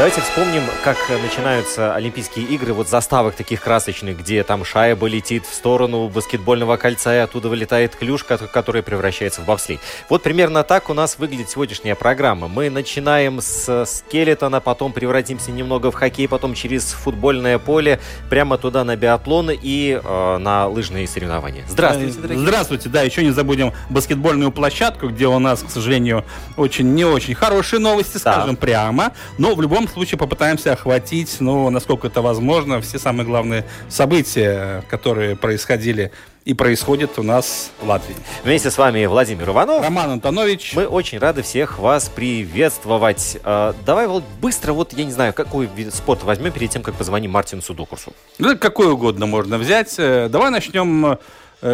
Давайте 0.00 0.22
вспомним, 0.22 0.62
как 0.82 0.96
начинаются 1.22 1.94
Олимпийские 1.94 2.46
игры, 2.46 2.72
вот 2.72 2.88
заставок 2.88 3.34
таких 3.34 3.60
красочных, 3.60 4.18
где 4.18 4.42
там 4.44 4.64
шайба 4.64 5.06
летит 5.06 5.44
в 5.44 5.52
сторону 5.52 6.08
баскетбольного 6.08 6.78
кольца, 6.78 7.14
и 7.14 7.18
оттуда 7.18 7.50
вылетает 7.50 7.94
клюшка, 7.96 8.38
которая 8.38 8.82
превращается 8.82 9.42
в 9.42 9.44
бобслей. 9.44 9.78
Вот 10.08 10.22
примерно 10.22 10.62
так 10.62 10.88
у 10.88 10.94
нас 10.94 11.18
выглядит 11.18 11.50
сегодняшняя 11.50 11.96
программа. 11.96 12.48
Мы 12.48 12.70
начинаем 12.70 13.42
с 13.42 13.84
скелетона, 13.84 14.62
потом 14.62 14.94
превратимся 14.94 15.50
немного 15.50 15.90
в 15.90 15.94
хоккей, 15.94 16.28
потом 16.28 16.54
через 16.54 16.92
футбольное 16.92 17.58
поле, 17.58 18.00
прямо 18.30 18.56
туда 18.56 18.84
на 18.84 18.96
биатлон 18.96 19.50
и 19.50 20.00
э, 20.02 20.38
на 20.38 20.66
лыжные 20.66 21.06
соревнования. 21.06 21.66
Здравствуйте, 21.68 22.18
дорогие. 22.18 22.42
Здравствуйте, 22.42 22.88
да, 22.88 23.02
еще 23.02 23.22
не 23.22 23.32
забудем 23.32 23.74
баскетбольную 23.90 24.50
площадку, 24.50 25.08
где 25.08 25.26
у 25.26 25.38
нас, 25.38 25.62
к 25.62 25.68
сожалению, 25.68 26.24
очень 26.56 26.94
не 26.94 27.04
очень 27.04 27.34
хорошие 27.34 27.80
новости, 27.80 28.14
Да. 28.14 28.32
скажем 28.32 28.56
прямо. 28.56 29.12
Но 29.36 29.54
в 29.54 29.60
любом 29.60 29.89
случае 29.92 30.18
попытаемся 30.18 30.72
охватить, 30.72 31.36
ну, 31.40 31.68
насколько 31.70 32.06
это 32.06 32.22
возможно, 32.22 32.80
все 32.80 32.98
самые 32.98 33.26
главные 33.26 33.64
события, 33.88 34.84
которые 34.88 35.36
происходили 35.36 36.12
и 36.44 36.54
происходят 36.54 37.18
у 37.18 37.22
нас 37.22 37.70
в 37.80 37.88
Латвии. 37.88 38.16
Вместе 38.44 38.70
с 38.70 38.78
вами 38.78 39.04
Владимир 39.06 39.50
Иванов. 39.50 39.82
Роман 39.82 40.10
Антонович. 40.10 40.74
Мы 40.74 40.86
очень 40.86 41.18
рады 41.18 41.42
всех 41.42 41.78
вас 41.78 42.08
приветствовать. 42.08 43.38
Э, 43.44 43.74
давай 43.84 44.06
вот 44.06 44.24
быстро, 44.40 44.72
вот 44.72 44.92
я 44.94 45.04
не 45.04 45.12
знаю, 45.12 45.34
какой 45.34 45.66
вид 45.66 45.94
спорта 45.94 46.24
возьмем 46.24 46.50
перед 46.52 46.70
тем, 46.70 46.82
как 46.82 46.94
позвоним 46.94 47.32
Мартину 47.32 47.62
Судокурсу. 47.62 48.12
Ну, 48.38 48.56
какой 48.56 48.90
угодно 48.90 49.26
можно 49.26 49.58
взять. 49.58 49.94
Э, 49.98 50.28
Давай 50.30 50.50
начнем, 50.50 51.06
э, 51.06 51.16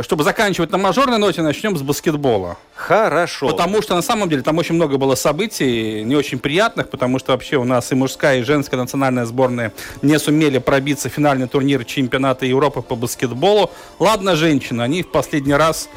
чтобы 0.03 0.25
заканчивать 0.25 0.73
на 0.73 0.79
мажорной 0.79 1.19
ноте, 1.19 1.42
начнем 1.42 1.77
с 1.77 1.83
баскетбола. 1.83 2.56
Хорошо. 2.75 3.48
Потому 3.48 3.83
что 3.83 3.95
на 3.95 4.03
самом 4.03 4.29
деле 4.29 4.42
там 4.42 4.59
очень 4.59 4.75
много 4.75 4.98
было 4.98 5.15
событий, 5.15 6.03
не 6.03 6.17
очень 6.17 6.39
приятных, 6.39 6.91
потому 6.91 7.19
что 7.19 7.33
вообще 7.33 7.56
у 7.56 7.65
нас 7.65 7.92
и 7.92 7.95
мужская, 7.95 8.41
и 8.41 8.42
женская 8.42 8.77
национальная 8.77 9.25
сборная 9.25 9.73
не 10.03 10.19
сумели 10.19 10.59
пробиться 10.59 11.09
в 11.09 11.12
финальный 11.12 11.48
турнир 11.48 11.84
чемпионата 11.84 12.47
Европы 12.47 12.83
по 12.83 12.97
баскетболу. 12.97 13.70
Ладно, 13.98 14.37
женщины, 14.37 14.83
они 14.83 15.03
в 15.03 15.11
последний 15.11 15.55
раз 15.55 15.89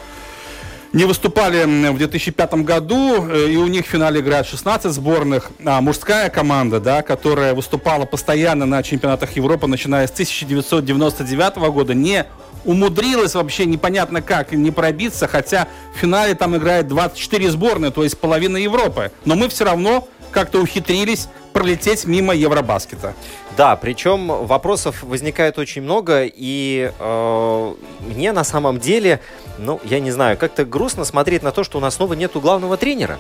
не 0.94 1.06
выступали 1.06 1.66
в 1.92 1.98
2005 1.98 2.54
году, 2.64 3.28
э, 3.30 3.50
и 3.52 3.58
у 3.58 3.68
них 3.68 3.86
в 3.86 3.90
финале 3.90 4.22
играют 4.22 4.48
16 4.48 4.92
сборных. 4.92 5.52
А 5.64 5.82
мужская 5.82 6.30
команда, 6.30 6.80
да, 6.80 7.02
которая 7.02 7.54
выступала 7.54 8.06
постоянно 8.06 8.66
на 8.66 8.82
чемпионатах 8.82 9.36
Европы, 9.36 9.68
начиная 9.68 10.08
с 10.08 10.12
1999 10.12 11.58
года, 11.72 11.94
не 11.94 12.26
умудрилась 12.66 13.36
вообще 13.36 13.66
непонятно 13.66 14.22
как 14.22 14.52
не 14.52 14.72
пробиться, 14.72 15.28
хотя 15.28 15.68
в 15.96 16.00
финале 16.00 16.36
там 16.36 16.56
играет 16.56 16.88
24 16.88 17.52
сборные, 17.52 17.92
то 17.92 18.04
есть 18.04 18.18
половина 18.18 18.58
Европы. 18.58 19.12
Но 19.26 19.36
мы 19.36 19.50
все 19.50 19.66
равно 19.66 20.08
как-то 20.32 20.60
ухитрились 20.60 21.28
пролететь 21.54 22.06
мимо 22.06 22.34
Евробаскета. 22.34 23.16
Да, 23.60 23.76
причем 23.76 24.28
вопросов 24.46 25.04
возникает 25.04 25.58
очень 25.58 25.82
много, 25.82 26.24
и 26.24 26.94
э, 26.98 27.74
мне 28.08 28.32
на 28.32 28.46
самом 28.46 28.80
деле, 28.80 29.20
ну, 29.58 29.82
я 29.84 30.00
не 30.00 30.12
знаю, 30.12 30.38
как-то 30.38 30.64
грустно 30.64 31.04
смотреть 31.04 31.44
на 31.44 31.52
то, 31.52 31.66
что 31.66 31.78
у 31.78 31.82
нас 31.82 31.96
снова 31.96 32.14
нету 32.14 32.40
главного 32.40 32.78
тренера. 32.78 33.20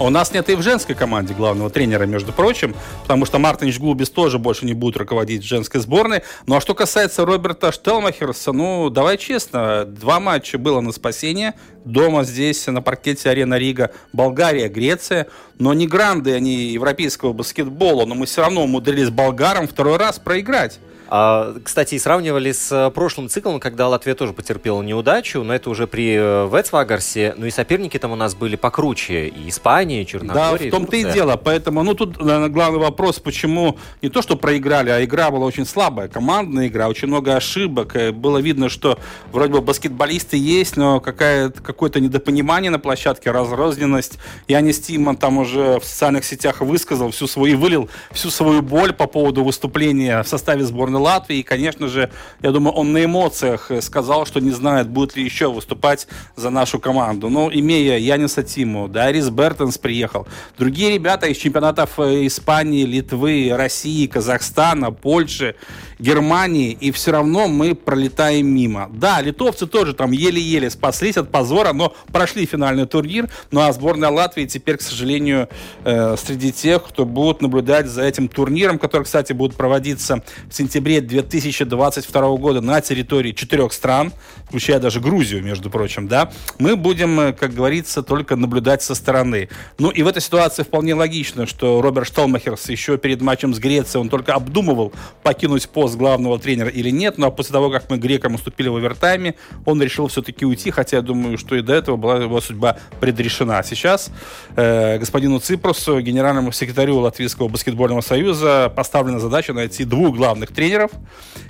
У 0.00 0.10
нас 0.10 0.32
нет 0.32 0.50
и 0.50 0.56
в 0.56 0.62
женской 0.62 0.96
команде 0.96 1.34
главного 1.34 1.70
тренера, 1.70 2.04
между 2.04 2.32
прочим, 2.32 2.74
потому 3.02 3.26
что 3.26 3.38
Мартинич 3.38 3.78
Глубис 3.78 4.10
тоже 4.10 4.40
больше 4.40 4.66
не 4.66 4.74
будет 4.74 4.96
руководить 4.96 5.44
женской 5.44 5.80
сборной. 5.80 6.22
Ну 6.46 6.56
а 6.56 6.60
что 6.60 6.74
касается 6.74 7.24
Роберта 7.24 7.70
Штелмахерса, 7.70 8.50
ну 8.50 8.90
давай 8.90 9.16
честно, 9.16 9.84
два 9.84 10.18
матча 10.18 10.58
было 10.58 10.80
на 10.80 10.90
спасение. 10.90 11.54
Дома 11.86 12.24
здесь, 12.24 12.66
на 12.66 12.82
паркете 12.82 13.30
Арена 13.30 13.56
Рига, 13.58 13.92
Болгария, 14.12 14.68
Греция. 14.68 15.28
Но 15.60 15.72
не 15.72 15.86
гранды 15.86 16.34
они 16.34 16.72
европейского 16.72 17.32
баскетбола, 17.32 18.04
но 18.06 18.16
мы 18.16 18.26
все 18.26 18.42
равно 18.42 18.64
умудрились 18.64 19.08
болгарам 19.08 19.68
второй 19.68 19.96
раз 19.96 20.18
проиграть. 20.18 20.80
А, 21.08 21.54
кстати, 21.62 21.94
и 21.94 21.98
сравнивали 21.98 22.52
с 22.52 22.72
э, 22.72 22.90
прошлым 22.90 23.28
циклом, 23.28 23.60
когда 23.60 23.88
Латвия 23.88 24.14
тоже 24.14 24.32
потерпела 24.32 24.82
неудачу, 24.82 25.42
но 25.42 25.54
это 25.54 25.70
уже 25.70 25.86
при 25.86 26.16
э, 26.18 26.48
Вецвагарсе, 26.52 27.34
ну 27.36 27.46
и 27.46 27.50
соперники 27.50 27.98
там 27.98 28.12
у 28.12 28.16
нас 28.16 28.34
были 28.34 28.56
покруче, 28.56 29.28
и 29.28 29.48
Испания, 29.48 30.02
и 30.02 30.04
Да, 30.04 30.10
Черногория, 30.10 30.68
в 30.68 30.70
том-то 30.70 30.96
и 30.96 31.04
дело. 31.04 31.36
Поэтому, 31.36 31.82
ну, 31.82 31.94
тут 31.94 32.18
наверное, 32.18 32.48
главный 32.48 32.80
вопрос, 32.80 33.20
почему 33.20 33.78
не 34.02 34.08
то, 34.08 34.20
что 34.20 34.36
проиграли, 34.36 34.90
а 34.90 35.04
игра 35.04 35.30
была 35.30 35.46
очень 35.46 35.64
слабая. 35.64 36.08
Командная 36.08 36.66
игра, 36.66 36.88
очень 36.88 37.08
много 37.08 37.36
ошибок. 37.36 37.94
Э, 37.94 38.10
Было 38.10 38.38
видно, 38.38 38.68
что 38.68 38.98
вроде 39.30 39.52
бы 39.52 39.60
баскетболисты 39.60 40.36
есть, 40.36 40.76
но 40.76 41.00
какое-то 41.00 42.00
недопонимание 42.00 42.70
на 42.70 42.78
площадке, 42.78 43.30
разрозненность. 43.30 44.18
Янис 44.48 44.80
Тиман 44.80 45.16
там 45.16 45.38
уже 45.38 45.78
в 45.78 45.84
социальных 45.84 46.24
сетях 46.24 46.60
высказал 46.60 47.10
всю 47.12 47.26
свою, 47.26 47.58
вылил 47.58 47.88
всю 48.10 48.30
свою 48.30 48.62
боль 48.62 48.92
по 48.92 49.06
поводу 49.06 49.44
выступления 49.44 50.22
в 50.22 50.28
составе 50.28 50.64
сборной 50.64 50.95
Латвии. 50.98 51.38
И, 51.38 51.42
конечно 51.42 51.88
же, 51.88 52.10
я 52.42 52.50
думаю, 52.50 52.74
он 52.74 52.92
на 52.92 53.04
эмоциях 53.04 53.70
э, 53.70 53.80
сказал, 53.80 54.26
что 54.26 54.40
не 54.40 54.50
знает, 54.50 54.88
будет 54.88 55.16
ли 55.16 55.24
еще 55.24 55.50
выступать 55.50 56.06
за 56.36 56.50
нашу 56.50 56.78
команду. 56.78 57.28
Но 57.28 57.50
имея 57.52 57.98
Яниса 57.98 58.42
Тиму, 58.42 58.88
да, 58.88 59.04
Арис 59.04 59.30
Бертенс 59.30 59.78
приехал, 59.78 60.26
другие 60.58 60.94
ребята 60.94 61.26
из 61.26 61.36
чемпионатов 61.36 61.98
э, 61.98 62.26
Испании, 62.26 62.84
Литвы, 62.84 63.50
России, 63.52 64.06
Казахстана, 64.06 64.92
Польши, 64.92 65.54
Германии, 65.98 66.72
и 66.72 66.90
все 66.90 67.12
равно 67.12 67.48
мы 67.48 67.74
пролетаем 67.74 68.46
мимо. 68.46 68.90
Да, 68.92 69.20
литовцы 69.20 69.66
тоже 69.66 69.94
там 69.94 70.12
еле-еле 70.12 70.68
спаслись 70.70 71.16
от 71.16 71.30
позора, 71.30 71.72
но 71.72 71.94
прошли 72.12 72.46
финальный 72.46 72.86
турнир. 72.86 73.28
Ну 73.50 73.60
а 73.60 73.72
сборная 73.72 74.10
Латвии 74.10 74.44
теперь, 74.44 74.76
к 74.76 74.82
сожалению, 74.82 75.48
э, 75.84 76.16
среди 76.16 76.52
тех, 76.52 76.84
кто 76.84 77.04
будет 77.04 77.40
наблюдать 77.40 77.86
за 77.86 78.02
этим 78.02 78.28
турниром, 78.28 78.78
который, 78.78 79.04
кстати, 79.04 79.32
будет 79.32 79.56
проводиться 79.56 80.22
в 80.48 80.54
сентябре 80.54 80.85
2022 81.06 82.36
года 82.36 82.60
на 82.60 82.80
территории 82.80 83.32
четырех 83.32 83.72
стран, 83.72 84.12
включая 84.48 84.78
даже 84.78 85.00
Грузию, 85.00 85.42
между 85.42 85.70
прочим, 85.70 86.08
да, 86.08 86.30
мы 86.58 86.76
будем, 86.76 87.18
э, 87.20 87.32
как 87.32 87.52
говорится, 87.52 88.02
только 88.02 88.36
наблюдать 88.36 88.82
со 88.82 88.94
стороны. 88.94 89.48
Ну 89.78 89.90
и 89.90 90.02
в 90.02 90.06
этой 90.06 90.22
ситуации 90.22 90.62
вполне 90.62 90.94
логично, 90.94 91.46
что 91.46 91.82
Роберт 91.82 92.06
Штолмахерс 92.06 92.68
еще 92.68 92.96
перед 92.96 93.20
матчем 93.20 93.54
с 93.54 93.58
Грецией, 93.58 94.00
он 94.00 94.08
только 94.08 94.34
обдумывал 94.34 94.92
покинуть 95.22 95.68
пост 95.68 95.96
главного 95.96 96.38
тренера 96.38 96.68
или 96.68 96.90
нет, 96.90 97.18
но 97.18 97.30
после 97.30 97.52
того, 97.52 97.70
как 97.70 97.90
мы 97.90 97.98
грекам 97.98 98.34
уступили 98.34 98.68
в 98.68 98.76
овертайме, 98.76 99.34
он 99.64 99.82
решил 99.82 100.06
все-таки 100.08 100.46
уйти, 100.46 100.70
хотя 100.70 100.98
я 100.98 101.02
думаю, 101.02 101.38
что 101.38 101.56
и 101.56 101.62
до 101.62 101.74
этого 101.74 101.96
была 101.96 102.16
его 102.16 102.40
судьба 102.40 102.78
предрешена. 103.00 103.62
Сейчас 103.62 104.10
э, 104.54 104.98
господину 104.98 105.40
Ципросу, 105.40 106.00
генеральному 106.00 106.52
секретарю 106.52 106.98
Латвийского 106.98 107.48
баскетбольного 107.48 108.00
союза, 108.00 108.72
поставлена 108.74 109.18
задача 109.18 109.52
найти 109.52 109.84
двух 109.84 110.16
главных 110.16 110.52
тренеров 110.52 110.92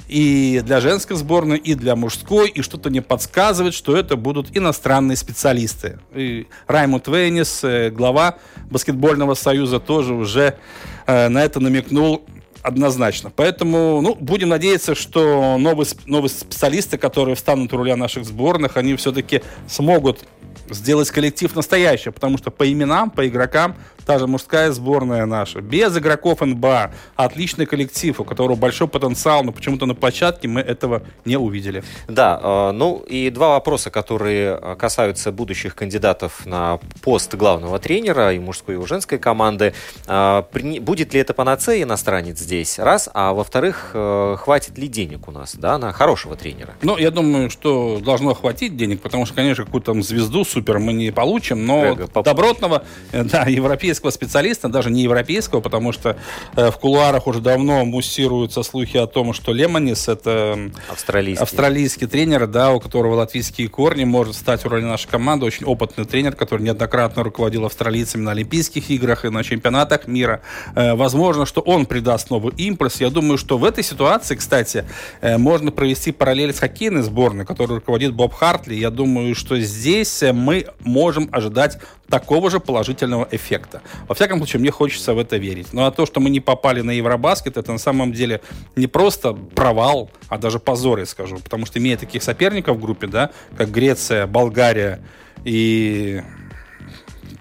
и 0.09 0.63
для 0.65 0.81
женской 0.81 1.17
сборной, 1.17 1.59
и 1.59 1.75
для 1.75 1.97
мужской, 1.97 2.49
и 2.49 2.63
что-то 2.63 2.86
мне 2.91 3.03
подсказывает, 3.03 3.75
что 3.75 3.97
это 3.97 4.17
будут 4.17 4.57
иностранные 4.57 5.17
специалисты. 5.17 5.99
И 6.15 6.47
Раймонд 6.67 7.09
Вейнис, 7.09 7.65
э, 7.65 7.91
глава 7.91 8.37
баскетбольного 8.71 9.35
союза, 9.35 9.81
тоже 9.81 10.15
уже 10.15 10.59
э, 11.07 11.29
на 11.29 11.45
это 11.45 11.61
намекнул 11.61 12.25
однозначно. 12.63 13.31
Поэтому, 13.35 14.01
ну, 14.01 14.17
будем 14.19 14.49
надеяться, 14.49 14.95
что 14.95 15.57
новые, 15.59 15.87
новые 16.07 16.31
специалисты, 16.31 16.99
которые 16.99 17.37
встанут 17.37 17.73
у 17.73 17.77
руля 17.77 17.97
наших 17.97 18.25
сборных, 18.25 18.77
они 18.77 18.97
все-таки 18.97 19.43
смогут 19.69 20.25
сделать 20.69 21.11
коллектив 21.11 21.55
настоящий, 21.55 22.11
потому 22.11 22.39
что 22.39 22.51
по 22.51 22.71
именам, 22.71 23.11
по 23.11 23.27
игрокам 23.27 23.77
та 24.07 24.19
же 24.19 24.27
мужская 24.27 24.71
сборная 24.71 25.27
наша, 25.27 25.61
без 25.61 25.97
игроков 25.99 26.41
НБА, 26.41 26.93
отличный 27.17 27.67
коллектив, 27.67 28.19
у 28.21 28.25
которого 28.25 28.57
большой 28.57 28.87
потенциал, 28.89 29.43
но 29.43 29.53
почему-то 29.53 29.85
на 29.87 29.95
площадке 29.95 30.49
мы 30.49 30.61
этого 30.61 31.03
не 31.25 31.37
увидели. 31.37 31.83
Да, 32.09 32.41
э, 32.43 32.71
ну 32.73 33.05
и 33.07 33.29
два 33.31 33.51
вопроса, 33.51 33.91
которые 33.91 34.59
э, 34.61 34.77
касаются 34.79 35.33
будущих 35.33 35.75
кандидатов 35.75 36.47
на 36.47 36.79
пост 37.03 37.35
главного 37.35 37.79
тренера 37.81 38.33
и 38.33 38.39
мужской, 38.39 38.77
и 38.77 38.87
женской 38.87 39.19
команды. 39.19 39.75
Э, 40.07 40.45
будет 40.53 41.13
ли 41.13 41.21
это 41.21 41.35
панацея 41.35 41.83
иностранец 41.83 42.39
здесь? 42.39 42.79
Раз. 42.79 43.11
А 43.13 43.33
во-вторых, 43.33 43.91
хватит 43.93 44.79
ли 44.79 44.87
денег 44.87 45.27
у 45.27 45.33
нас 45.33 45.57
да, 45.57 45.79
на 45.79 45.93
хорошего 45.93 46.37
тренера? 46.37 46.75
Ну, 46.83 46.97
я 46.97 47.11
думаю, 47.11 47.51
что 47.51 48.01
должно 48.03 48.35
хватить 48.35 48.77
денег, 48.77 49.01
потому 49.01 49.27
что, 49.27 49.35
конечно, 49.35 49.65
какую-то 49.65 49.93
там 49.93 50.03
звезду 50.03 50.45
супер 50.45 50.79
мы 50.79 50.93
не 50.93 51.11
получим, 51.11 51.67
но 51.67 51.85
Эго, 51.85 52.23
добротного, 52.23 52.85
да, 53.13 53.45
европейского 53.45 53.96
специалиста, 54.11 54.69
даже 54.69 54.91
не 54.91 55.03
европейского, 55.03 55.61
потому 55.61 55.93
что 55.93 56.17
в 56.55 56.73
кулуарах 56.73 57.27
уже 57.27 57.41
давно 57.41 57.85
муссируются 57.85 58.63
слухи 58.63 58.97
о 58.97 59.07
том, 59.07 59.33
что 59.33 59.53
Лемонис 59.53 60.09
это 60.09 60.71
австралийский, 60.91 61.43
австралийский 61.43 62.07
тренер, 62.07 62.47
да, 62.47 62.73
у 62.73 62.81
которого 62.81 63.15
латвийские 63.15 63.69
корни, 63.69 64.05
может 64.05 64.35
стать 64.37 64.65
в 64.65 64.69
роли 64.69 64.85
нашей 64.85 65.09
команды. 65.09 65.47
Очень 65.47 65.67
опытный 65.67 66.05
тренер, 66.05 66.35
который 66.35 66.63
неоднократно 66.63 67.23
руководил 67.23 67.65
австралийцами 67.65 68.23
на 68.23 68.33
Олимпийских 68.33 68.91
играх 68.91 69.25
и 69.25 69.31
на 69.31 69.43
чемпионатах 69.45 70.07
мира. 70.07 70.41
Э, 70.75 70.95
возможно, 70.95 71.47
что 71.47 71.61
он 71.61 71.87
придаст 71.87 72.31
новый 72.31 72.55
импульс. 72.57 73.01
Я 73.01 73.11
думаю, 73.11 73.39
что 73.39 73.59
в 73.59 73.65
этой 73.65 73.85
ситуации, 73.85 74.35
кстати, 74.37 74.85
э, 75.21 75.39
можно 75.39 75.71
провести 75.71 76.13
параллель 76.13 76.53
с 76.53 76.59
хоккейной 76.59 77.03
сборной, 77.03 77.45
которую 77.45 77.81
руководит 77.81 78.15
Боб 78.15 78.35
Хартли. 78.35 78.75
Я 78.75 78.91
думаю, 78.91 79.35
что 79.35 79.59
здесь 79.59 80.23
э, 80.23 80.33
мы 80.33 80.67
можем 80.81 81.29
ожидать 81.33 81.79
такого 82.09 82.51
же 82.51 82.61
положительного 82.61 83.29
эффекта. 83.31 83.83
Во 84.09 84.15
всяком 84.15 84.39
случае, 84.39 84.61
мне 84.61 84.71
хочется 84.71 85.15
в 85.15 85.19
это 85.19 85.37
верить. 85.37 85.69
Ну 85.73 85.85
а 85.85 85.91
то, 85.91 86.07
что 86.07 86.21
мы 86.21 86.31
не 86.31 86.41
попали 86.41 86.81
на 86.81 86.91
Евробаскет, 86.91 87.57
это 87.57 87.73
на 87.73 87.79
самом 87.79 88.13
деле 88.13 88.41
не 88.77 88.87
просто 88.87 89.33
провал, 89.33 90.11
а 90.29 90.39
даже 90.39 90.59
позор, 90.59 90.99
я 90.99 91.07
скажу. 91.07 91.39
Потому 91.39 91.67
что 91.67 91.79
имея 91.79 91.97
таких 91.97 92.23
соперников 92.23 92.77
в 92.77 92.81
группе, 92.81 93.07
да, 93.07 93.31
как 93.57 93.71
Греция, 93.71 94.27
Болгария 94.27 95.01
и 95.45 96.23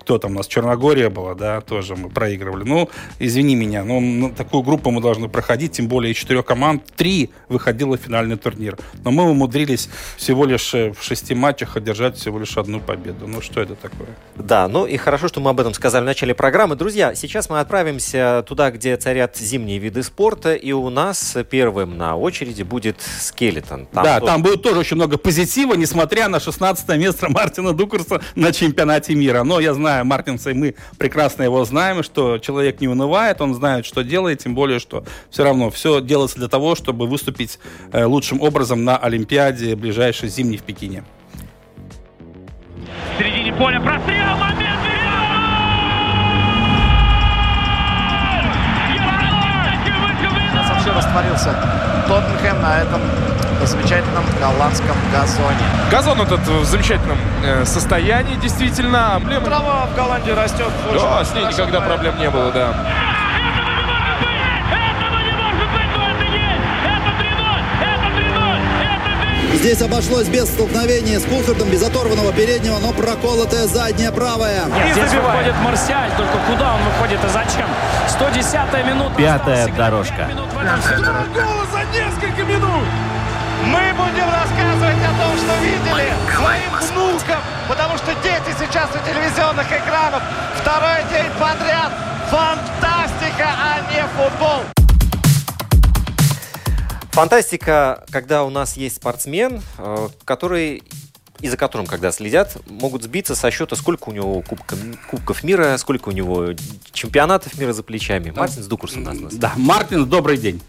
кто 0.05 0.19
там 0.19 0.33
у 0.33 0.35
нас, 0.35 0.47
Черногория 0.47 1.09
была, 1.09 1.33
да, 1.33 1.61
тоже 1.61 1.95
мы 1.95 2.09
проигрывали. 2.09 2.63
Ну, 2.63 2.89
извини 3.17 3.55
меня, 3.55 3.83
но 3.83 3.99
ну, 3.99 4.29
такую 4.29 4.61
группу 4.61 4.91
мы 4.91 5.01
должны 5.01 5.29
проходить, 5.29 5.71
тем 5.71 5.87
более 5.87 6.13
из 6.13 6.17
четырех 6.17 6.45
команд 6.45 6.83
три 6.95 7.31
выходило 7.49 7.97
в 7.97 8.01
финальный 8.01 8.37
турнир. 8.37 8.77
Но 9.03 9.09
мы 9.09 9.23
умудрились 9.23 9.89
всего 10.15 10.45
лишь 10.45 10.75
э, 10.75 10.93
в 10.93 11.01
шести 11.01 11.33
матчах 11.33 11.75
одержать 11.75 12.17
всего 12.17 12.37
лишь 12.37 12.55
одну 12.55 12.79
победу. 12.79 13.25
Ну, 13.25 13.41
что 13.41 13.61
это 13.61 13.73
такое? 13.73 14.09
Да, 14.35 14.67
ну 14.67 14.85
и 14.85 14.95
хорошо, 14.95 15.27
что 15.27 15.39
мы 15.39 15.49
об 15.49 15.59
этом 15.59 15.73
сказали 15.73 16.03
в 16.03 16.05
начале 16.05 16.35
программы. 16.35 16.75
Друзья, 16.75 17.15
сейчас 17.15 17.49
мы 17.49 17.59
отправимся 17.59 18.45
туда, 18.47 18.69
где 18.69 18.97
царят 18.97 19.35
зимние 19.37 19.79
виды 19.79 20.03
спорта, 20.03 20.53
и 20.53 20.71
у 20.71 20.91
нас 20.91 21.35
первым 21.49 21.97
на 21.97 22.15
очереди 22.15 22.61
будет 22.61 22.97
скелетон. 23.01 23.87
Там 23.87 24.03
да, 24.03 24.19
тоже... 24.19 24.31
там 24.31 24.43
будет 24.43 24.61
тоже 24.61 24.81
очень 24.81 24.97
много 24.97 25.17
позитива, 25.17 25.73
несмотря 25.73 26.27
на 26.27 26.39
16 26.39 26.87
место 26.89 27.27
Мартина 27.27 27.73
Дукарса 27.73 28.21
на 28.35 28.53
чемпионате 28.53 29.15
мира. 29.15 29.43
Но 29.43 29.59
я 29.59 29.73
знаю, 29.73 29.94
зная 29.95 30.03
Мартинса, 30.03 30.51
и 30.51 30.53
мы 30.53 30.75
прекрасно 30.97 31.43
его 31.43 31.63
знаем, 31.65 32.03
что 32.03 32.37
человек 32.37 32.81
не 32.81 32.87
унывает, 32.87 33.41
он 33.41 33.53
знает, 33.53 33.85
что 33.85 34.03
делает, 34.03 34.39
тем 34.39 34.55
более, 34.55 34.79
что 34.79 35.05
все 35.29 35.43
равно 35.43 35.69
все 35.69 36.01
делается 36.01 36.37
для 36.37 36.47
того, 36.47 36.75
чтобы 36.75 37.07
выступить 37.07 37.59
э, 37.91 38.03
лучшим 38.05 38.41
образом 38.41 38.83
на 38.83 38.97
Олимпиаде 38.97 39.75
ближайшей 39.75 40.29
зимней 40.29 40.57
в 40.57 40.63
Пекине. 40.63 41.03
В 43.15 43.19
середине 43.19 43.53
поля 43.53 43.79
прострел, 43.79 44.37
момент! 44.37 44.79
Вообще 50.67 50.91
растворился 50.91 51.55
Тоттенхэм 52.07 52.61
на 52.61 52.81
этом 52.81 53.01
замечательном 53.67 54.23
голландском 54.39 54.95
газоне. 55.11 55.65
Газон 55.91 56.21
этот 56.21 56.39
в 56.47 56.65
замечательном 56.65 57.17
э, 57.43 57.65
состоянии, 57.65 58.35
действительно. 58.35 59.15
Эмблема... 59.17 59.45
Трава 59.45 59.85
в 59.87 59.95
Голландии 59.95 60.31
растет. 60.31 60.71
Да, 60.93 61.23
с 61.23 61.33
ней 61.33 61.45
никогда 61.45 61.81
проблем 61.81 62.17
не 62.19 62.29
было, 62.29 62.51
да. 62.51 62.73
Здесь 69.65 69.81
обошлось 69.81 70.27
без 70.27 70.47
столкновения 70.47 71.19
с 71.19 71.23
Кулхардом, 71.23 71.71
без 71.71 71.81
оторванного 71.81 72.31
переднего, 72.31 72.77
но 72.77 72.93
проколотая 72.93 73.65
задняя 73.65 74.11
правая. 74.11 74.65
Нет, 74.65 74.91
здесь 74.91 75.11
выходит 75.13 75.55
Марсиаль, 75.63 76.11
только 76.15 76.37
куда 76.47 76.75
он 76.75 76.81
выходит 76.83 77.19
и 77.23 77.27
зачем? 77.29 77.67
110-я 78.07 78.83
минута. 78.83 79.15
Пятая 79.15 79.67
дорожка. 79.69 80.29
Второй 80.29 81.27
гол 81.33 81.65
за 81.71 81.83
несколько 81.97 82.43
минут. 82.43 82.83
Мы 83.65 83.93
будем 83.93 84.29
рассказывать 84.29 85.03
о 85.03 85.13
том, 85.19 85.37
что 85.37 85.57
видели 85.63 86.13
своим 86.35 86.75
внукам, 86.93 87.41
потому 87.67 87.97
что 87.97 88.13
дети 88.23 88.55
сейчас 88.59 88.89
у 88.91 88.99
телевизионных 89.09 89.65
экранов. 89.71 90.21
Второй 90.61 91.01
день 91.11 91.31
подряд. 91.39 91.91
Фантастика, 92.29 93.49
а 93.57 93.81
не 93.91 94.03
футбол. 94.15 94.61
Фантастика, 97.11 98.03
когда 98.11 98.43
у 98.43 98.49
нас 98.49 98.77
есть 98.77 98.97
спортсмен, 98.97 99.61
э, 99.77 100.09
который 100.25 100.83
и 101.41 101.49
за 101.49 101.57
которым, 101.57 101.85
когда 101.85 102.11
следят, 102.11 102.57
могут 102.67 103.03
сбиться 103.03 103.35
со 103.35 103.51
счета, 103.51 103.75
сколько 103.75 104.09
у 104.09 104.11
него 104.11 104.41
кубка, 104.41 104.75
кубков 105.09 105.43
мира, 105.43 105.75
сколько 105.77 106.09
у 106.09 106.11
него 106.11 106.49
чемпионатов 106.91 107.57
мира 107.57 107.73
за 107.73 107.83
плечами. 107.83 108.31
Мартин 108.31 108.63
Дукурс 108.67 108.95
у 108.95 108.99
нас. 109.01 109.17
Да, 109.33 109.53
Мартин, 109.57 110.05
добрый 110.05 110.37
день. 110.37 110.61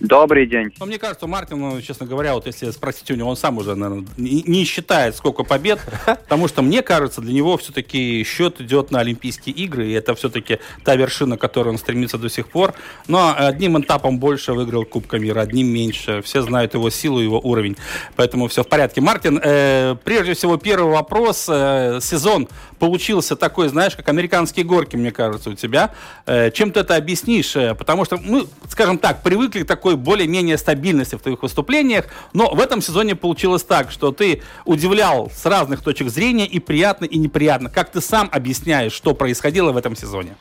Добрый 0.00 0.46
день. 0.46 0.72
Ну, 0.78 0.86
мне 0.86 0.98
кажется, 0.98 1.26
Мартин, 1.26 1.58
ну, 1.58 1.80
честно 1.80 2.06
говоря, 2.06 2.34
вот 2.34 2.46
если 2.46 2.70
спросить 2.70 3.10
у 3.10 3.14
него, 3.14 3.30
он 3.30 3.36
сам 3.36 3.56
уже, 3.56 3.74
наверное, 3.74 4.06
не, 4.18 4.64
считает, 4.64 5.16
сколько 5.16 5.42
побед, 5.42 5.80
потому 6.06 6.48
что, 6.48 6.60
мне 6.60 6.82
кажется, 6.82 7.22
для 7.22 7.32
него 7.32 7.56
все-таки 7.56 8.22
счет 8.24 8.60
идет 8.60 8.90
на 8.90 9.00
Олимпийские 9.00 9.54
игры, 9.56 9.88
и 9.88 9.92
это 9.92 10.14
все-таки 10.14 10.58
та 10.84 10.96
вершина, 10.96 11.38
к 11.38 11.40
которой 11.40 11.70
он 11.70 11.78
стремится 11.78 12.18
до 12.18 12.28
сих 12.28 12.48
пор. 12.48 12.74
Но 13.08 13.34
одним 13.36 13.80
этапом 13.80 14.18
больше 14.18 14.52
выиграл 14.52 14.84
Кубка 14.84 15.18
мира, 15.18 15.40
одним 15.40 15.68
меньше. 15.68 16.20
Все 16.22 16.42
знают 16.42 16.74
его 16.74 16.90
силу, 16.90 17.18
его 17.20 17.40
уровень, 17.40 17.76
поэтому 18.16 18.48
все 18.48 18.64
в 18.64 18.68
порядке. 18.68 19.00
Мартин, 19.00 19.40
э, 19.42 19.96
прежде 20.04 20.34
всего, 20.34 20.58
первый 20.58 20.92
вопрос. 20.92 21.46
Э, 21.48 22.00
сезон 22.02 22.48
получился 22.78 23.36
такой, 23.36 23.68
знаешь, 23.68 23.96
как 23.96 24.08
американские 24.08 24.64
горки, 24.64 24.96
мне 24.96 25.10
кажется, 25.10 25.50
у 25.50 25.54
тебя. 25.54 25.92
Э, 26.26 26.50
чем 26.50 26.72
ты 26.72 26.80
это 26.80 26.96
объяснишь? 26.96 27.56
Э, 27.56 27.74
потому 27.74 28.04
что 28.04 28.18
мы, 28.18 28.46
скажем 28.68 28.98
так, 28.98 29.22
привыкли 29.22 29.62
к 29.62 29.66
такой 29.66 29.96
более-менее 29.96 30.58
стабильности 30.58 31.16
в 31.16 31.20
твоих 31.20 31.42
выступлениях. 31.42 32.06
Но 32.32 32.54
в 32.54 32.60
этом 32.60 32.80
сезоне 32.80 33.14
получилось 33.14 33.62
так, 33.62 33.90
что 33.90 34.12
ты 34.12 34.42
удивлял 34.64 35.30
с 35.30 35.46
разных 35.46 35.82
точек 35.82 36.08
зрения 36.08 36.46
и 36.46 36.58
приятно, 36.58 37.04
и 37.04 37.18
неприятно. 37.18 37.70
Как 37.70 37.90
ты 37.90 38.00
сам 38.00 38.28
объясняешь, 38.32 38.92
что 38.92 39.14
происходило 39.14 39.72
в 39.72 39.76
этом 39.76 39.96
сезоне? 39.96 40.36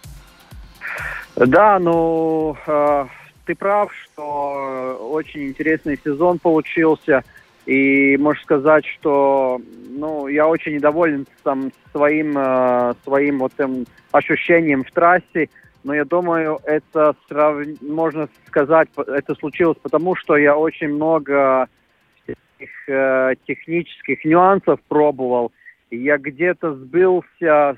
Да, 1.36 1.80
ну, 1.80 2.56
э, 2.66 3.06
ты 3.46 3.56
прав, 3.56 3.92
что 3.94 5.10
очень 5.12 5.48
интересный 5.48 6.00
сезон 6.04 6.40
получился. 6.40 7.24
И 7.66 8.16
можешь 8.18 8.44
сказать, 8.44 8.86
что 8.86 9.60
ну, 9.98 10.28
я 10.28 10.48
очень 10.48 10.76
недоволен 10.76 11.26
там, 11.44 11.72
своим, 11.92 12.38
э, 12.38 12.94
своим 13.04 13.40
вот, 13.40 13.54
эм, 13.58 13.86
ощущением 14.12 14.84
в 14.84 14.92
трассе 14.92 15.50
но 15.86 15.94
я 15.94 16.04
думаю, 16.04 16.60
это 16.64 17.16
срав... 17.28 17.64
можно 17.80 18.28
сказать, 18.48 18.90
это 18.98 19.36
случилось 19.36 19.78
потому, 19.84 20.16
что 20.16 20.36
я 20.36 20.58
очень 20.58 20.90
много 20.90 21.70
этих, 22.26 22.90
э, 22.90 23.36
технических 23.46 24.26
нюансов 24.26 24.80
пробовал. 24.88 25.52
Я 25.92 26.18
где-то 26.18 26.74
сбился 26.74 27.28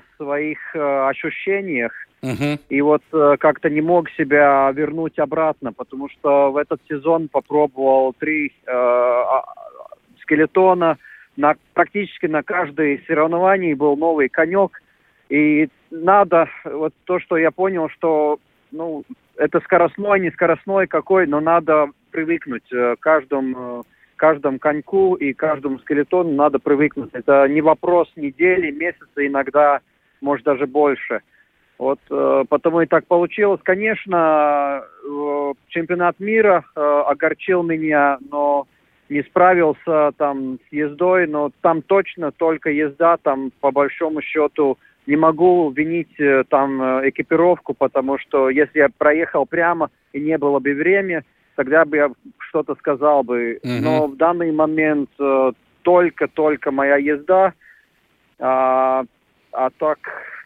своих 0.16 0.58
э, 0.74 1.08
ощущениях. 1.08 1.92
Uh-huh. 2.22 2.58
И 2.70 2.80
вот 2.80 3.02
э, 3.12 3.36
как-то 3.38 3.68
не 3.68 3.82
мог 3.82 4.08
себя 4.12 4.72
вернуть 4.72 5.18
обратно, 5.18 5.74
потому 5.74 6.08
что 6.08 6.50
в 6.50 6.56
этот 6.56 6.80
сезон 6.88 7.28
попробовал 7.28 8.14
три 8.18 8.46
э, 8.46 8.70
а, 8.72 9.44
скелетона. 10.22 10.96
На, 11.38 11.54
практически 11.72 12.26
на 12.26 12.42
каждой 12.42 13.00
соревновании 13.06 13.72
был 13.72 13.96
новый 13.96 14.28
конек. 14.28 14.82
И 15.28 15.68
надо, 15.92 16.48
вот 16.64 16.92
то, 17.04 17.20
что 17.20 17.36
я 17.36 17.52
понял, 17.52 17.88
что, 17.90 18.40
ну, 18.72 19.04
это 19.36 19.60
скоростной, 19.60 20.18
не 20.18 20.32
скоростной 20.32 20.88
какой, 20.88 21.28
но 21.28 21.38
надо 21.38 21.90
привыкнуть 22.10 22.70
э, 22.72 22.96
каждому, 22.98 23.80
э, 23.80 23.82
каждому 24.16 24.58
коньку 24.58 25.14
и 25.14 25.32
каждому 25.32 25.78
скелетону 25.78 26.32
надо 26.32 26.58
привыкнуть. 26.58 27.10
Это 27.12 27.46
не 27.48 27.60
вопрос 27.60 28.10
недели, 28.16 28.72
месяца, 28.72 29.24
иногда, 29.24 29.78
может, 30.20 30.44
даже 30.44 30.66
больше. 30.66 31.20
Вот 31.78 32.00
э, 32.10 32.44
потому 32.48 32.80
и 32.80 32.86
так 32.86 33.06
получилось. 33.06 33.60
Конечно, 33.62 34.82
чемпионат 35.68 36.18
мира 36.18 36.64
огорчил 36.74 37.62
меня, 37.62 38.18
но 38.28 38.66
не 39.08 39.22
справился 39.22 40.12
там 40.16 40.58
с 40.68 40.72
ездой, 40.72 41.26
но 41.26 41.50
там 41.62 41.82
точно 41.82 42.30
только 42.32 42.70
езда, 42.70 43.16
там 43.16 43.50
по 43.60 43.70
большому 43.70 44.20
счету 44.22 44.78
не 45.06 45.16
могу 45.16 45.70
винить 45.70 46.20
э, 46.20 46.44
там 46.48 46.82
э, 46.82 47.08
экипировку, 47.08 47.72
потому 47.72 48.18
что 48.18 48.50
если 48.50 48.80
я 48.80 48.88
проехал 48.96 49.46
прямо 49.46 49.90
и 50.12 50.20
не 50.20 50.36
было 50.36 50.58
бы 50.58 50.74
времени, 50.74 51.22
тогда 51.56 51.86
бы 51.86 51.96
я 51.96 52.10
что-то 52.38 52.74
сказал 52.74 53.22
бы. 53.22 53.58
Мгм. 53.64 53.82
Но 53.82 54.06
в 54.06 54.16
данный 54.16 54.52
момент 54.52 55.10
э, 55.18 55.52
только-только 55.82 56.70
моя 56.70 56.96
езда, 56.96 57.54
а, 58.38 59.04
а 59.52 59.70
так, 59.78 59.98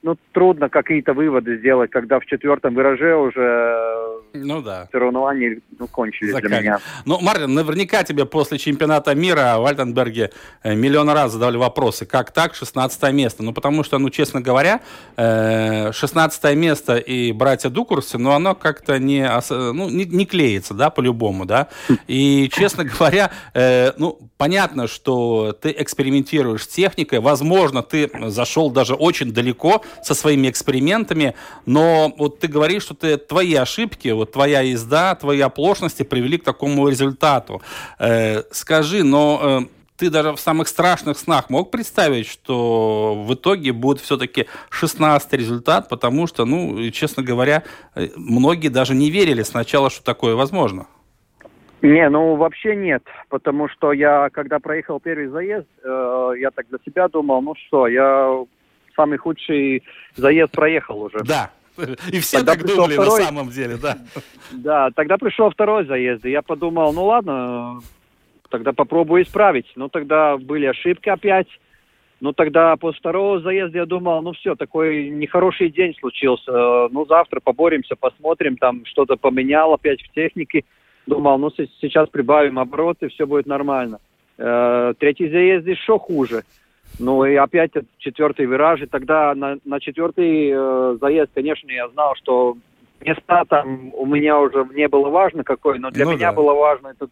ну, 0.02 0.16
трудно 0.32 0.68
какие-то 0.68 1.14
выводы 1.14 1.58
сделать, 1.58 1.90
когда 1.90 2.18
в 2.18 2.26
четвертом 2.26 2.74
вираже 2.74 3.14
уже 3.14 4.20
Ну 4.34 4.60
да. 4.60 4.88
соревнования 4.90 5.60
ну, 5.78 5.86
кончились 5.86 6.32
Заканчивай. 6.32 6.60
для 6.60 6.70
меня. 6.70 6.78
Ну, 7.04 7.20
Мартин, 7.20 7.54
наверняка 7.54 8.02
тебе 8.02 8.26
после 8.26 8.58
чемпионата 8.58 9.14
мира 9.14 9.56
в 9.58 9.66
Альтенберге 9.66 10.32
э, 10.64 10.74
миллион 10.74 11.08
раз 11.10 11.32
задавали 11.32 11.56
вопросы. 11.56 12.04
Как 12.04 12.32
так, 12.32 12.54
16 12.54 13.12
место? 13.12 13.44
Ну, 13.44 13.52
потому 13.52 13.84
что, 13.84 13.98
ну, 13.98 14.10
честно 14.10 14.40
говоря, 14.40 14.80
э, 15.16 15.92
16 15.92 16.56
место 16.56 16.96
и 16.96 17.30
братья 17.32 17.70
Дукурсы, 17.70 18.18
ну, 18.18 18.30
оно 18.32 18.56
как-то 18.56 18.98
не, 18.98 19.30
ну, 19.50 19.88
не, 19.88 20.04
не 20.04 20.26
клеится, 20.26 20.74
да, 20.74 20.90
по-любому, 20.90 21.44
да. 21.46 21.68
И, 22.08 22.50
честно 22.52 22.84
говоря, 22.84 23.30
э, 23.54 23.92
ну, 23.98 24.18
понятно, 24.36 24.88
что 24.88 25.52
ты 25.52 25.72
экспериментируешь 25.78 26.64
с 26.64 26.68
техникой, 26.68 27.20
возможно, 27.20 27.82
ты 27.84 28.10
зашел 28.30 28.70
даже 28.70 28.94
очень 28.94 29.32
далеко 29.32 29.82
со 30.02 30.14
своими 30.14 30.48
экспериментами, 30.48 31.34
но 31.66 32.12
вот 32.16 32.40
ты 32.40 32.48
говоришь, 32.48 32.82
что 32.82 32.94
ты, 32.94 33.16
твои 33.16 33.54
ошибки, 33.54 34.08
вот 34.08 34.32
твоя 34.32 34.60
езда, 34.60 35.14
твои 35.14 35.40
оплошности 35.40 36.02
привели 36.02 36.38
к 36.38 36.44
такому 36.44 36.88
результату. 36.88 37.62
Э, 37.98 38.42
скажи, 38.50 39.04
но 39.04 39.40
э, 39.42 39.82
ты 40.02 40.10
даже 40.10 40.32
в 40.32 40.40
самых 40.40 40.68
страшных 40.68 41.16
снах 41.16 41.50
мог 41.50 41.70
представить, 41.70 42.26
что 42.26 43.14
в 43.24 43.34
итоге 43.34 43.72
будет 43.72 44.00
все-таки 44.00 44.46
16 44.70 45.32
результат, 45.34 45.88
потому 45.88 46.26
что, 46.26 46.44
ну, 46.44 46.90
честно 46.90 47.22
говоря, 47.22 47.62
э, 47.94 48.08
многие 48.16 48.68
даже 48.68 48.94
не 48.94 49.10
верили 49.10 49.42
сначала, 49.42 49.90
что 49.90 50.02
такое 50.02 50.34
возможно. 50.34 50.86
Не, 51.82 52.08
ну 52.08 52.36
вообще 52.36 52.76
нет, 52.76 53.02
потому 53.28 53.68
что 53.68 53.92
я, 53.92 54.28
когда 54.30 54.60
проехал 54.60 55.00
первый 55.00 55.26
заезд, 55.26 55.66
э, 55.84 56.32
я 56.38 56.50
так 56.50 56.68
для 56.68 56.78
себя 56.84 57.08
думал, 57.08 57.42
ну 57.42 57.54
что, 57.66 57.88
я 57.88 58.44
самый 58.94 59.18
худший 59.18 59.82
заезд 60.16 60.52
проехал 60.52 61.02
уже. 61.02 61.18
Да. 61.24 61.50
И 62.12 62.20
все 62.20 62.38
Тогда 62.38 62.54
так 62.54 62.66
думали 62.66 62.92
второй. 62.94 63.20
на 63.20 63.26
самом 63.26 63.48
деле, 63.48 63.76
да. 63.76 63.96
Да, 64.52 64.90
тогда 64.90 65.16
пришел 65.16 65.50
второй 65.50 65.86
заезд, 65.86 66.24
и 66.26 66.30
я 66.30 66.42
подумал, 66.42 66.92
ну 66.92 67.06
ладно, 67.06 67.80
тогда 68.50 68.72
попробую 68.72 69.22
исправить. 69.22 69.66
Ну 69.76 69.88
тогда 69.88 70.36
были 70.36 70.66
ошибки 70.66 71.08
опять. 71.08 71.48
Ну 72.20 72.32
тогда 72.32 72.76
после 72.76 73.00
второго 73.00 73.40
заезда 73.40 73.78
я 73.78 73.86
думал, 73.86 74.22
ну 74.22 74.32
все, 74.32 74.54
такой 74.54 75.08
нехороший 75.08 75.70
день 75.70 75.94
случился. 75.98 76.52
Ну 76.90 77.06
завтра 77.06 77.40
поборемся, 77.40 77.96
посмотрим, 77.96 78.56
там 78.58 78.84
что-то 78.84 79.16
поменял 79.16 79.72
опять 79.72 80.02
в 80.02 80.12
технике. 80.12 80.64
Думал, 81.06 81.38
ну 81.38 81.50
сейчас 81.80 82.08
прибавим 82.10 82.58
обороты, 82.58 83.08
все 83.08 83.26
будет 83.26 83.46
нормально. 83.46 83.98
Э, 84.38 84.94
Третий 84.98 85.28
заезд 85.30 85.66
еще 85.66 85.98
хуже. 85.98 86.44
Ну 86.98 87.24
и 87.24 87.34
опять 87.34 87.72
четвертый 87.98 88.46
вираж, 88.46 88.80
и 88.82 88.86
тогда 88.86 89.34
на, 89.34 89.58
на 89.64 89.80
четвертый 89.80 90.50
э, 90.52 90.96
заезд, 91.00 91.30
конечно, 91.34 91.70
я 91.70 91.88
знал, 91.88 92.14
что 92.16 92.56
места 93.00 93.44
там 93.48 93.92
у 93.94 94.06
меня 94.06 94.38
уже 94.38 94.66
не 94.74 94.88
было 94.88 95.08
важно 95.08 95.42
какой, 95.42 95.78
но 95.78 95.90
для 95.90 96.04
Ну 96.04 96.12
меня 96.12 96.30
да. 96.30 96.36
было 96.36 96.54
важно 96.54 96.88
этот 96.88 97.10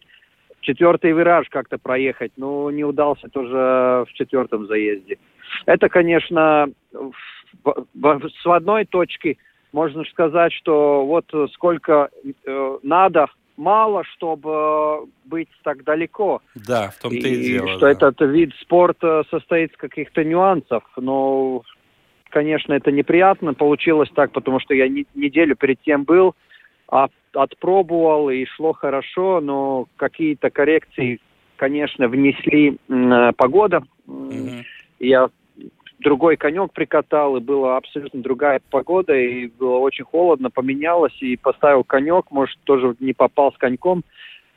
четвертый 0.60 1.12
вираж 1.12 1.48
как-то 1.48 1.78
проехать. 1.78 2.32
Ну, 2.36 2.70
не 2.70 2.84
удался 2.84 3.28
тоже 3.28 4.04
в 4.08 4.12
четвертом 4.12 4.66
заезде. 4.66 5.18
Это, 5.66 5.88
конечно, 5.88 6.68
в- 6.92 7.84
в- 7.94 8.28
с 8.28 8.46
одной 8.46 8.84
точки 8.84 9.38
можно 9.72 10.04
сказать, 10.04 10.52
что 10.52 11.04
вот 11.06 11.24
сколько 11.52 12.10
э, 12.44 12.78
надо, 12.82 13.26
мало, 13.60 14.02
чтобы 14.04 14.50
э, 14.50 15.06
быть 15.26 15.48
так 15.62 15.84
далеко. 15.84 16.40
Да, 16.54 16.88
в 16.90 16.98
том-то 16.98 17.16
и, 17.28 17.34
И 17.34 17.52
дело. 17.52 17.68
что 17.68 17.80
да. 17.80 17.90
этот 17.92 18.20
вид 18.22 18.52
спорта 18.60 19.22
состоит 19.30 19.72
из 19.72 19.76
каких-то 19.76 20.24
нюансов. 20.24 20.82
Но, 20.96 21.62
конечно, 22.30 22.72
это 22.72 22.90
неприятно 22.90 23.52
получилось 23.54 24.08
так, 24.14 24.32
потому 24.32 24.60
что 24.60 24.74
я 24.74 24.88
не- 24.88 25.06
неделю 25.14 25.54
перед 25.56 25.80
тем 25.82 26.04
был, 26.04 26.34
отпробовал 27.32 28.30
и 28.30 28.44
шло 28.46 28.72
хорошо, 28.72 29.40
но 29.40 29.86
какие-то 29.96 30.50
коррекции, 30.50 31.20
конечно, 31.56 32.08
внесли 32.08 32.78
э, 32.88 33.32
погода. 33.36 33.82
Мгм. 34.06 34.64
Я 34.98 35.28
другой 36.00 36.36
конек 36.36 36.72
прикатал, 36.72 37.36
и 37.36 37.40
была 37.40 37.76
абсолютно 37.76 38.22
другая 38.22 38.60
погода, 38.70 39.14
и 39.14 39.46
было 39.46 39.78
очень 39.78 40.04
холодно, 40.04 40.50
поменялось, 40.50 41.16
и 41.20 41.36
поставил 41.36 41.84
конек, 41.84 42.30
может, 42.30 42.58
тоже 42.64 42.94
не 43.00 43.12
попал 43.12 43.52
с 43.52 43.56
коньком, 43.56 44.04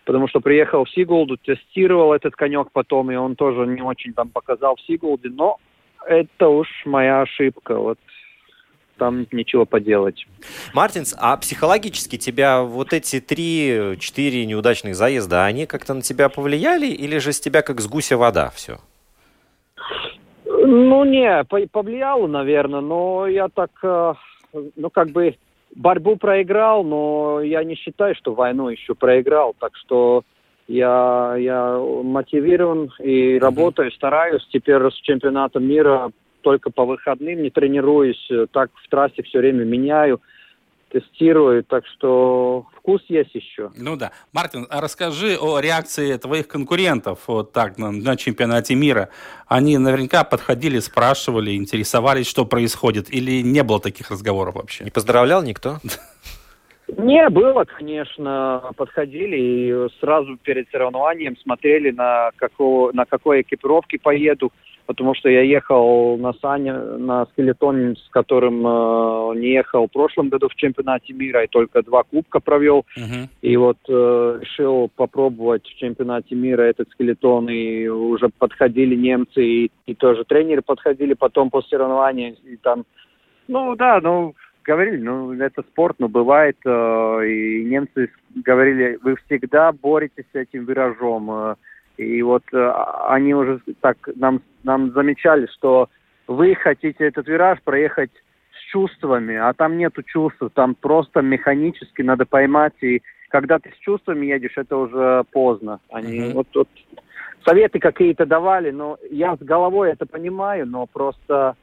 потому 0.05 0.27
что 0.27 0.39
приехал 0.39 0.85
в 0.85 0.89
Сигулду, 0.89 1.37
тестировал 1.37 2.13
этот 2.13 2.35
конек 2.35 2.69
потом, 2.71 3.11
и 3.11 3.15
он 3.15 3.35
тоже 3.35 3.67
не 3.67 3.81
очень 3.81 4.13
там 4.13 4.29
показал 4.29 4.75
в 4.75 4.81
Сигулде, 4.81 5.29
но 5.29 5.57
это 6.05 6.49
уж 6.49 6.67
моя 6.85 7.21
ошибка, 7.21 7.75
вот 7.77 7.99
там 8.97 9.25
ничего 9.31 9.65
поделать. 9.65 10.27
Мартинс, 10.73 11.15
а 11.17 11.35
психологически 11.37 12.17
тебя 12.17 12.61
вот 12.61 12.93
эти 12.93 13.19
три-четыре 13.19 14.45
неудачных 14.45 14.95
заезда, 14.95 15.45
они 15.45 15.65
как-то 15.65 15.93
на 15.93 16.01
тебя 16.01 16.29
повлияли 16.29 16.87
или 16.87 17.17
же 17.17 17.33
с 17.33 17.39
тебя 17.39 17.63
как 17.63 17.81
с 17.81 17.87
гуся 17.87 18.17
вода 18.17 18.51
все? 18.51 18.79
Ну, 20.65 21.03
не, 21.03 21.43
по- 21.43 21.67
повлияло, 21.69 22.25
наверное, 22.27 22.79
но 22.79 23.27
я 23.27 23.49
так, 23.49 23.71
э, 23.83 24.13
ну, 24.77 24.89
как 24.89 25.09
бы 25.09 25.35
борьбу 25.75 26.15
проиграл, 26.15 26.85
но 26.85 27.41
я 27.41 27.63
не 27.65 27.75
считаю, 27.75 28.15
что 28.15 28.33
войну 28.33 28.69
еще 28.69 28.95
проиграл, 28.95 29.55
так 29.59 29.75
что 29.75 30.23
я, 30.69 31.35
я 31.37 31.77
мотивирован 31.77 32.91
и 32.99 33.37
работаю, 33.39 33.91
стараюсь. 33.91 34.47
Теперь 34.53 34.81
с 34.89 34.95
чемпионатом 35.01 35.65
мира 35.65 36.11
только 36.41 36.71
по 36.71 36.85
выходным 36.85 37.41
не 37.41 37.49
тренируюсь, 37.49 38.29
так 38.51 38.71
в 38.75 38.89
трассе 38.89 39.21
все 39.23 39.39
время 39.39 39.65
меняю, 39.65 40.21
тестирую, 40.93 41.63
так 41.63 41.83
что 41.87 42.67
вкус 42.77 43.01
есть 43.09 43.33
еще. 43.33 43.71
Ну 43.75 43.95
да. 43.95 44.11
Мартин, 44.31 44.67
а 44.69 44.79
расскажи 44.79 45.37
о 45.37 45.59
реакции 45.59 46.15
твоих 46.17 46.47
конкурентов 46.47 47.19
вот 47.27 47.51
так 47.51 47.77
на, 47.77 47.91
на 47.91 48.15
чемпионате 48.15 48.75
мира. 48.75 49.09
Они 49.47 49.77
наверняка 49.77 50.23
подходили, 50.23 50.79
спрашивали, 50.79 51.55
интересовались, 51.55 52.27
что 52.27 52.45
происходит, 52.45 53.13
или 53.13 53.41
не 53.41 53.63
было 53.63 53.79
таких 53.79 54.11
разговоров 54.11 54.55
вообще? 54.55 54.83
Не 54.83 54.91
поздравлял 54.91 55.43
никто? 55.43 55.79
Не, 56.97 57.29
было, 57.29 57.65
конечно, 57.65 58.71
подходили 58.75 59.37
и 59.37 59.87
сразу 59.99 60.37
перед 60.37 60.69
соревнованием 60.69 61.37
смотрели, 61.37 61.91
на, 61.91 62.31
какого, 62.35 62.91
на 62.91 63.05
какой 63.05 63.41
экипировке 63.41 63.99
поеду, 63.99 64.51
потому 64.85 65.15
что 65.15 65.29
я 65.29 65.41
ехал 65.41 66.17
на 66.17 66.33
Сане, 66.33 66.73
на 66.73 67.25
скелетоне, 67.27 67.95
с 67.95 68.09
которым 68.09 68.65
э, 68.65 69.39
не 69.39 69.53
ехал 69.53 69.87
в 69.87 69.91
прошлом 69.91 70.29
году 70.29 70.49
в 70.49 70.55
чемпионате 70.55 71.13
мира, 71.13 71.43
и 71.43 71.47
только 71.47 71.83
два 71.83 72.03
кубка 72.03 72.39
провел. 72.39 72.85
Мгм. 72.95 73.29
И 73.41 73.57
вот 73.57 73.77
э, 73.87 74.39
решил 74.41 74.89
попробовать 74.95 75.65
в 75.65 75.75
чемпионате 75.75 76.35
мира 76.35 76.63
этот 76.63 76.89
скелетон, 76.91 77.49
и 77.49 77.87
уже 77.87 78.29
подходили 78.29 78.95
немцы, 78.95 79.43
и, 79.43 79.71
и 79.85 79.95
тоже 79.95 80.25
тренеры 80.25 80.61
подходили 80.61 81.13
потом 81.13 81.49
после 81.49 81.77
соревнования, 81.77 82.35
и 82.43 82.57
там, 82.57 82.85
ну 83.47 83.75
да, 83.75 83.99
ну 84.01 84.35
говорили, 84.63 84.97
ну 84.97 85.33
это 85.33 85.61
спорт, 85.63 85.97
но 85.99 86.07
бывает, 86.07 86.57
э, 86.65 87.27
и 87.27 87.63
немцы 87.65 88.09
говорили, 88.35 88.99
вы 89.01 89.15
всегда 89.25 89.71
боретесь 89.71 90.25
с 90.31 90.35
этим 90.35 90.65
виражом, 90.65 91.29
э, 91.31 91.55
и 91.97 92.21
вот 92.21 92.43
э, 92.53 92.73
они 93.07 93.33
уже 93.33 93.61
так 93.81 93.97
нам, 94.15 94.41
нам 94.63 94.91
замечали, 94.91 95.47
что 95.53 95.89
вы 96.27 96.55
хотите 96.55 97.05
этот 97.05 97.27
вираж 97.27 97.61
проехать 97.63 98.11
с 98.51 98.71
чувствами, 98.71 99.35
а 99.35 99.53
там 99.53 99.77
нету 99.77 100.03
чувств, 100.03 100.41
там 100.53 100.75
просто 100.75 101.21
механически 101.21 102.01
надо 102.01 102.25
поймать, 102.25 102.73
и 102.81 103.01
когда 103.29 103.59
ты 103.59 103.71
с 103.71 103.77
чувствами 103.79 104.27
едешь, 104.27 104.57
это 104.57 104.77
уже 104.77 105.23
поздно. 105.31 105.79
Они 105.91 106.19
Мгм. 106.19 106.33
вот, 106.33 106.47
вот 106.53 106.69
советы 107.45 107.79
какие-то 107.79 108.25
давали, 108.25 108.71
но 108.71 108.97
я 109.09 109.35
с 109.35 109.39
головой 109.39 109.91
это 109.91 110.05
понимаю, 110.05 110.67
но 110.67 110.85
просто 110.85 111.55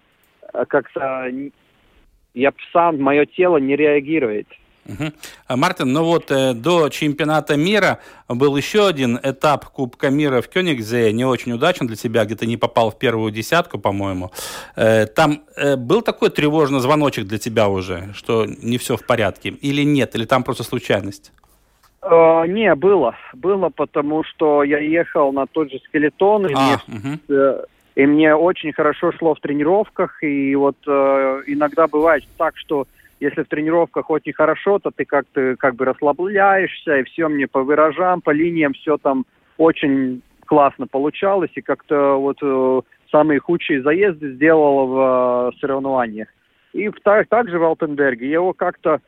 э, 0.52 0.64
как-то 0.66 1.30
я 2.34 2.52
сам, 2.72 3.00
мое 3.00 3.26
тело 3.26 3.58
не 3.58 3.76
реагирует. 3.76 4.46
А, 5.46 5.56
Мартин, 5.56 5.92
ну 5.92 6.04
вот 6.04 6.30
э, 6.30 6.54
до 6.54 6.88
чемпионата 6.88 7.56
мира 7.56 7.98
был 8.28 8.56
еще 8.56 8.88
один 8.88 9.18
этап 9.22 9.66
Кубка 9.66 10.10
мира 10.10 10.40
в 10.40 10.48
Кёнигзе, 10.48 11.12
не 11.12 11.24
очень 11.24 11.52
удачен 11.52 11.86
для 11.86 11.96
тебя, 11.96 12.24
где 12.24 12.34
ты 12.34 12.46
не 12.46 12.56
попал 12.56 12.90
в 12.90 12.98
первую 12.98 13.30
десятку, 13.30 13.78
по-моему. 13.78 14.30
Э, 14.76 15.06
там 15.06 15.42
э, 15.56 15.76
был 15.76 16.02
такой 16.02 16.30
тревожный 16.30 16.80
звоночек 16.80 17.26
для 17.26 17.38
тебя 17.38 17.68
уже, 17.68 18.10
что 18.14 18.46
не 18.46 18.78
все 18.78 18.96
в 18.96 19.06
порядке? 19.06 19.50
Или 19.50 19.82
нет? 19.82 20.14
Или 20.16 20.24
там 20.24 20.42
просто 20.42 20.64
случайность? 20.64 21.32
Э, 22.02 22.46
не, 22.48 22.74
было. 22.74 23.14
Было, 23.34 23.68
потому 23.68 24.24
что 24.24 24.64
я 24.64 24.78
ехал 24.78 25.32
на 25.32 25.46
тот 25.46 25.70
же 25.70 25.78
скелетон, 25.86 26.46
и 26.46 26.54
А, 26.54 26.80
мне 26.86 26.98
мгм. 26.98 27.20
И 27.94 28.06
мне 28.06 28.34
очень 28.34 28.72
хорошо 28.72 29.12
шло 29.12 29.34
в 29.34 29.40
тренировках. 29.40 30.22
И 30.22 30.54
вот 30.54 30.76
э, 30.86 31.42
иногда 31.46 31.86
бывает 31.86 32.24
так, 32.38 32.56
что 32.56 32.86
если 33.18 33.42
в 33.42 33.48
тренировках 33.48 34.10
очень 34.10 34.32
хорошо, 34.32 34.78
то 34.78 34.90
ты 34.90 35.04
как-то 35.04 35.56
как 35.58 35.74
бы 35.74 35.84
расслабляешься, 35.84 36.98
и 36.98 37.04
все 37.04 37.28
мне 37.28 37.46
по 37.46 37.62
виражам, 37.62 38.22
по 38.22 38.30
линиям, 38.30 38.72
все 38.72 38.96
там 38.96 39.26
очень 39.58 40.22
классно 40.46 40.86
получалось. 40.86 41.50
И 41.54 41.60
как-то 41.60 42.14
вот 42.14 42.38
э, 42.42 42.80
самые 43.10 43.40
худшие 43.40 43.82
заезды 43.82 44.32
сделал 44.32 44.86
в 44.86 45.52
э, 45.52 45.58
соревнованиях. 45.60 46.28
И 46.72 46.88
в, 46.88 47.00
так, 47.00 47.28
также 47.28 47.58
в 47.58 47.64
Алтенберге. 47.64 48.26
Я 48.28 48.34
его 48.34 48.52
как-то 48.52 49.00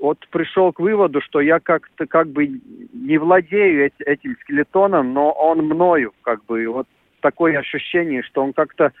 вот 0.00 0.18
пришел 0.30 0.72
к 0.72 0.80
выводу, 0.80 1.20
что 1.20 1.40
я 1.40 1.60
как-то 1.60 2.06
как 2.06 2.28
бы 2.28 2.60
не 2.92 3.18
владею 3.18 3.90
этим 4.00 4.36
скелетоном, 4.40 5.12
но 5.12 5.30
он 5.32 5.58
мною, 5.64 6.12
как 6.22 6.44
бы, 6.44 6.66
вот 6.68 6.86
такое 7.24 7.58
ощущение, 7.58 8.22
что 8.22 8.44
он 8.44 8.52
как-то 8.52 8.92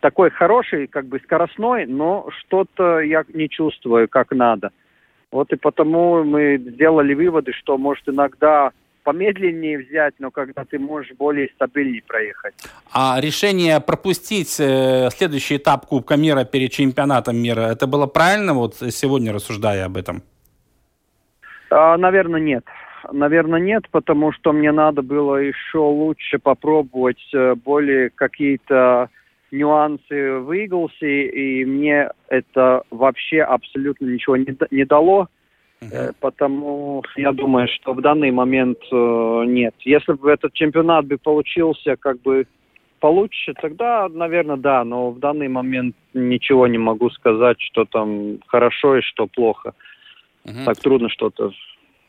такой 0.00 0.30
хороший, 0.30 0.88
как 0.88 1.06
бы 1.06 1.20
скоростной, 1.20 1.86
но 1.86 2.28
что-то 2.40 2.98
я 2.98 3.24
не 3.32 3.48
чувствую, 3.48 4.08
как 4.08 4.32
надо. 4.32 4.70
Вот 5.30 5.52
и 5.52 5.56
потому 5.56 6.24
мы 6.24 6.58
сделали 6.58 7.14
выводы, 7.14 7.52
что 7.52 7.78
может 7.78 8.08
иногда 8.08 8.72
помедленнее 9.04 9.78
взять, 9.78 10.14
но 10.18 10.30
когда 10.30 10.64
ты 10.64 10.78
можешь 10.78 11.12
более 11.16 11.48
стабильнее 11.54 12.02
проехать. 12.02 12.54
А 12.92 13.18
решение 13.20 13.80
пропустить 13.80 14.60
э, 14.60 15.08
следующий 15.10 15.56
этап 15.56 15.86
Кубка 15.86 16.16
мира 16.16 16.44
перед 16.44 16.72
чемпионатом 16.72 17.36
мира, 17.36 17.60
это 17.60 17.86
было 17.86 18.06
правильно, 18.06 18.54
вот 18.54 18.74
сегодня 18.74 19.32
рассуждая 19.32 19.86
об 19.86 19.96
этом? 19.96 20.22
А, 21.70 21.96
наверное, 21.96 22.40
нет. 22.40 22.64
Наверное, 23.10 23.60
нет, 23.60 23.84
потому 23.90 24.32
что 24.32 24.52
мне 24.52 24.72
надо 24.72 25.02
было 25.02 25.36
еще 25.36 25.78
лучше 25.78 26.38
попробовать 26.38 27.22
э, 27.34 27.54
более 27.54 28.10
какие-то 28.10 29.08
нюансы 29.50 30.38
в 30.38 30.52
Иглсе, 30.52 31.28
и 31.28 31.64
мне 31.64 32.10
это 32.28 32.82
вообще 32.90 33.42
абсолютно 33.42 34.06
ничего 34.06 34.36
не, 34.36 34.56
не 34.70 34.84
дало. 34.84 35.28
Uh-huh. 35.80 36.14
Потому 36.20 37.02
я 37.16 37.32
думаю, 37.32 37.66
что 37.68 37.92
в 37.92 38.00
данный 38.00 38.30
момент 38.30 38.78
э, 38.92 39.44
нет. 39.46 39.74
Если 39.80 40.12
бы 40.12 40.30
этот 40.30 40.52
чемпионат 40.52 41.06
бы 41.06 41.18
получился 41.18 41.96
как 41.96 42.22
бы 42.22 42.46
получше, 43.00 43.52
тогда, 43.60 44.08
наверное, 44.08 44.56
да. 44.56 44.84
Но 44.84 45.10
в 45.10 45.18
данный 45.18 45.48
момент 45.48 45.96
ничего 46.14 46.68
не 46.68 46.78
могу 46.78 47.10
сказать, 47.10 47.60
что 47.60 47.84
там 47.84 48.38
хорошо 48.46 48.98
и 48.98 49.02
что 49.02 49.26
плохо. 49.26 49.74
Uh-huh. 50.44 50.64
Так 50.64 50.78
трудно 50.78 51.08
что-то 51.08 51.50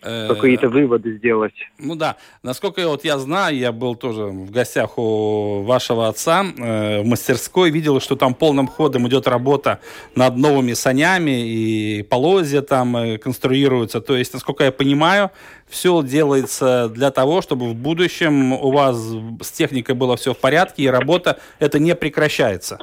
какие-то 0.03 0.69
выводы 0.69 1.17
сделать. 1.17 1.53
Ну 1.79 1.95
да, 1.95 2.17
насколько 2.43 2.87
вот 2.87 3.03
я 3.05 3.17
знаю, 3.17 3.57
я 3.57 3.71
был 3.71 3.95
тоже 3.95 4.23
в 4.25 4.51
гостях 4.51 4.97
у 4.97 5.61
вашего 5.63 6.07
отца 6.07 6.43
э, 6.43 7.01
в 7.01 7.05
мастерской, 7.05 7.71
видел, 7.71 7.99
что 7.99 8.15
там 8.15 8.33
полным 8.33 8.67
ходом 8.67 9.07
идет 9.07 9.27
работа 9.27 9.79
над 10.15 10.35
новыми 10.35 10.73
санями 10.73 11.47
и 11.47 12.03
полозья 12.03 12.61
там 12.61 12.97
э, 12.97 13.17
конструируются. 13.17 14.01
То 14.01 14.15
есть, 14.15 14.33
насколько 14.33 14.63
я 14.63 14.71
понимаю, 14.71 15.31
все 15.67 16.03
делается 16.03 16.89
для 16.89 17.11
того, 17.11 17.41
чтобы 17.41 17.69
в 17.69 17.75
будущем 17.75 18.53
у 18.53 18.71
вас 18.71 18.97
с 19.41 19.51
техникой 19.51 19.95
было 19.95 20.15
все 20.17 20.33
в 20.33 20.37
порядке 20.37 20.83
и 20.83 20.87
работа 20.87 21.39
это 21.59 21.79
не 21.79 21.95
прекращается. 21.95 22.79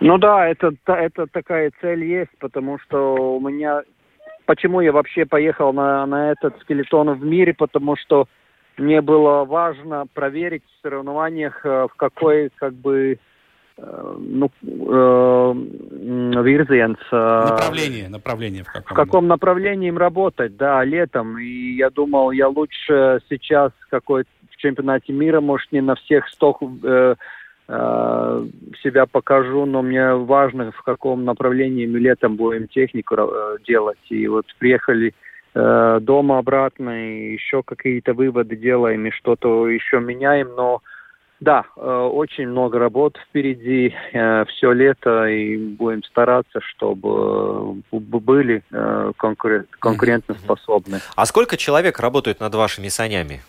Ну 0.00 0.18
да, 0.18 0.46
это, 0.46 0.72
это 0.86 1.26
такая 1.26 1.72
цель 1.80 2.04
есть, 2.04 2.30
потому 2.38 2.78
что 2.78 3.36
у 3.36 3.40
меня 3.40 3.82
почему 4.48 4.80
я 4.80 4.92
вообще 4.92 5.26
поехал 5.26 5.74
на, 5.74 6.06
на 6.06 6.32
этот 6.32 6.58
скелетон 6.62 7.12
в 7.12 7.22
мире, 7.22 7.52
потому 7.52 7.96
что 7.96 8.26
мне 8.78 9.02
было 9.02 9.44
важно 9.44 10.06
проверить 10.14 10.62
в 10.64 10.82
соревнованиях, 10.82 11.60
э, 11.66 11.86
в 11.92 11.94
какой, 11.96 12.50
как 12.56 12.72
бы, 12.72 13.18
э, 13.76 14.16
ну, 14.18 14.50
э, 14.62 15.52
вирзиенс. 16.42 16.98
Направление, 17.12 18.08
направление 18.08 18.64
в 18.64 18.72
каком? 18.72 18.94
В 18.94 18.94
каком 18.94 19.26
направлении 19.26 19.88
им 19.88 19.98
работать, 19.98 20.56
да, 20.56 20.82
летом. 20.82 21.38
И 21.38 21.74
я 21.74 21.90
думал, 21.90 22.30
я 22.30 22.48
лучше 22.48 23.20
сейчас 23.28 23.72
какой 23.90 24.24
в 24.50 24.56
чемпионате 24.56 25.12
мира, 25.12 25.42
может, 25.42 25.70
не 25.72 25.82
на 25.82 25.94
всех 25.94 26.26
сток 26.28 26.62
Э, 26.82 27.16
себя 27.68 29.04
покажу, 29.04 29.66
но 29.66 29.82
мне 29.82 30.14
важно, 30.14 30.72
в 30.72 30.82
каком 30.82 31.26
направлении 31.26 31.86
мы 31.86 31.98
летом 31.98 32.36
будем 32.36 32.66
технику 32.66 33.14
э, 33.18 33.56
делать. 33.66 33.98
И 34.08 34.26
вот 34.26 34.46
приехали 34.58 35.12
э, 35.54 35.98
дома 36.00 36.38
обратно, 36.38 36.90
и 36.90 37.32
еще 37.34 37.62
какие-то 37.62 38.14
выводы 38.14 38.56
делаем, 38.56 39.04
и 39.06 39.10
что-то 39.10 39.68
еще 39.68 40.00
меняем, 40.00 40.48
но 40.56 40.80
да, 41.40 41.66
очень 41.76 42.48
много 42.48 42.78
работ 42.80 43.16
впереди, 43.28 43.94
все 44.10 44.72
лето, 44.72 45.26
и 45.26 45.56
будем 45.56 46.02
стараться, 46.02 46.60
чтобы 46.62 47.82
были 47.92 48.64
конкурентоспособны. 49.18 50.98
А 51.14 51.26
сколько 51.26 51.56
человек 51.56 52.00
работают 52.00 52.40
над 52.40 52.54
вашими 52.56 52.88
санями? 52.88 53.40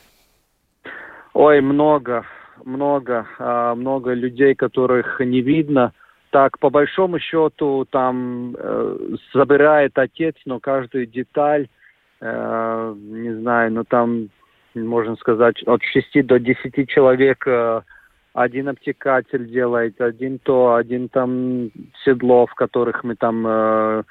Ой, 1.34 1.62
много 1.62 2.26
много, 2.65 3.28
а, 3.38 3.76
много 3.76 4.13
людей, 4.13 4.56
которых 4.56 5.19
не 5.19 5.41
видно. 5.41 5.93
Так, 6.32 6.60
по 6.60 6.69
большому 6.69 7.17
счету, 7.19 7.88
там 7.89 8.56
э, 8.56 9.15
собирает 9.34 9.98
отец, 9.98 10.36
но 10.45 10.60
каждую 10.60 11.08
деталь, 11.08 11.67
э, 12.22 12.95
не 12.95 13.34
знаю, 13.41 13.72
ну 13.72 13.84
там, 13.84 14.30
можно 14.76 15.15
сказать, 15.15 15.63
от 15.63 15.82
6 15.82 16.28
до 16.28 16.39
10 16.39 16.88
человек 16.88 17.48
э, 17.48 17.82
один 18.34 18.69
обтекатель 18.69 19.50
делает, 19.50 20.00
один 20.00 20.38
то, 20.39 20.76
один 20.76 21.10
там 21.10 21.72
седло, 22.06 22.45
в 22.45 22.54
которых 22.54 23.04
мы 23.04 23.15
там, 23.15 23.45
э, 23.48 24.04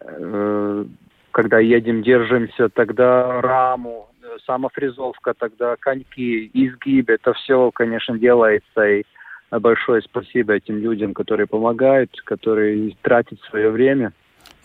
э, 0.00 0.84
когда 1.32 1.58
едем, 1.58 2.02
держимся, 2.02 2.70
тогда 2.70 3.42
раму, 3.42 4.08
самофрезовка, 4.44 5.34
тогда 5.34 5.76
коньки, 5.76 6.50
изгиб, 6.52 7.10
это 7.10 7.32
все, 7.34 7.70
конечно, 7.70 8.18
делается. 8.18 8.84
И 8.84 9.02
большое 9.50 10.02
спасибо 10.02 10.54
этим 10.54 10.78
людям, 10.78 11.14
которые 11.14 11.46
помогают, 11.46 12.10
которые 12.24 12.96
тратят 13.02 13.40
свое 13.48 13.70
время. 13.70 14.12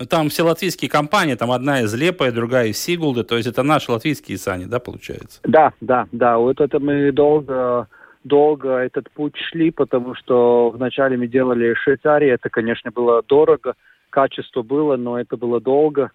Там 0.10 0.29
все 0.29 0.43
латвийские 0.43 0.89
компании, 0.89 1.36
там 1.36 1.51
одна 1.51 1.81
из 1.81 1.93
Лепая, 1.93 2.31
другая 2.31 2.67
из 2.67 2.77
Сигулды, 2.77 3.23
то 3.23 3.38
есть 3.38 3.47
это 3.47 3.62
наши 3.62 3.91
латвийские 3.91 4.38
сани, 4.38 4.65
да, 4.65 4.79
получается? 4.79 5.39
Да, 5.43 5.73
да, 5.79 6.07
да. 6.12 6.38
Вот 6.38 6.60
это 6.60 6.79
мы 6.79 7.12
долго 7.12 7.88
долго 8.23 8.77
этот 8.77 9.10
путь 9.12 9.36
шли, 9.36 9.71
потому 9.71 10.15
что 10.15 10.69
вначале 10.69 11.17
мы 11.17 11.27
делали 11.27 11.73
Швейцарии, 11.73 12.29
это, 12.29 12.49
конечно, 12.49 12.91
было 12.91 13.23
дорого, 13.27 13.73
качество 14.10 14.62
было, 14.62 14.95
но 14.95 15.19
это 15.19 15.38
было 15.38 15.60
долго 15.60 16.12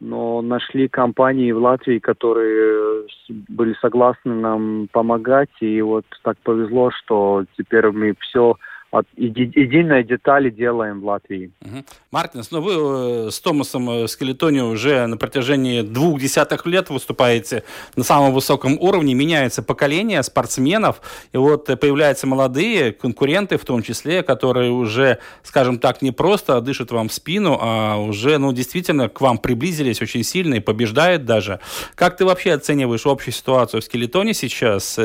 но 0.00 0.42
нашли 0.42 0.88
компании 0.88 1.52
в 1.52 1.58
Латвии, 1.58 1.98
которые 1.98 3.06
были 3.48 3.74
согласны 3.80 4.34
нам 4.34 4.88
помогать, 4.92 5.50
и 5.60 5.80
вот 5.82 6.04
так 6.22 6.38
повезло, 6.38 6.90
что 6.90 7.44
теперь 7.56 7.90
мы 7.90 8.14
все 8.20 8.56
от 8.90 9.06
единой 9.16 10.02
детали 10.02 10.48
делаем 10.48 11.00
в 11.00 11.04
Латвии. 11.04 11.52
Угу. 11.60 11.84
Мартинс, 12.10 12.50
ну 12.50 12.62
вы 12.62 13.26
э, 13.26 13.30
с 13.30 13.38
Томасом 13.40 13.90
э, 13.90 14.08
Скелетони 14.08 14.60
уже 14.60 15.06
на 15.06 15.18
протяжении 15.18 15.82
двух 15.82 16.20
десятых 16.20 16.64
лет 16.64 16.88
выступаете 16.88 17.64
на 17.96 18.04
самом 18.04 18.32
высоком 18.32 18.78
уровне, 18.80 19.12
меняется 19.12 19.62
поколение 19.62 20.22
спортсменов, 20.22 21.02
и 21.32 21.36
вот 21.36 21.66
появляются 21.66 22.26
молодые 22.26 22.92
конкуренты 22.92 23.58
в 23.58 23.64
том 23.66 23.82
числе, 23.82 24.22
которые 24.22 24.70
уже, 24.70 25.18
скажем 25.42 25.78
так, 25.78 26.00
не 26.00 26.10
просто 26.10 26.58
дышат 26.62 26.90
вам 26.90 27.10
в 27.10 27.12
спину, 27.12 27.58
а 27.60 27.96
уже, 27.96 28.38
ну, 28.38 28.52
действительно 28.52 29.10
к 29.10 29.20
вам 29.20 29.36
приблизились 29.36 30.00
очень 30.00 30.24
сильно 30.24 30.54
и 30.54 30.60
побеждают 30.60 31.26
даже. 31.26 31.60
Как 31.94 32.16
ты 32.16 32.24
вообще 32.24 32.54
оцениваешь 32.54 33.04
общую 33.04 33.34
ситуацию 33.34 33.82
в 33.82 33.84
Скелетоне 33.84 34.32
сейчас? 34.32 34.98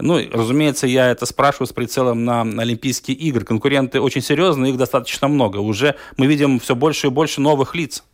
Ну, 0.00 0.18
разумеется, 0.32 0.86
я 0.86 1.10
это 1.10 1.26
спрашиваю 1.26 1.66
с 1.66 1.72
прицелом 1.72 2.24
на 2.24 2.42
Олимпийские 2.42 3.16
игры. 3.16 3.44
Конкуренты 3.44 4.00
очень 4.00 4.20
серьезные, 4.20 4.72
их 4.72 4.78
достаточно 4.78 5.28
много. 5.28 5.58
Уже 5.58 5.96
мы 6.16 6.26
видим 6.26 6.58
все 6.58 6.74
больше 6.74 7.08
и 7.08 7.10
больше 7.10 7.40
новых 7.40 7.74
лиц. 7.74 8.04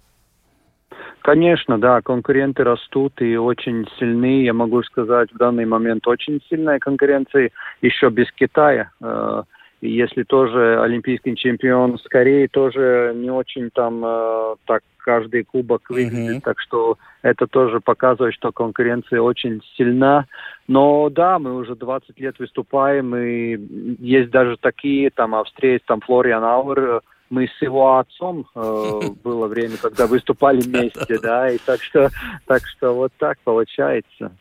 Конечно, 1.27 1.77
да, 1.77 2.03
конкуренты 2.03 2.63
растут 2.63 3.21
и 3.21 3.37
очень 3.37 3.85
сильны. 3.99 4.45
Я 4.45 4.53
могу 4.53 4.81
сказать, 4.85 5.33
в 5.33 5.37
данный 5.37 5.67
момент 5.67 6.07
очень 6.07 6.41
сильная 6.49 6.79
конкуренция 6.79 7.51
еще 7.83 8.11
без 8.11 8.31
Китая. 8.31 8.93
Э, 9.03 9.43
и 9.81 9.91
если 9.91 10.23
тоже 10.23 10.81
олимпийский 10.81 11.35
чемпион 11.35 11.99
скорее 11.99 12.47
тоже 12.47 13.13
не 13.17 13.31
очень 13.31 13.71
там 13.71 14.05
э, 14.05 14.55
так 14.67 14.83
каждый 15.07 15.45
кубок 15.45 15.89
выглядит. 15.89 16.39
Mm-hmm. 16.39 16.45
Так 16.45 16.59
что 16.59 16.99
это 17.23 17.47
тоже 17.47 17.79
показывает, 17.79 18.35
что 18.35 18.51
конкуренция 18.51 19.21
очень 19.21 19.63
сильна. 19.77 20.27
Но 20.67 21.09
да, 21.11 21.39
мы 21.39 21.55
уже 21.55 21.77
20 21.77 22.19
лет 22.19 22.37
выступаем, 22.41 23.15
и 23.15 23.57
есть 24.01 24.31
даже 24.31 24.57
такие, 24.57 25.11
там, 25.11 25.37
австриец, 25.37 25.83
там, 25.87 26.01
Флориан 26.01 26.43
Ауэр, 26.43 27.03
мы 27.31 27.47
с 27.47 27.63
его 27.63 27.99
отцом 27.99 28.47
э, 28.57 29.01
было 29.25 29.47
время, 29.47 29.77
когда 29.81 30.09
выступали 30.09 30.61
вместе, 30.61 31.19
да, 31.23 31.51
и 31.51 31.59
так 31.59 31.81
что, 31.83 32.11
так 32.47 32.67
что 32.67 32.93
вот 32.93 33.13
так 33.17 33.39
получается. 33.45 34.33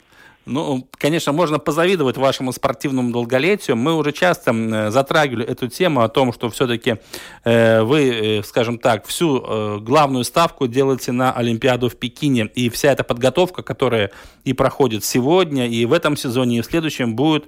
Ну, 0.45 0.87
конечно, 0.91 1.31
можно 1.31 1.57
позавидовать 1.57 2.17
вашему 2.17 2.51
спортивному 2.51 3.11
долголетию. 3.11 3.75
Мы 3.75 3.95
уже 3.95 4.11
часто 4.11 4.91
затрагивали 4.91 5.45
эту 5.45 5.67
тему 5.67 6.01
о 6.01 6.09
том, 6.09 6.31
что 6.33 6.49
все-таки 6.49 6.97
э, 7.43 7.81
вы, 7.81 8.39
э, 8.39 8.43
скажем 8.43 8.77
так, 8.77 9.07
всю 9.07 9.39
э, 9.39 9.79
главную 9.79 10.23
ставку 10.23 10.67
делаете 10.67 11.11
на 11.11 11.31
Олимпиаду 11.31 11.89
в 11.89 11.95
Пекине. 11.95 12.47
И 12.53 12.69
вся 12.69 12.91
эта 12.91 13.03
подготовка, 13.03 13.63
которая 13.63 14.11
и 14.43 14.53
проходит 14.53 15.03
сегодня, 15.03 15.67
и 15.67 15.85
в 15.85 15.93
этом 15.93 16.15
сезоне, 16.15 16.59
и 16.59 16.61
в 16.61 16.65
следующем, 16.65 17.15
будет 17.15 17.45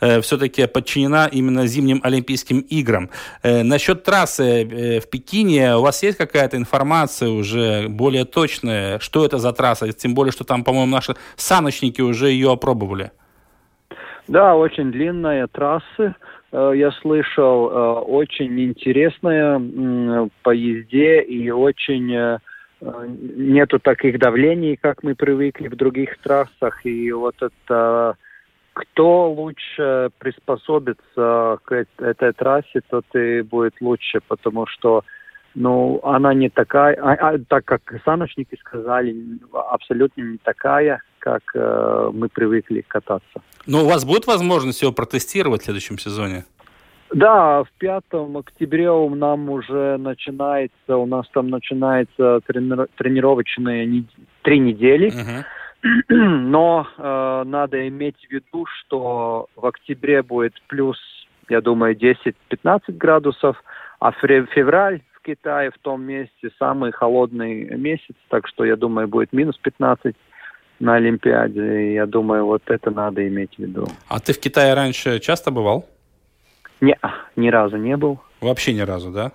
э, 0.00 0.22
все-таки 0.22 0.66
подчинена 0.66 1.26
именно 1.26 1.66
зимним 1.66 2.00
Олимпийским 2.02 2.60
играм. 2.60 3.10
Э, 3.42 3.62
насчет 3.62 4.04
трассы 4.04 4.62
э, 4.64 5.00
в 5.00 5.10
Пекине, 5.10 5.76
у 5.76 5.82
вас 5.82 6.02
есть 6.02 6.16
какая-то 6.16 6.56
информация 6.56 7.28
уже 7.28 7.88
более 7.88 8.24
точная, 8.24 8.98
что 9.00 9.26
это 9.26 9.38
за 9.38 9.52
трасса? 9.52 9.92
Тем 9.92 10.14
более, 10.14 10.32
что 10.32 10.44
там, 10.44 10.64
по-моему, 10.64 10.90
наши 10.90 11.14
саночники 11.36 12.00
уже 12.00 12.37
ее 12.38 12.52
опробовали. 12.52 13.10
Да, 14.28 14.56
очень 14.56 14.92
длинная 14.92 15.46
трасса. 15.46 16.14
Э, 16.52 16.72
я 16.74 16.92
слышал, 16.92 17.70
э, 17.70 17.92
очень 18.00 18.60
интересная 18.60 19.60
по 20.42 20.50
езде 20.50 21.22
и 21.22 21.50
очень 21.50 22.14
э, 22.14 22.38
нету 22.80 23.78
таких 23.78 24.18
давлений, 24.18 24.76
как 24.76 25.02
мы 25.02 25.14
привыкли 25.14 25.68
в 25.68 25.76
других 25.76 26.18
трассах. 26.18 26.84
И 26.84 27.10
вот 27.12 27.36
это 27.40 28.16
кто 28.74 29.32
лучше 29.32 30.10
приспособится 30.18 31.58
к 31.64 31.86
этой 31.98 32.32
трассе, 32.32 32.80
тот 32.88 33.04
и 33.14 33.42
будет 33.42 33.74
лучше, 33.80 34.20
потому 34.28 34.66
что 34.66 35.04
ну, 35.54 36.00
она 36.04 36.34
не 36.34 36.48
такая, 36.50 36.96
а, 37.00 37.14
а, 37.14 37.38
так 37.48 37.64
как 37.64 37.82
саночники 38.04 38.56
сказали, 38.60 39.16
абсолютно 39.52 40.22
не 40.22 40.38
такая, 40.38 41.02
как 41.18 41.42
э, 41.54 42.10
мы 42.12 42.28
привыкли 42.28 42.84
кататься. 42.86 43.42
Но 43.66 43.84
у 43.84 43.88
вас 43.88 44.04
будет 44.04 44.26
возможность 44.26 44.82
его 44.82 44.92
протестировать 44.92 45.62
в 45.62 45.64
следующем 45.64 45.98
сезоне? 45.98 46.44
Да, 47.10 47.64
в 47.64 47.68
пятом 47.78 48.36
октябре 48.36 48.90
у 48.90 49.14
нам 49.14 49.48
уже 49.48 49.96
начинается, 49.98 50.96
у 50.96 51.06
нас 51.06 51.26
там 51.32 51.48
начинается 51.48 52.40
трени- 52.46 52.88
тренировочные 52.96 53.86
не, 53.86 54.04
три 54.42 54.58
недели. 54.58 55.10
Uh-huh. 55.10 55.44
Но 56.08 56.86
э, 56.96 57.42
надо 57.46 57.88
иметь 57.88 58.16
в 58.28 58.32
виду, 58.32 58.66
что 58.66 59.46
в 59.56 59.64
октябре 59.64 60.22
будет 60.22 60.54
плюс, 60.66 60.98
я 61.48 61.60
думаю, 61.60 61.96
10-15 61.96 62.80
градусов, 62.88 63.56
а 64.00 64.12
февраль 64.12 65.00
в 65.12 65.22
Китае 65.22 65.70
в 65.70 65.78
том 65.78 66.02
месте 66.02 66.50
самый 66.58 66.92
холодный 66.92 67.76
месяц, 67.76 68.14
так 68.28 68.46
что 68.48 68.64
я 68.64 68.76
думаю, 68.76 69.08
будет 69.08 69.32
минус 69.32 69.56
15 69.58 70.14
на 70.80 70.94
Олимпиаде. 70.94 71.94
Я 71.94 72.06
думаю, 72.06 72.46
вот 72.46 72.62
это 72.66 72.90
надо 72.90 73.26
иметь 73.26 73.54
в 73.56 73.58
виду. 73.58 73.86
А 74.08 74.20
ты 74.20 74.32
в 74.32 74.40
Китае 74.40 74.74
раньше 74.74 75.18
часто 75.20 75.50
бывал? 75.50 75.86
Не, 76.80 76.96
ни 77.36 77.48
разу 77.48 77.76
не 77.76 77.96
был. 77.96 78.20
Вообще 78.40 78.72
ни 78.72 78.80
разу, 78.80 79.10
да? 79.10 79.32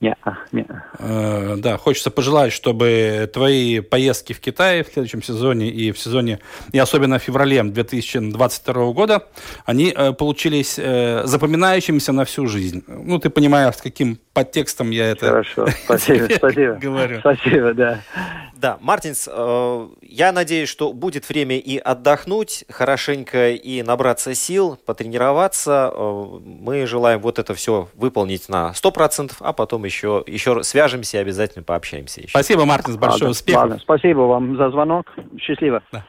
Не, 0.00 0.14
не. 0.52 0.66
Э, 0.98 1.56
да, 1.56 1.78
хочется 1.78 2.10
пожелать, 2.10 2.52
чтобы 2.52 3.30
твои 3.32 3.80
поездки 3.80 4.34
в 4.34 4.40
Китай 4.40 4.82
в 4.82 4.88
следующем 4.88 5.22
сезоне 5.22 5.70
и 5.70 5.90
в 5.90 5.98
сезоне, 5.98 6.38
и 6.72 6.78
особенно 6.78 7.18
в 7.18 7.22
феврале 7.22 7.62
2022 7.62 8.92
года, 8.92 9.26
они 9.64 9.94
э, 9.96 10.12
получились 10.12 10.78
э, 10.78 11.22
запоминающимися 11.24 12.12
на 12.12 12.24
всю 12.26 12.46
жизнь. 12.46 12.84
Ну, 12.86 13.18
ты 13.18 13.30
понимаешь, 13.30 13.76
с 13.76 13.80
каким 13.80 14.18
подтекстом 14.36 14.90
я 14.90 15.06
это 15.06 15.28
Хорошо, 15.28 15.66
спасибо, 15.84 16.28
спасибо. 16.30 16.74
говорю. 16.74 17.20
Спасибо, 17.20 17.72
да. 17.72 18.00
Да, 18.54 18.76
Мартинс, 18.82 19.28
э, 19.32 19.88
я 20.02 20.32
надеюсь, 20.32 20.68
что 20.68 20.92
будет 20.92 21.26
время 21.28 21.56
и 21.58 21.78
отдохнуть 21.78 22.64
хорошенько, 22.70 23.50
и 23.52 23.82
набраться 23.82 24.34
сил, 24.34 24.78
потренироваться. 24.84 25.90
Э, 25.94 26.38
мы 26.44 26.86
желаем 26.86 27.20
вот 27.20 27.38
это 27.38 27.54
все 27.54 27.88
выполнить 27.94 28.50
на 28.50 28.72
100%, 28.72 29.32
а 29.40 29.52
потом 29.54 29.84
еще, 29.86 30.22
еще 30.26 30.62
свяжемся 30.62 31.16
и 31.16 31.20
обязательно 31.20 31.64
пообщаемся. 31.64 32.20
Еще. 32.20 32.30
Спасибо, 32.30 32.66
Мартинс, 32.66 32.96
большое 32.98 33.30
успехов. 33.30 33.62
Ладно, 33.62 33.78
спасибо 33.78 34.20
вам 34.20 34.56
за 34.58 34.70
звонок. 34.70 35.06
Счастливо. 35.38 35.82
Да. 35.92 36.04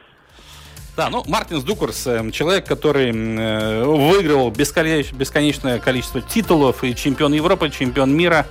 Да, 0.98 1.10
ну, 1.10 1.22
Мартинс 1.28 1.62
Дукурс, 1.62 2.08
э, 2.08 2.28
человек, 2.32 2.66
который 2.66 3.12
э, 3.12 3.84
выиграл 3.84 4.50
бесконечное 4.50 5.78
количество 5.78 6.20
титулов, 6.20 6.82
и 6.82 6.92
чемпион 6.92 7.32
Европы, 7.34 7.70
чемпион 7.70 8.12
мира, 8.12 8.46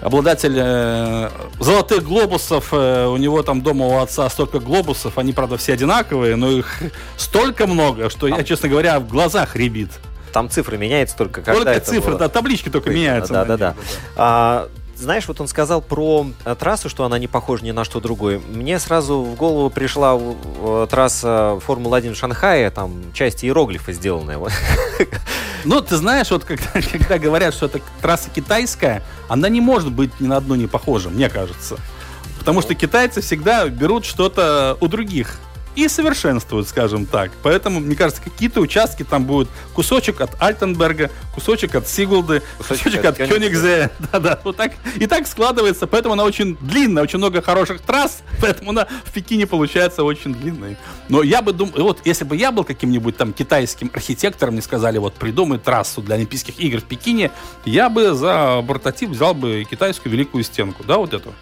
обладатель 0.00 0.54
э, 0.56 1.28
золотых 1.58 2.04
глобусов. 2.04 2.68
Э, 2.70 3.08
у 3.08 3.16
него 3.16 3.42
там 3.42 3.62
дома 3.62 3.86
у 3.86 3.98
отца 3.98 4.30
столько 4.30 4.60
глобусов. 4.60 5.18
Они, 5.18 5.32
правда, 5.32 5.56
все 5.56 5.72
одинаковые, 5.72 6.36
но 6.36 6.52
их 6.52 6.82
столько 7.16 7.66
много, 7.66 8.10
что 8.10 8.28
я, 8.28 8.44
честно 8.44 8.68
говоря, 8.68 9.00
в 9.00 9.08
глазах 9.08 9.56
ребит. 9.56 9.90
Там 10.32 10.48
цифры 10.50 10.78
меняются 10.78 11.16
только 11.16 11.42
когда 11.42 11.64
Только 11.64 11.80
цифры, 11.80 12.10
было... 12.12 12.18
да, 12.20 12.28
таблички 12.28 12.68
только 12.68 12.90
Выйдено, 12.90 13.06
меняются. 13.06 13.32
Да, 13.32 13.44
да, 13.44 13.56
да. 13.56 13.70
да. 13.72 13.76
А, 14.14 14.68
знаешь, 15.02 15.28
вот 15.28 15.40
он 15.40 15.48
сказал 15.48 15.82
про 15.82 16.26
э, 16.44 16.56
трассу, 16.58 16.88
что 16.88 17.04
она 17.04 17.18
не 17.18 17.26
похожа 17.26 17.64
ни 17.64 17.70
на 17.70 17.84
что 17.84 18.00
другое. 18.00 18.38
Мне 18.38 18.78
сразу 18.78 19.22
в 19.22 19.34
голову 19.34 19.68
пришла 19.70 20.18
э, 20.18 20.86
трасса 20.88 21.58
Формулы-1 21.66 22.14
в 22.14 22.16
Шанхае, 22.16 22.70
там 22.70 23.12
часть 23.12 23.44
иероглифа 23.44 23.92
сделанная. 23.92 24.38
Ну, 25.64 25.80
ты 25.80 25.96
знаешь, 25.96 26.28
вот 26.32 26.44
когда, 26.44 26.66
когда 26.92 27.18
говорят, 27.20 27.54
что 27.54 27.66
это 27.66 27.80
трасса 28.00 28.30
китайская, 28.30 29.00
она 29.28 29.48
не 29.48 29.60
может 29.60 29.92
быть 29.92 30.18
ни 30.18 30.26
на 30.26 30.38
одну 30.38 30.56
не 30.56 30.66
похожа, 30.66 31.08
мне 31.08 31.28
кажется. 31.28 31.76
Потому 32.40 32.62
что 32.62 32.74
китайцы 32.74 33.20
всегда 33.20 33.68
берут 33.68 34.04
что-то 34.04 34.76
у 34.80 34.88
других 34.88 35.38
и 35.74 35.88
совершенствуют, 35.88 36.68
скажем 36.68 37.06
так. 37.06 37.30
Поэтому, 37.42 37.80
мне 37.80 37.96
кажется, 37.96 38.22
какие-то 38.22 38.60
участки 38.60 39.02
там 39.02 39.24
будут 39.24 39.48
кусочек 39.74 40.20
от 40.20 40.40
Альтенберга, 40.40 41.10
кусочек 41.34 41.74
от 41.74 41.88
Сигулды, 41.88 42.42
кусочек, 42.58 42.84
кусочек 42.84 43.04
от, 43.04 43.20
от 43.20 43.28
Кёнигзе. 43.28 43.90
Да-да, 44.12 44.38
вот 44.44 44.56
так. 44.56 44.72
И 44.96 45.06
так 45.06 45.26
складывается, 45.26 45.86
поэтому 45.86 46.14
она 46.14 46.24
очень 46.24 46.56
длинная, 46.60 47.02
очень 47.02 47.18
много 47.18 47.42
хороших 47.42 47.80
трасс, 47.80 48.22
поэтому 48.40 48.70
она 48.70 48.86
в 49.04 49.12
Пекине 49.12 49.46
получается 49.46 50.04
очень 50.04 50.34
длинной. 50.34 50.76
Но 51.08 51.22
я 51.22 51.42
бы 51.42 51.52
думал, 51.52 51.72
вот 51.76 52.00
если 52.04 52.24
бы 52.24 52.36
я 52.36 52.52
был 52.52 52.64
каким-нибудь 52.64 53.16
там 53.16 53.32
китайским 53.32 53.90
архитектором, 53.92 54.54
мне 54.54 54.62
сказали, 54.62 54.98
вот 54.98 55.14
придумай 55.14 55.58
трассу 55.58 56.02
для 56.02 56.16
Олимпийских 56.16 56.60
игр 56.60 56.80
в 56.80 56.84
Пекине, 56.84 57.30
я 57.64 57.88
бы 57.88 58.14
за 58.14 58.62
прототип 58.66 59.10
взял 59.10 59.34
бы 59.34 59.64
китайскую 59.68 60.12
великую 60.12 60.44
стенку, 60.44 60.84
да, 60.84 60.98
вот 60.98 61.14
эту. 61.14 61.32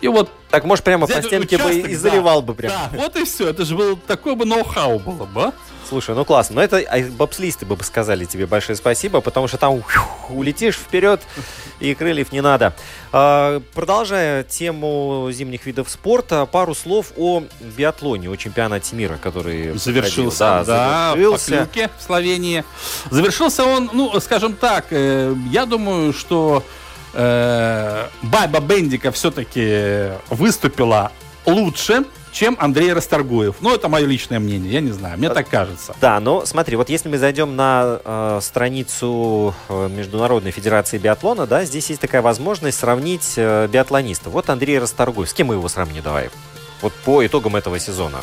И 0.00 0.08
вот 0.08 0.30
так, 0.54 0.62
может, 0.62 0.84
прямо 0.84 1.08
по 1.08 1.20
стенке 1.20 1.56
участок, 1.56 1.82
бы 1.82 1.90
и 1.90 1.96
заливал 1.96 2.40
да, 2.40 2.46
бы 2.46 2.54
прямо. 2.54 2.74
Да, 2.92 2.98
вот 2.98 3.16
и 3.16 3.24
все. 3.24 3.48
Это 3.48 3.64
же 3.64 3.74
был 3.74 3.96
такой 3.96 4.36
бы 4.36 4.44
ноу-хау 4.44 5.00
было 5.00 5.24
бы, 5.24 5.46
а? 5.46 5.52
Слушай, 5.88 6.14
ну 6.14 6.24
классно. 6.24 6.54
Но 6.54 6.62
это 6.62 6.76
а 6.78 7.02
бобслисты 7.10 7.66
бы 7.66 7.76
сказали 7.82 8.24
тебе 8.24 8.46
большое 8.46 8.76
спасибо, 8.76 9.20
потому 9.20 9.48
что 9.48 9.58
там 9.58 9.82
улетишь 10.28 10.76
вперед, 10.76 11.20
и 11.80 11.92
крыльев 11.96 12.30
не 12.30 12.40
надо. 12.40 12.72
А, 13.10 13.60
продолжая 13.74 14.44
тему 14.44 15.28
зимних 15.32 15.66
видов 15.66 15.90
спорта, 15.90 16.46
пару 16.46 16.72
слов 16.76 17.12
о 17.16 17.42
биатлоне, 17.60 18.30
о 18.30 18.36
чемпионате 18.36 18.94
мира, 18.94 19.18
который 19.20 19.76
завершился. 19.76 20.38
Да, 20.38 20.64
да 20.64 21.10
завершился. 21.14 21.68
в 21.98 22.02
Словении. 22.02 22.64
Завершился 23.10 23.64
он, 23.64 23.90
ну, 23.92 24.20
скажем 24.20 24.54
так, 24.54 24.86
э, 24.90 25.34
я 25.50 25.66
думаю, 25.66 26.12
что 26.12 26.62
э, 27.14 28.06
Баба 28.22 28.60
Бендика 28.60 29.10
все-таки 29.12 30.12
выступила 30.30 31.12
лучше, 31.46 32.04
чем 32.34 32.56
Андрей 32.58 32.92
Расторгуев. 32.92 33.56
Ну, 33.60 33.74
это 33.74 33.88
мое 33.88 34.06
личное 34.06 34.40
мнение, 34.40 34.72
я 34.72 34.80
не 34.80 34.90
знаю, 34.90 35.16
мне 35.18 35.30
так 35.30 35.48
кажется. 35.48 35.94
Да, 36.00 36.18
но 36.20 36.44
смотри, 36.44 36.76
вот 36.76 36.90
если 36.90 37.08
мы 37.08 37.16
зайдем 37.16 37.54
на 37.54 38.00
э, 38.04 38.40
страницу 38.42 39.54
э, 39.68 39.88
Международной 39.88 40.50
Федерации 40.50 40.98
биатлона, 40.98 41.46
да, 41.46 41.64
здесь 41.64 41.88
есть 41.90 42.00
такая 42.00 42.22
возможность 42.22 42.78
сравнить 42.78 43.34
э, 43.36 43.68
биатлонистов. 43.68 44.32
Вот 44.32 44.50
Андрей 44.50 44.78
Расторгуев, 44.78 45.30
с 45.30 45.32
кем 45.32 45.48
мы 45.48 45.54
его 45.54 45.68
сравним, 45.68 46.02
давай? 46.02 46.30
Вот 46.82 46.92
по 47.04 47.24
итогам 47.24 47.54
этого 47.56 47.78
сезона. 47.78 48.18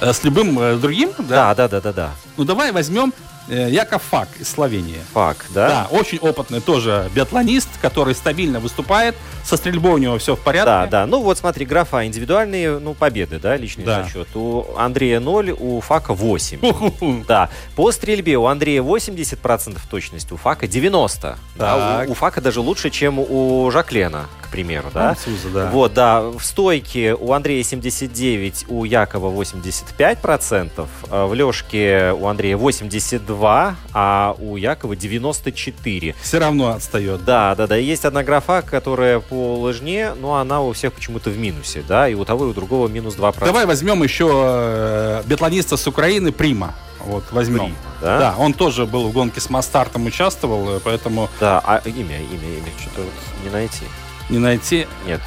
Э, 0.00 0.12
с 0.12 0.24
любым 0.24 0.58
э, 0.58 0.76
другим? 0.76 1.10
Да? 1.18 1.54
да, 1.54 1.68
да, 1.68 1.68
да, 1.68 1.80
да, 1.80 1.92
да. 1.92 2.10
Ну, 2.38 2.44
давай 2.44 2.72
возьмем 2.72 3.12
Э, 3.12 3.31
Яков 3.48 4.02
Фак 4.10 4.28
из 4.38 4.48
Словении. 4.48 4.98
Фак, 5.12 5.46
да? 5.50 5.68
Да, 5.68 5.88
очень 5.90 6.18
опытный 6.18 6.60
тоже 6.60 7.10
биатлонист, 7.14 7.68
который 7.80 8.14
стабильно 8.14 8.60
выступает, 8.60 9.16
со 9.44 9.56
стрельбой 9.56 9.92
у 9.92 9.98
него 9.98 10.18
все 10.18 10.36
в 10.36 10.40
порядке. 10.40 10.66
Да, 10.66 10.86
да. 10.86 11.06
Ну 11.06 11.20
вот 11.20 11.38
смотри, 11.38 11.66
графа 11.66 12.06
индивидуальные, 12.06 12.78
ну, 12.78 12.94
победы, 12.94 13.38
да, 13.38 13.56
личный 13.56 13.84
да. 13.84 14.04
зачет. 14.04 14.28
У 14.34 14.66
Андрея 14.76 15.20
0, 15.20 15.56
у 15.58 15.80
Фака 15.80 16.14
8. 16.14 17.24
Да. 17.26 17.50
По 17.76 17.90
стрельбе 17.92 18.36
у 18.36 18.46
Андрея 18.46 18.82
80% 18.82 19.78
точность, 19.90 20.32
у 20.32 20.36
Фака 20.36 20.66
90%. 20.66 21.36
Да, 21.56 22.04
у, 22.06 22.12
у 22.12 22.14
Фака 22.14 22.40
даже 22.40 22.60
лучше, 22.60 22.90
чем 22.90 23.18
у 23.18 23.70
Жаклена, 23.70 24.26
к 24.42 24.50
примеру, 24.50 24.90
да? 24.92 25.14
Француза, 25.14 25.48
да. 25.50 25.70
Вот, 25.70 25.94
да. 25.94 26.20
В 26.20 26.42
стойке 26.42 27.14
у 27.14 27.32
Андрея 27.32 27.62
79, 27.62 28.66
у 28.68 28.84
Якова 28.84 29.30
85%, 29.32 30.86
а 31.10 31.26
в 31.26 31.34
лёжке 31.34 32.12
у 32.12 32.26
Андрея 32.26 32.56
82, 32.56 33.31
92, 33.32 33.76
а 33.92 34.34
у 34.38 34.56
Якова 34.56 34.94
94. 34.96 36.14
Все 36.20 36.38
равно 36.38 36.68
отстает. 36.70 37.24
Да, 37.24 37.54
да, 37.54 37.66
да. 37.66 37.78
И 37.78 37.84
есть 37.84 38.04
одна 38.04 38.22
графа, 38.22 38.62
которая 38.62 39.20
по 39.20 39.58
лыжне, 39.60 40.14
но 40.20 40.36
она 40.36 40.60
у 40.60 40.72
всех 40.72 40.92
почему-то 40.92 41.30
в 41.30 41.38
минусе, 41.38 41.82
да, 41.86 42.08
и 42.08 42.14
у 42.14 42.24
того, 42.24 42.46
и 42.46 42.48
у 42.48 42.52
другого 42.52 42.88
минус 42.88 43.16
2%. 43.16 43.44
Давай 43.44 43.66
возьмем 43.66 44.02
еще 44.02 44.30
э, 44.32 45.22
биатлониста 45.26 45.76
с 45.76 45.86
Украины 45.86 46.32
Прима. 46.32 46.74
Вот, 47.00 47.24
возьмем. 47.32 47.58
Прима, 47.58 47.76
да? 48.00 48.18
да, 48.18 48.34
он 48.38 48.52
тоже 48.54 48.86
был 48.86 49.08
в 49.08 49.12
гонке 49.12 49.40
с 49.40 49.50
Мастартом, 49.50 50.06
участвовал, 50.06 50.76
э, 50.76 50.80
поэтому 50.82 51.28
Да, 51.40 51.60
а 51.64 51.80
имя, 51.84 52.18
имя, 52.20 52.58
имя, 52.58 52.72
что-то 52.80 53.02
не 53.44 53.50
найти. 53.50 53.84
не 54.28 54.38
найти. 54.38 54.86
Нет. 55.06 55.20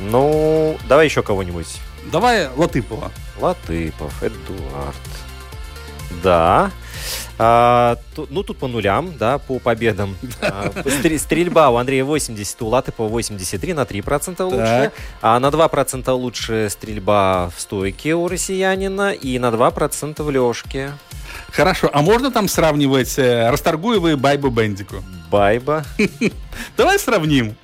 Ну, 0.00 0.78
давай 0.88 1.06
еще 1.06 1.22
кого-нибудь. 1.22 1.66
Давай 2.12 2.48
Латыпова. 2.56 3.10
Латыпов, 3.40 4.22
Эдуард. 4.22 4.96
Да. 6.22 6.70
А, 7.38 7.96
ту- 8.14 8.26
ну, 8.30 8.42
тут 8.42 8.58
по 8.58 8.66
нулям, 8.68 9.16
да, 9.18 9.38
по 9.38 9.58
победам. 9.58 10.16
А, 10.40 10.70
стр- 10.86 11.18
стрельба 11.18 11.68
у 11.70 11.76
Андрея 11.76 12.04
80, 12.04 12.62
у 12.62 12.66
Латыпова 12.68 13.08
83, 13.08 13.74
на 13.74 13.82
3% 13.82 14.42
лучше. 14.44 14.58
Так. 14.58 14.92
А 15.20 15.38
на 15.40 15.46
2% 15.48 16.10
лучше 16.12 16.68
стрельба 16.70 17.50
в 17.56 17.60
стойке 17.60 18.14
у 18.14 18.28
россиянина 18.28 19.12
и 19.12 19.38
на 19.38 19.46
2% 19.46 20.22
в 20.22 20.30
лёжке. 20.30 20.92
Хорошо, 21.52 21.90
а 21.92 22.02
можно 22.02 22.30
там 22.30 22.48
сравнивать 22.48 23.18
э, 23.18 23.50
Расторгуева 23.50 24.08
и 24.08 24.14
Байбу 24.14 24.50
Бендику? 24.50 24.96
Байба. 25.30 25.84
Давай 26.76 26.98
сравним. 26.98 27.56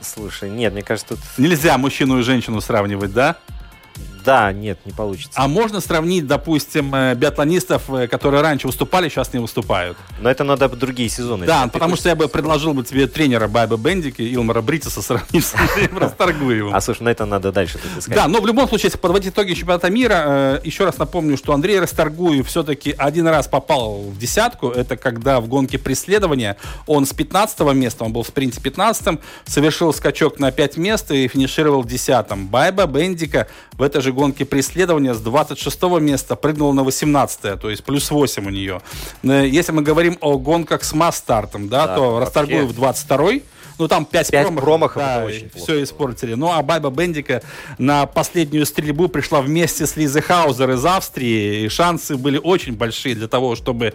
Слушай, 0.00 0.50
нет, 0.50 0.72
мне 0.72 0.82
кажется, 0.82 1.16
тут... 1.16 1.18
Нельзя 1.38 1.76
мужчину 1.76 2.20
и 2.20 2.22
женщину 2.22 2.60
сравнивать, 2.60 3.12
да? 3.12 3.36
Да, 4.28 4.52
нет, 4.52 4.78
не 4.84 4.92
получится. 4.92 5.32
А 5.36 5.48
можно 5.48 5.80
сравнить, 5.80 6.26
допустим, 6.26 6.94
э, 6.94 7.14
биатлонистов, 7.14 7.88
э, 7.88 8.08
которые 8.08 8.42
раньше 8.42 8.66
выступали, 8.66 9.08
сейчас 9.08 9.32
не 9.32 9.40
выступают? 9.40 9.96
Но 10.20 10.28
это 10.28 10.44
надо 10.44 10.68
другие 10.68 11.08
сезоны. 11.08 11.46
Да, 11.46 11.64
Ты 11.64 11.70
потому 11.70 11.96
что 11.96 12.10
я 12.10 12.14
бы 12.14 12.28
предложил 12.28 12.74
бы 12.74 12.84
тебе 12.84 13.06
тренера 13.06 13.48
Байба 13.48 13.78
Бендики, 13.78 14.20
Илмара 14.20 14.60
Бритиса 14.60 15.00
сравнить 15.00 15.46
с 15.46 15.54
Расторгуевым. 15.98 16.74
А 16.74 16.80
слушай, 16.82 17.04
на 17.04 17.08
это 17.08 17.24
надо 17.24 17.52
дальше 17.52 17.78
искать. 17.96 18.14
Да, 18.14 18.28
но 18.28 18.42
в 18.42 18.46
любом 18.46 18.68
случае, 18.68 18.88
если 18.88 18.98
подводить 18.98 19.32
итоги 19.32 19.54
чемпионата 19.54 19.88
мира, 19.88 20.24
э, 20.26 20.60
еще 20.62 20.84
раз 20.84 20.98
напомню, 20.98 21.38
что 21.38 21.54
Андрей 21.54 21.80
Расторгуев 21.80 22.48
все-таки 22.48 22.94
один 22.98 23.28
раз 23.28 23.48
попал 23.48 24.02
в 24.02 24.18
десятку. 24.18 24.68
Это 24.68 24.98
когда 24.98 25.40
в 25.40 25.48
гонке 25.48 25.78
преследования 25.78 26.58
он 26.86 27.06
с 27.06 27.14
15 27.14 27.72
места, 27.72 28.04
он 28.04 28.12
был 28.12 28.24
в 28.24 28.28
спринте 28.28 28.60
15 28.60 29.20
совершил 29.46 29.94
скачок 29.94 30.38
на 30.38 30.52
5 30.52 30.76
мест 30.76 31.10
и 31.12 31.26
финишировал 31.28 31.82
10 31.82 32.26
Байба 32.50 32.84
Бендика 32.84 33.48
в 33.72 33.82
этой 33.82 34.02
же 34.02 34.12
гонке 34.18 34.44
преследования 34.44 35.14
с 35.14 35.20
26 35.20 35.82
места 36.00 36.34
прыгнул 36.36 36.72
на 36.72 36.82
18 36.82 37.60
то 37.60 37.70
есть 37.70 37.84
плюс 37.84 38.10
8 38.10 38.46
у 38.46 38.50
нее. 38.50 38.80
Э, 39.22 39.46
Если 39.46 39.72
мы 39.72 39.82
говорим 39.82 40.18
о 40.20 40.38
гонках 40.38 40.82
с 40.82 40.92
масс-стартом, 40.92 41.68
да, 41.68 41.86
Да, 41.86 41.96
то. 41.96 42.18
Расторгуев 42.18 42.74
22 42.74 43.30
ну 43.78 43.88
там 43.88 44.04
5, 44.04 44.30
Пять 44.30 44.56
промахов, 44.56 45.02
это 45.02 45.20
да, 45.20 45.24
очень 45.24 45.48
плохо 45.50 45.64
все 45.64 45.82
испортили. 45.82 46.34
Ну 46.34 46.50
а 46.52 46.62
Байба 46.62 46.90
Бендика 46.90 47.42
на 47.78 48.06
последнюю 48.06 48.66
стрельбу 48.66 49.08
пришла 49.08 49.40
вместе 49.40 49.86
с 49.86 49.96
Лизой 49.96 50.22
Хаузер 50.22 50.70
из 50.70 50.84
Австрии. 50.84 51.64
И 51.64 51.68
шансы 51.68 52.16
были 52.16 52.38
очень 52.38 52.74
большие 52.74 53.14
для 53.14 53.28
того, 53.28 53.54
чтобы, 53.56 53.94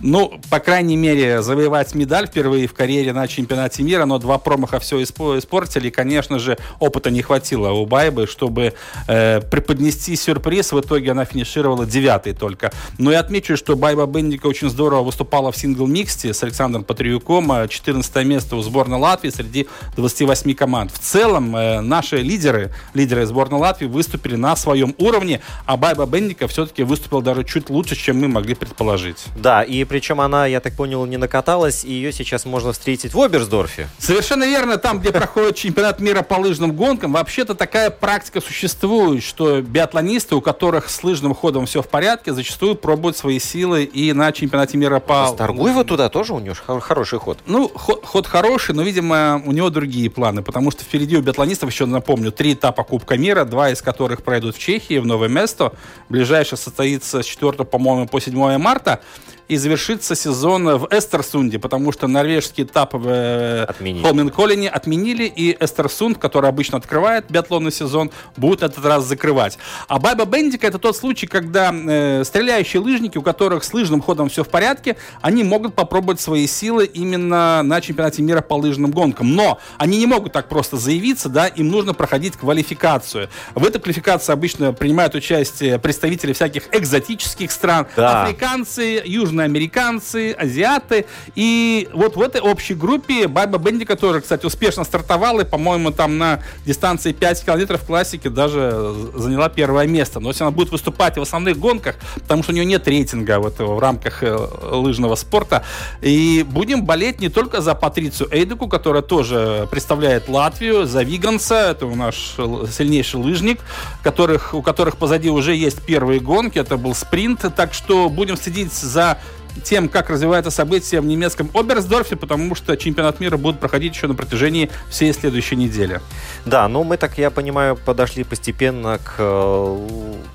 ну, 0.00 0.40
по 0.50 0.60
крайней 0.60 0.96
мере, 0.96 1.42
завоевать 1.42 1.94
медаль 1.94 2.26
впервые 2.26 2.66
в 2.66 2.74
карьере 2.74 3.12
на 3.12 3.26
чемпионате 3.26 3.82
мира. 3.82 4.04
Но 4.04 4.18
два 4.18 4.38
промаха 4.38 4.78
все 4.78 5.00
испо- 5.00 5.38
испортили. 5.38 5.88
И, 5.88 5.90
конечно 5.90 6.38
же, 6.38 6.58
опыта 6.78 7.10
не 7.10 7.22
хватило 7.22 7.70
у 7.70 7.86
Байбы, 7.86 8.26
чтобы 8.26 8.74
э, 9.08 9.40
преподнести 9.40 10.16
сюрприз. 10.16 10.72
В 10.72 10.80
итоге 10.80 11.12
она 11.12 11.24
финишировала 11.24 11.86
девятой 11.86 12.34
только. 12.34 12.72
Но 12.98 13.10
я 13.10 13.20
отмечу, 13.20 13.56
что 13.56 13.76
Байба 13.76 14.06
Бендика 14.06 14.46
очень 14.46 14.68
здорово 14.68 15.02
выступала 15.02 15.50
в 15.50 15.56
сингл-миксте 15.56 16.34
с 16.34 16.42
Александром 16.42 16.84
Патриюком. 16.84 17.50
э, 17.52 17.68
14 17.68 18.24
место 18.24 18.56
у 18.56 18.62
сборной 18.62 18.98
Латвии 18.98 19.13
среди 19.22 19.68
28 19.96 20.54
команд. 20.54 20.92
В 20.92 20.98
целом, 20.98 21.56
э, 21.56 21.80
наши 21.80 22.18
лидеры, 22.18 22.72
лидеры 22.94 23.26
сборной 23.26 23.60
Латвии 23.60 23.86
выступили 23.86 24.36
на 24.36 24.56
своем 24.56 24.94
уровне, 24.98 25.40
а 25.66 25.76
Байба 25.76 26.06
Бендика 26.06 26.48
все-таки 26.48 26.82
выступила 26.82 27.22
даже 27.22 27.44
чуть 27.44 27.70
лучше, 27.70 27.96
чем 27.96 28.20
мы 28.20 28.28
могли 28.28 28.54
предположить. 28.54 29.24
Да, 29.36 29.62
и 29.62 29.84
причем 29.84 30.20
она, 30.20 30.46
я 30.46 30.60
так 30.60 30.74
понял, 30.74 31.04
не 31.06 31.16
накаталась, 31.16 31.84
и 31.84 31.92
ее 31.92 32.12
сейчас 32.12 32.44
можно 32.44 32.72
встретить 32.72 33.14
в 33.14 33.20
Оберсдорфе. 33.20 33.88
Совершенно 33.98 34.44
верно, 34.44 34.76
там, 34.76 35.00
где 35.00 35.12
проходит 35.12 35.56
чемпионат 35.56 36.00
мира 36.00 36.22
по 36.22 36.34
лыжным 36.34 36.72
гонкам, 36.72 37.12
вообще-то 37.12 37.54
такая 37.54 37.90
практика 37.90 38.40
существует, 38.40 39.22
что 39.22 39.60
биатлонисты, 39.60 40.34
у 40.34 40.40
которых 40.40 40.90
с 40.90 41.02
лыжным 41.02 41.34
ходом 41.34 41.66
все 41.66 41.82
в 41.82 41.88
порядке, 41.88 42.32
зачастую 42.32 42.74
пробуют 42.74 43.16
свои 43.16 43.38
силы 43.38 43.84
и 43.84 44.12
на 44.12 44.32
чемпионате 44.32 44.76
мира 44.78 45.00
по... 45.00 45.34
Торгуева 45.36 45.84
туда 45.84 46.08
тоже 46.08 46.34
у 46.34 46.38
нее 46.38 46.54
хороший 46.54 47.18
ход. 47.18 47.38
Ну, 47.46 47.68
ход, 47.68 48.04
ход 48.04 48.26
хороший, 48.26 48.74
но, 48.74 48.82
видимо, 48.82 49.03
у 49.12 49.52
него 49.52 49.70
другие 49.70 50.10
планы, 50.10 50.42
потому 50.42 50.70
что 50.70 50.84
впереди 50.84 51.16
у 51.16 51.22
биатлонистов, 51.22 51.70
еще 51.70 51.86
напомню, 51.86 52.32
три 52.32 52.54
этапа 52.54 52.84
Кубка 52.84 53.16
мира, 53.16 53.44
два 53.44 53.70
из 53.70 53.82
которых 53.82 54.22
пройдут 54.22 54.56
в 54.56 54.58
Чехии, 54.58 54.98
в 54.98 55.06
Новое 55.06 55.28
место. 55.28 55.72
Ближайший 56.08 56.58
состоится 56.58 57.22
с 57.22 57.26
4, 57.26 57.64
по-моему, 57.64 58.06
по 58.06 58.20
7 58.20 58.58
марта. 58.58 59.00
И 59.46 59.56
завершится 59.56 60.14
сезон 60.14 60.64
в 60.78 60.88
Эстерсунде, 60.90 61.58
потому 61.58 61.92
что 61.92 62.06
норвежский 62.06 62.64
этап 62.64 62.94
в 62.94 63.64
Отменили. 63.64 64.02
Холменколлине 64.02 64.68
отменили, 64.70 65.24
и 65.24 65.54
Эстерсунд, 65.60 66.16
который 66.18 66.48
обычно 66.48 66.78
открывает 66.78 67.26
биатлонный 67.30 67.70
сезон, 67.72 68.10
будет 68.36 68.62
этот 68.62 68.84
раз 68.84 69.04
закрывать. 69.04 69.58
А 69.88 69.98
Байба 69.98 70.24
Бендика 70.24 70.66
это 70.66 70.78
тот 70.78 70.96
случай, 70.96 71.26
когда 71.26 71.72
э, 71.74 72.24
стреляющие 72.24 72.80
лыжники, 72.80 73.18
у 73.18 73.22
которых 73.22 73.64
с 73.64 73.74
лыжным 73.74 74.00
ходом 74.00 74.28
все 74.30 74.44
в 74.44 74.48
порядке, 74.48 74.96
они 75.20 75.44
могут 75.44 75.74
попробовать 75.74 76.20
свои 76.20 76.46
силы 76.46 76.86
именно 76.86 77.62
на 77.62 77.80
чемпионате 77.80 78.22
мира 78.22 78.40
по 78.40 78.54
лыжным 78.54 78.92
гонкам. 78.92 79.34
Но 79.34 79.58
они 79.76 79.98
не 79.98 80.06
могут 80.06 80.32
так 80.32 80.48
просто 80.48 80.76
заявиться, 80.78 81.28
да, 81.28 81.48
им 81.48 81.68
нужно 81.68 81.92
проходить 81.92 82.36
квалификацию. 82.36 83.28
В 83.54 83.64
этой 83.64 83.80
квалификации 83.80 84.32
обычно 84.32 84.72
принимают 84.72 85.14
участие 85.14 85.78
представители 85.78 86.32
всяких 86.32 86.74
экзотических 86.74 87.50
стран, 87.52 87.86
Да. 87.94 88.24
африканцы, 88.24 89.02
южноамериканцы, 89.34 90.32
азиаты. 90.32 91.06
И 91.34 91.88
вот 91.92 92.16
в 92.16 92.22
этой 92.22 92.40
общей 92.40 92.74
группе 92.74 93.26
Байба 93.28 93.58
Бендика 93.58 93.96
тоже, 93.96 94.20
кстати, 94.20 94.46
успешно 94.46 94.84
стартовала. 94.84 95.40
И, 95.40 95.44
по-моему, 95.44 95.90
там 95.90 96.18
на 96.18 96.40
дистанции 96.64 97.12
5 97.12 97.44
километров 97.44 97.82
в 97.82 97.86
классике 97.86 98.30
даже 98.30 98.94
заняла 99.14 99.48
первое 99.48 99.86
место. 99.86 100.20
Но 100.20 100.30
если 100.30 100.44
она 100.44 100.50
будет 100.50 100.70
выступать 100.70 101.16
в 101.16 101.22
основных 101.22 101.58
гонках, 101.58 101.96
потому 102.14 102.42
что 102.42 102.52
у 102.52 102.54
нее 102.54 102.64
нет 102.64 102.86
рейтинга 102.86 103.40
вот 103.40 103.58
в 103.58 103.78
рамках 103.78 104.22
э, 104.22 104.36
лыжного 104.70 105.16
спорта, 105.16 105.64
и 106.00 106.44
будем 106.48 106.84
болеть 106.84 107.20
не 107.20 107.28
только 107.28 107.60
за 107.60 107.74
Патрицию 107.74 108.28
Эйдеку, 108.32 108.68
которая 108.68 109.02
тоже 109.02 109.68
представляет 109.70 110.28
Латвию, 110.28 110.86
за 110.86 111.02
Виганса, 111.02 111.70
это 111.70 111.86
наш 111.86 112.36
сильнейший 112.70 113.20
лыжник, 113.20 113.60
которых, 114.02 114.54
у 114.54 114.62
которых 114.62 114.96
позади 114.96 115.30
уже 115.30 115.54
есть 115.54 115.82
первые 115.82 116.20
гонки, 116.20 116.58
это 116.58 116.76
был 116.76 116.94
спринт, 116.94 117.44
так 117.56 117.74
что 117.74 118.08
будем 118.08 118.36
следить 118.36 118.72
за 118.72 119.18
тем, 119.62 119.88
как 119.88 120.10
развивается 120.10 120.50
событие 120.50 121.00
в 121.00 121.06
немецком 121.06 121.50
Оберсдорфе, 121.54 122.16
потому 122.16 122.54
что 122.54 122.76
чемпионат 122.76 123.20
мира 123.20 123.36
будет 123.36 123.60
проходить 123.60 123.94
еще 123.94 124.06
на 124.08 124.14
протяжении 124.14 124.70
всей 124.90 125.12
следующей 125.12 125.56
недели. 125.56 126.00
Да, 126.44 126.66
ну 126.68 126.82
мы, 126.84 126.96
так 126.96 127.16
я 127.18 127.30
понимаю, 127.30 127.76
подошли 127.76 128.24
постепенно 128.24 128.98
к 128.98 129.14
э, 129.18 129.78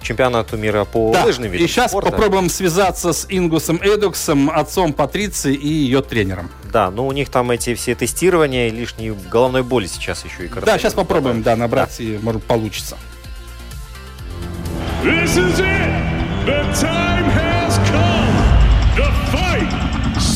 чемпионату 0.01 0.57
мира 0.57 0.85
по 0.85 1.11
Да, 1.13 1.25
лыжным 1.25 1.51
видам 1.51 1.65
и 1.65 1.67
сейчас 1.67 1.91
спорта. 1.91 2.11
попробуем 2.11 2.49
связаться 2.49 3.11
с 3.13 3.25
Ингусом 3.29 3.77
Эдуксом, 3.83 4.49
отцом 4.49 4.93
Патриции 4.93 5.53
и 5.53 5.67
ее 5.67 6.01
тренером. 6.01 6.49
Да, 6.71 6.89
ну 6.91 7.07
у 7.07 7.11
них 7.11 7.29
там 7.29 7.51
эти 7.51 7.73
все 7.75 7.95
тестирования, 7.95 8.69
лишней 8.71 9.11
головной 9.31 9.63
боли 9.63 9.87
сейчас 9.87 10.23
еще 10.23 10.45
и 10.45 10.49
Да, 10.65 10.77
сейчас 10.77 10.93
попробуем, 10.93 11.41
да, 11.43 11.55
набрать, 11.55 11.99
и, 11.99 12.19
может, 12.21 12.43
получится. 12.43 12.97
This 15.03 15.37
is 15.37 15.59
it. 15.59 16.45
The 16.45 16.61
time 16.73 17.25
has 17.31 17.48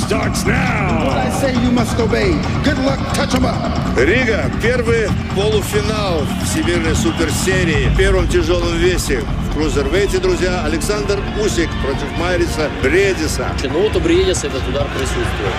starts 0.07 0.45
now. 0.45 1.07
What 1.07 1.17
I 1.17 1.29
say 1.41 1.53
you 1.53 1.71
must 1.71 1.97
obey. 1.99 2.31
Good 2.63 2.79
luck, 2.87 2.99
touch 3.13 3.33
'em 3.35 3.45
up. 3.45 3.55
Рига. 3.97 4.51
Первый 4.61 5.09
полуфинал 5.35 6.21
Всемирной 6.45 6.95
суперсерии 6.95 7.89
в 7.89 7.97
первом 7.97 8.27
тяжелом 8.27 8.75
весе. 8.77 9.23
В 9.49 9.55
крузервейте, 9.55 10.17
друзья, 10.17 10.63
Александр 10.65 11.19
Усик 11.39 11.69
против 11.83 12.09
Майриса 12.17 12.69
Бредиса. 12.81 13.47
Ну 13.63 13.83
вот 13.83 13.95
у 13.95 13.99
Бредиса 13.99 14.47
этот 14.47 14.67
удар 14.67 14.87
присутствует. 14.97 15.55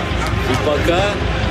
И 0.51 0.55
пока... 0.65 1.01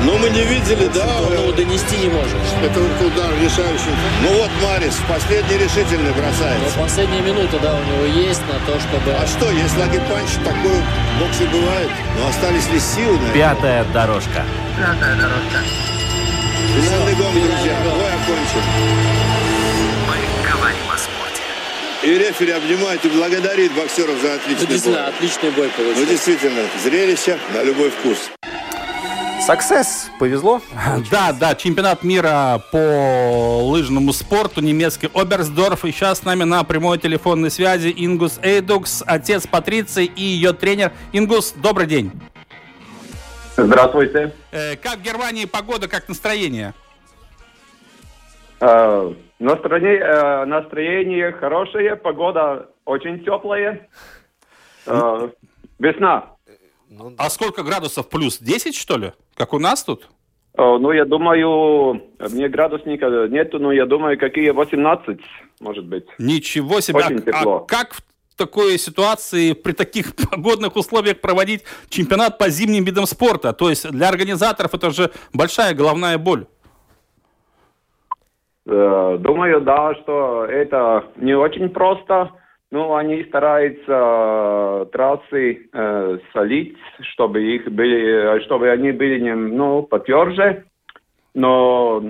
Но 0.05 0.19
мы 0.19 0.29
не 0.29 0.45
видели, 0.45 0.89
да? 0.95 1.07
Ну, 1.35 1.53
донести 1.53 1.97
не 1.97 2.09
может. 2.09 2.37
Это 2.63 2.79
удар 2.79 3.31
решающий. 3.43 3.95
Ну 4.23 4.29
вот 4.39 4.51
Марис, 4.63 4.95
последний 5.09 5.57
решительный 5.57 6.13
бросает. 6.13 6.61
Но 6.77 6.83
последние 6.83 7.23
минуты, 7.23 7.59
да, 7.63 7.75
у 7.75 7.83
него 7.83 8.05
есть 8.05 8.43
на 8.43 8.59
то, 8.67 8.79
чтобы... 8.79 9.13
А 9.19 9.27
что, 9.27 9.51
если 9.51 9.81
лагерь-панч 9.81 10.31
такой 10.45 10.77
в 10.77 11.04
боксе 11.21 11.45
бывает? 11.47 11.91
Но 12.19 12.29
остались 12.29 12.69
ли 12.71 12.79
силы 12.79 13.19
на? 13.19 13.33
Пятая 13.33 13.85
дорожка. 13.93 14.45
Пятая 14.77 15.17
дорожка. 15.17 15.59
Финальный 16.75 17.15
гонг, 17.15 17.35
друзья. 17.35 17.77
Бой 17.85 18.09
окончен. 18.09 18.63
Мы 20.09 20.51
говорим 20.51 20.91
о 20.93 20.99
спорте. 20.99 21.43
И 22.03 22.19
рефери 22.19 22.51
обнимает 22.53 23.05
и 23.05 23.09
благодарит 23.09 23.73
боксеров 23.73 24.21
за 24.21 24.35
отличный 24.35 24.67
Ну, 24.67 24.73
действительно, 24.73 25.05
бой. 25.05 25.09
отличный 25.15 25.51
бой 25.51 25.71
Ну, 25.77 25.85
получился. 25.85 26.11
действительно, 26.11 26.63
зрелище 26.83 27.39
на 27.55 27.63
любой 27.63 27.91
вкус. 27.91 28.31
Success. 29.47 30.09
Повезло. 30.19 30.63
Да, 31.11 31.35
да, 31.39 31.55
чемпионат 31.55 32.03
мира 32.03 32.63
по 32.73 33.63
лыжному 33.63 34.15
спорту, 34.15 34.63
немецкий 34.63 35.11
Оберсдорф. 35.13 35.85
И 35.85 35.93
сейчас 35.93 36.21
с 36.21 36.25
нами 36.25 36.45
на 36.45 36.65
прямой 36.65 36.99
телефонной 36.99 37.51
связи 37.51 37.93
Ингус 37.95 38.39
Эйдукс, 38.43 39.03
отец 39.07 39.47
Патриции 39.47 40.07
и 40.07 40.23
ее 40.23 40.55
тренер. 40.55 40.93
Ингус, 41.13 41.53
добрый 41.53 41.87
день. 41.87 42.11
Здравствуйте. 43.57 44.33
Э, 44.51 44.77
как 44.77 45.01
в 45.01 45.03
Германии 45.03 45.45
погода, 45.45 45.89
как 45.89 46.09
настроение? 46.09 46.73
Э, 48.61 49.13
настроение, 49.39 49.99
э, 50.01 50.45
настроение 50.47 51.33
хорошее, 51.33 51.97
погода 51.97 52.71
очень 52.87 53.23
теплая. 53.23 53.89
Э, 54.87 55.29
весна. 55.79 56.31
А 57.19 57.29
сколько 57.29 57.63
градусов 57.63 58.09
плюс? 58.09 58.39
10, 58.39 58.75
что 58.75 58.97
ли? 58.97 59.13
Как 59.35 59.53
у 59.53 59.59
нас 59.59 59.85
тут? 59.85 60.09
Э, 60.57 60.79
ну, 60.79 60.93
я 60.93 61.05
думаю, 61.05 62.03
мне 62.19 62.49
градусника 62.49 63.29
нету, 63.29 63.59
но 63.59 63.73
я 63.73 63.87
думаю, 63.87 64.19
какие 64.19 64.51
18, 64.51 65.19
может 65.61 65.85
быть. 65.87 66.07
Ничего 66.19 66.81
себе. 66.81 66.99
Очень 66.99 67.19
а, 67.19 67.21
тепло. 67.21 67.57
а 67.57 67.67
как 67.67 67.95
в 67.95 68.03
такой 68.37 68.79
ситуации, 68.79 69.53
при 69.53 69.73
таких 69.73 70.15
погодных 70.31 70.77
условиях 70.77 71.21
проводить 71.21 71.65
чемпионат 71.89 72.39
по 72.39 72.49
зимним 72.49 72.85
видам 72.85 73.07
спорта? 73.07 73.53
То 73.53 73.69
есть 73.69 73.91
для 73.91 74.09
организаторов 74.09 74.75
это 74.75 74.91
же 74.91 75.11
большая 75.33 75.75
головная 75.75 76.19
боль. 76.19 76.47
Э, 78.67 79.17
думаю, 79.19 79.61
да, 79.61 79.95
что 79.97 80.45
это 80.45 81.05
не 81.17 81.35
очень 81.35 81.69
просто. 81.69 82.31
Ну, 82.75 82.97
они 82.97 83.23
стараются 83.27 83.87
э, 83.87 84.87
трассы 84.91 85.69
э, 85.73 86.19
солить, 86.33 86.77
чтобы 87.13 87.41
их 87.41 87.71
были, 87.71 88.43
чтобы 88.47 88.69
они 88.69 88.91
были 88.91 89.31
ну, 89.31 89.85
потверже. 89.85 90.65
Но 91.35 92.03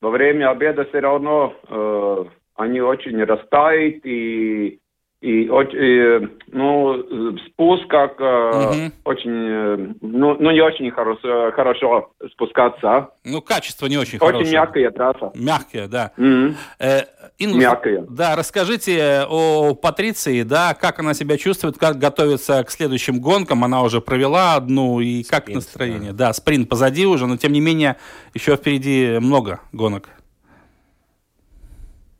во 0.00 0.08
время 0.10 0.50
обеда 0.50 0.86
все 0.86 1.00
равно 1.00 1.52
э, 1.68 2.24
они 2.56 2.80
очень 2.80 3.22
растают 3.22 4.00
и 4.06 4.78
и, 5.20 5.42
и, 5.42 6.28
ну, 6.52 7.36
спуск 7.46 7.88
как 7.88 8.20
э, 8.20 8.90
очень, 9.04 9.30
э, 9.30 9.76
ну, 10.00 10.36
ну, 10.38 10.50
не 10.52 10.60
очень 10.60 10.90
хорошо, 10.92 11.50
хорошо 11.52 12.12
спускаться. 12.32 12.88
а. 12.88 13.10
Ну, 13.24 13.42
качество 13.42 13.86
не 13.86 13.96
очень, 13.98 14.18
Очень 14.18 14.26
хорошее. 14.32 14.52
мягкая 14.52 14.90
трасса. 14.92 15.32
Мягкая, 15.34 15.88
да. 15.88 16.12
Мгм. 16.16 16.54
Э, 16.78 17.00
Ингус, 17.38 17.60
Мягкая. 17.60 18.04
Да, 18.08 18.36
расскажите 18.36 19.24
о 19.28 19.74
Патриции, 19.74 20.42
да, 20.42 20.74
как 20.74 21.00
она 21.00 21.14
себя 21.14 21.36
чувствует, 21.36 21.78
как 21.78 21.98
готовится 21.98 22.62
к 22.62 22.70
следующим 22.70 23.20
гонкам. 23.20 23.64
Она 23.64 23.82
уже 23.82 24.00
провела 24.00 24.54
одну, 24.54 25.00
и 25.00 25.24
как 25.24 25.48
настроение? 25.48 26.12
Да. 26.12 26.32
спринт 26.32 26.68
позади 26.68 27.06
уже, 27.06 27.26
но 27.26 27.36
тем 27.36 27.52
не 27.52 27.60
менее 27.60 27.96
еще 28.34 28.54
впереди 28.56 29.18
много 29.20 29.60
гонок. 29.72 30.10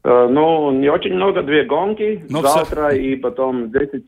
Э, 0.09 0.27
Ну, 0.29 0.71
не 0.71 0.89
очень 0.89 1.15
много, 1.15 1.43
две 1.43 1.65
гонки 1.65 2.25
Ну, 2.31 2.41
завтра 2.41 2.95
и 2.95 3.15
потом 3.17 3.71
10, 3.71 4.05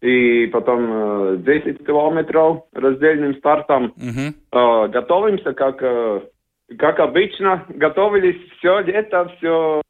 и 0.00 0.46
потом 0.46 0.86
э, 0.90 1.36
10 1.38 1.86
километров 1.86 2.64
раздельным 2.72 3.36
стартом. 3.36 3.92
Э, 4.52 4.88
Готовимся, 4.88 5.52
как, 5.52 5.82
э, 5.82 6.20
как 6.78 6.98
обычно, 6.98 7.66
готовились 7.68 8.40
все 8.56 8.80
лето, 8.80 9.30
все 9.36 9.82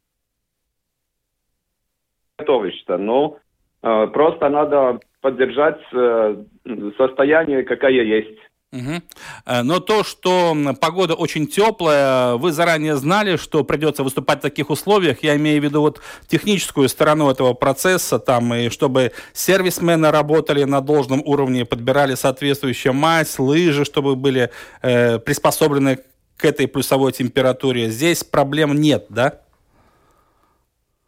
готовишься. 2.38 2.99
Ну, 2.99 3.38
э, 3.83 4.07
просто 4.09 4.49
надо 4.49 4.99
поддержать 5.21 5.81
э, 5.93 6.37
состояние, 6.97 7.62
какая 7.62 7.93
есть. 7.93 8.38
Э, 9.47 9.63
Но 9.63 9.81
то, 9.81 10.05
что 10.05 10.57
погода 10.81 11.15
очень 11.15 11.47
теплая, 11.47 12.35
вы 12.35 12.53
заранее 12.53 12.97
знали, 12.97 13.37
что 13.37 13.65
придется 13.65 14.03
выступать 14.03 14.39
в 14.39 14.43
таких 14.43 14.71
условиях. 14.71 15.23
Я 15.23 15.37
имею 15.37 15.61
в 15.61 15.65
виду 15.65 15.81
вот 15.81 16.01
техническую 16.27 16.89
сторону 16.89 17.31
этого 17.31 17.55
процесса, 17.55 18.19
там, 18.19 18.53
и 18.55 18.69
чтобы 18.69 19.13
сервисмены 19.33 20.11
работали 20.11 20.65
на 20.65 20.81
должном 20.81 21.23
уровне, 21.25 21.65
подбирали 21.65 22.15
соответствующую 22.15 22.95
мазь, 22.95 23.39
лыжи, 23.39 23.85
чтобы 23.85 24.17
были 24.17 24.51
э, 24.83 25.19
приспособлены 25.19 25.99
к 26.37 26.45
этой 26.45 26.67
плюсовой 26.67 27.13
температуре. 27.13 27.89
Здесь 27.89 28.25
проблем 28.25 28.75
нет, 28.75 29.07
да? 29.09 29.41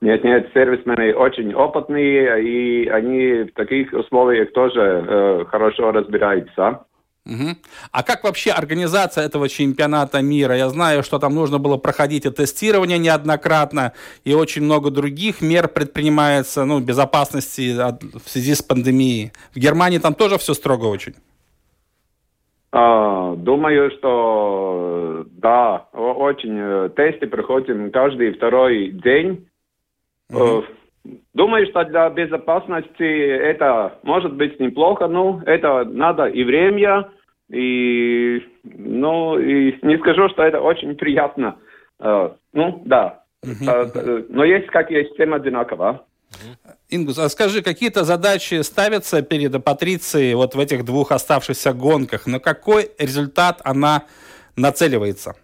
Нет, 0.00 0.22
нет, 0.24 0.50
сервисмены 0.52 1.14
очень 1.14 1.54
опытные, 1.54 2.44
и 2.44 2.86
они 2.88 3.50
в 3.50 3.54
таких 3.54 3.92
условиях 3.92 4.52
тоже 4.52 4.80
э, 4.80 5.44
хорошо 5.48 5.90
разбираются. 5.90 6.84
Мгм. 7.26 7.56
А 7.90 8.02
как 8.04 8.22
вообще 8.22 8.52
организация 8.52 9.24
этого 9.24 9.48
чемпионата 9.48 10.22
мира? 10.22 10.56
Я 10.56 10.68
знаю, 10.68 11.02
что 11.02 11.18
там 11.18 11.34
нужно 11.34 11.58
было 11.58 11.76
проходить 11.76 12.24
и 12.24 12.30
тестирование 12.30 12.98
неоднократно, 12.98 13.92
и 14.24 14.32
очень 14.32 14.62
много 14.62 14.90
других 14.90 15.42
мер 15.42 15.66
предпринимается, 15.66 16.64
ну, 16.64 16.78
безопасности 16.78 17.76
от- 17.78 18.02
в 18.04 18.28
связи 18.28 18.54
с 18.54 18.62
пандемией. 18.62 19.32
В 19.54 19.58
Германии 19.58 19.98
там 19.98 20.14
тоже 20.14 20.38
все 20.38 20.54
строго 20.54 20.84
очень. 20.84 21.14
А, 22.70 23.34
думаю, 23.34 23.90
что 23.98 25.24
да, 25.32 25.86
очень 25.92 26.58
э, 26.58 26.90
тесты 26.96 27.26
проходим 27.26 27.90
каждый 27.90 28.34
второй 28.34 28.90
день. 28.90 29.48
Э, 30.30 30.62
Думаю, 31.34 31.66
что 31.66 31.84
для 31.84 32.08
безопасности 32.10 33.04
это 33.04 33.98
может 34.02 34.34
быть 34.34 34.58
неплохо, 34.58 35.06
но 35.06 35.40
это 35.46 35.84
надо 35.84 36.24
и 36.24 36.42
время, 36.44 37.08
и 37.50 38.42
ну 38.64 39.38
и 39.38 39.78
не 39.82 39.98
скажу, 39.98 40.28
что 40.30 40.42
это 40.42 40.60
очень 40.60 40.94
приятно. 40.96 41.56
Э, 42.00 42.30
Ну 42.52 42.82
да, 42.84 43.22
Э, 43.42 43.86
э, 43.94 44.24
но 44.28 44.44
есть 44.44 44.66
как 44.68 44.90
есть, 44.90 45.14
всем 45.14 45.32
одинаково. 45.34 46.04
Ингус, 46.90 47.18
а 47.18 47.28
скажи, 47.28 47.62
какие-то 47.62 48.02
задачи 48.04 48.60
ставятся 48.62 49.22
перед 49.22 49.62
Патрицией 49.64 50.34
вот 50.34 50.54
в 50.54 50.58
этих 50.58 50.84
двух 50.84 51.12
оставшихся 51.12 51.72
гонках? 51.72 52.26
На 52.26 52.40
какой 52.40 52.90
результат 52.98 53.60
она 53.64 54.02
нацеливается? 54.56 55.34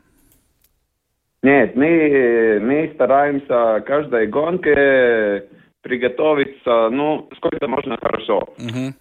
Нет, 1.45 1.77
мы, 1.77 2.59
мы 2.61 2.91
стараемся 2.95 3.83
каждой 3.87 4.27
гонке 4.27 5.49
приготовиться, 5.83 6.89
ну, 6.91 7.29
сколько 7.37 7.67
можно 7.69 7.97
хорошо. 7.99 8.49
Нет, 8.59 8.93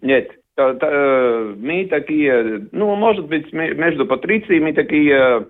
та- 0.00 0.36
э, 0.36 0.39
мы 1.56 1.86
такие, 1.86 2.66
ну, 2.72 2.94
может 2.94 3.26
быть, 3.26 3.52
ме- 3.52 3.74
между 3.74 4.06
Патрицией 4.06 4.60
мы 4.60 4.72
такие 4.72 5.46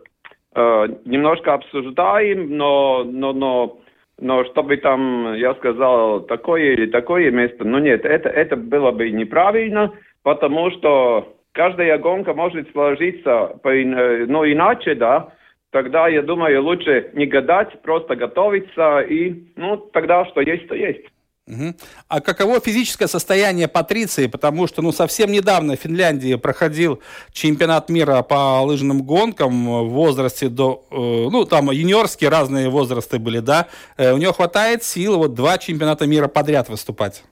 э, 0.55 0.88
немножко 1.05 1.55
обсуждаем, 1.55 2.57
но, 2.57 3.05
но, 3.05 3.33
но, 3.33 3.79
но 4.18 4.44
чтобы 4.44 4.77
там, 4.79 5.35
я 5.35 5.55
сказал, 5.55 6.20
такое 6.20 6.73
или 6.73 6.87
такое 6.87 7.31
место, 7.31 7.64
ну 7.64 7.79
нет, 7.79 8.05
это, 8.05 8.29
это 8.29 8.57
было 8.57 8.90
бы 8.90 9.11
неправильно, 9.11 9.92
потому 10.23 10.70
что 10.73 11.35
каждая 11.53 11.99
гонка 11.99 12.35
может 12.35 12.70
сложиться 12.73 13.59
по, 13.62 13.68
э, 13.68 14.27
ну, 14.27 14.44
иначе, 14.44 14.94
да, 14.94 15.33
тогда, 15.70 16.09
я 16.09 16.23
думаю, 16.23 16.62
лучше 16.62 17.11
не 17.14 17.27
гадать, 17.27 17.81
просто 17.83 18.16
готовиться, 18.16 19.01
и, 19.01 19.44
ну, 19.57 19.77
тогда 19.77 20.25
что 20.27 20.40
есть, 20.40 20.68
то 20.68 20.75
есть. 20.75 21.07
Мгм. 21.51 21.75
А 22.09 22.21
каково 22.21 22.61
физическое 22.61 23.09
состояние 23.09 23.67
Патриции? 23.67 24.29
Потому 24.29 24.69
что 24.69 24.83
ну, 24.83 24.93
совсем 24.93 25.33
недавно 25.33 25.77
в 25.77 25.81
Финляндии 25.81 26.37
проходил 26.37 27.03
чемпионат 27.33 27.91
мира 27.91 28.23
по 28.23 28.63
лыжным 28.63 29.03
гонкам 29.03 29.67
в 29.67 29.89
возрасте 29.89 30.49
до... 30.49 30.85
э, 30.93 30.95
ну, 30.95 31.45
там 31.45 31.71
юниорские 31.73 32.31
разные 32.31 32.69
возрасты 32.69 33.19
были, 33.19 33.41
да? 33.41 33.67
Э, 33.97 34.13
у 34.13 34.19
нее 34.19 34.33
хватает 34.33 34.85
сил 34.85 35.19
вот 35.19 35.35
два 35.35 35.59
чемпионата 35.59 36.07
мира 36.07 36.29
подряд 36.29 36.69
выступать. 36.69 37.25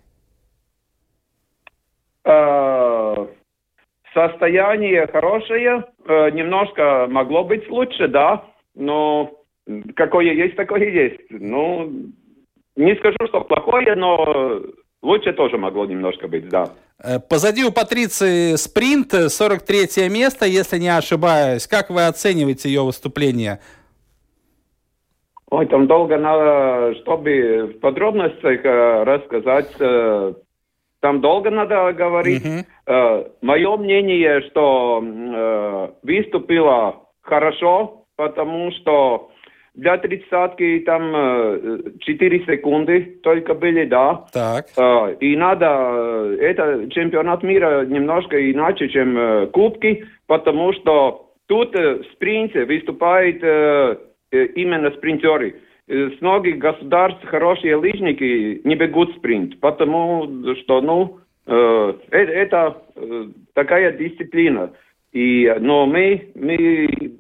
Э, 2.25 3.27
Состояние 4.13 5.07
хорошее, 5.07 5.85
э, 6.07 6.31
немножко 6.31 7.07
могло 7.09 7.45
быть 7.45 7.69
лучше, 7.71 8.09
да, 8.09 8.43
но 8.75 9.31
какое 9.95 10.33
есть, 10.33 10.57
такое 10.57 10.91
есть. 10.91 11.21
Ну, 11.31 11.93
не 12.79 12.95
скажу, 12.97 13.17
что 13.27 13.41
плохое, 13.43 13.95
но 13.97 14.63
лучше 15.03 15.33
тоже 15.33 15.59
могло 15.59 15.85
немножко 15.85 16.29
быть, 16.29 16.49
да. 16.49 16.71
Э, 17.03 17.19
Позади 17.19 17.65
у 17.65 17.73
Патриции 17.73 18.57
спринт, 18.57 19.13
э, 19.15 19.29
43 19.29 20.09
место, 20.09 20.47
если 20.47 20.79
не 20.79 20.89
ошибаюсь. 20.89 21.67
Как 21.67 21.91
вы 21.91 22.07
оцениваете 22.07 22.69
ее 22.69 22.83
выступление? 22.83 23.59
Ой, 25.51 25.67
там 25.67 25.87
долго 25.87 26.19
надо, 26.19 26.95
чтобы 27.01 27.75
в 27.75 27.81
подробностях 27.81 28.65
э, 28.65 29.03
рассказать. 29.05 29.75
э, 29.81 30.35
там 31.01 31.21
долго 31.21 31.51
надо 31.51 31.93
говорить. 31.93 32.45
мое 33.41 33.77
мнение, 33.77 34.43
что 34.51 35.01
э, 35.03 35.89
выступила 36.03 37.03
хорошо, 37.23 38.05
потому 38.17 38.73
что 38.73 39.31
для 39.79 39.97
тридцатки 39.97 40.81
там 40.85 41.13
э, 41.15 41.79
4 42.01 42.45
секунды 42.47 43.19
только 43.23 43.55
были, 43.55 43.85
да. 43.85 44.25
Так. 44.33 44.67
Э, 44.77 45.15
и 45.21 45.37
надо, 45.37 45.67
э, 45.67 46.37
это 46.41 46.91
чемпионат 46.91 47.45
мира 47.45 47.87
немножко 47.87 48.37
иначе, 48.51 48.89
чем 48.89 49.49
кубки, 49.53 50.05
потому 50.27 50.73
что 50.73 51.31
тут 51.47 51.75
в 51.75 52.03
спринте 52.13 52.65
выступают 52.65 53.43
именно 54.33 54.91
спринтеры. 54.91 55.55
С 55.87 56.21
многих 56.21 56.59
государств 56.59 57.25
хорошие 57.25 57.77
лыжники 57.77 58.61
не 58.65 58.75
бегут 58.75 59.15
спринт, 59.17 59.59
потому 59.61 60.55
что, 60.57 60.83
ну, 60.83 61.19
это 61.47 62.77
такая 63.55 63.93
дисциплина. 63.93 64.71
И, 65.13 65.53
но 65.61 65.87
мы, 65.87 66.29
мы 66.35 66.57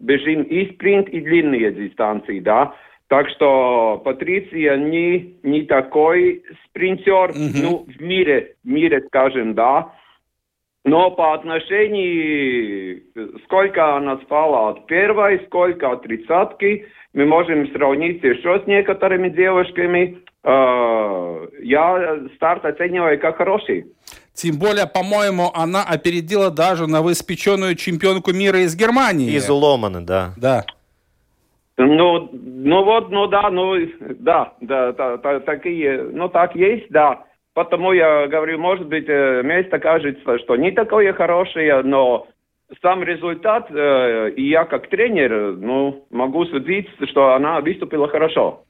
бежим 0.00 0.42
и 0.42 0.72
спринт, 0.72 1.08
и 1.08 1.20
длинные 1.20 1.72
дистанции, 1.72 2.40
да. 2.40 2.74
Так 3.08 3.30
что 3.30 4.02
Патриция 4.04 4.76
не, 4.76 5.36
не 5.42 5.62
такой 5.62 6.42
спринтер, 6.66 7.32
ну, 7.34 7.86
в 7.86 8.00
мире, 8.02 8.56
в 8.62 8.68
мире, 8.68 9.02
скажем, 9.06 9.54
да. 9.54 9.92
Но 10.84 11.10
по 11.10 11.34
отношению, 11.34 13.02
сколько 13.44 13.96
она 13.96 14.18
спала 14.18 14.70
от 14.70 14.86
первой, 14.86 15.40
сколько 15.46 15.90
от 15.90 16.02
тридцатки, 16.02 16.86
мы 17.14 17.24
можем 17.26 17.70
сравнить 17.72 18.22
еще 18.22 18.60
с 18.60 18.66
некоторыми 18.66 19.28
девушками. 19.28 20.18
Э, 20.44 21.46
Я 21.62 22.20
старт 22.36 22.64
оцениваю 22.64 23.18
как 23.18 23.36
хороший. 23.36 23.86
Тем 24.38 24.56
более, 24.56 24.86
по-моему, 24.86 25.50
она 25.52 25.82
опередила 25.82 26.48
даже 26.52 26.86
новоиспеченную 26.86 27.74
чемпионку 27.74 28.32
мира 28.32 28.60
из 28.60 28.76
Германии. 28.76 29.32
Из 29.32 29.50
Уломана, 29.50 30.06
да. 30.06 30.32
Да. 30.36 30.64
Ну, 31.76 32.30
ну 32.32 32.84
вот, 32.84 33.10
ну 33.10 33.26
да, 33.26 33.50
ну 33.50 33.74
да, 34.20 34.52
да, 34.60 34.92
та- 34.92 35.18
та- 35.18 35.40
такие, 35.40 36.02
ну 36.12 36.28
так 36.28 36.54
есть, 36.54 36.86
да. 36.90 37.24
Потому 37.54 37.92
я 37.92 38.28
говорю, 38.28 38.60
может 38.60 38.86
быть, 38.86 39.06
э, 39.08 39.42
место 39.42 39.80
кажется, 39.80 40.38
что 40.38 40.54
не 40.54 40.70
такое 40.70 41.12
хорошее, 41.14 41.82
но 41.82 42.28
сам 42.80 43.02
результат, 43.02 43.66
э, 43.70 44.30
и 44.36 44.48
я 44.50 44.66
как 44.66 44.88
тренер, 44.88 45.32
э, 45.32 45.52
ну, 45.58 46.06
могу 46.10 46.44
судить, 46.46 46.86
что 47.10 47.34
она 47.34 47.60
выступила 47.60 48.06
хорошо. 48.06 48.62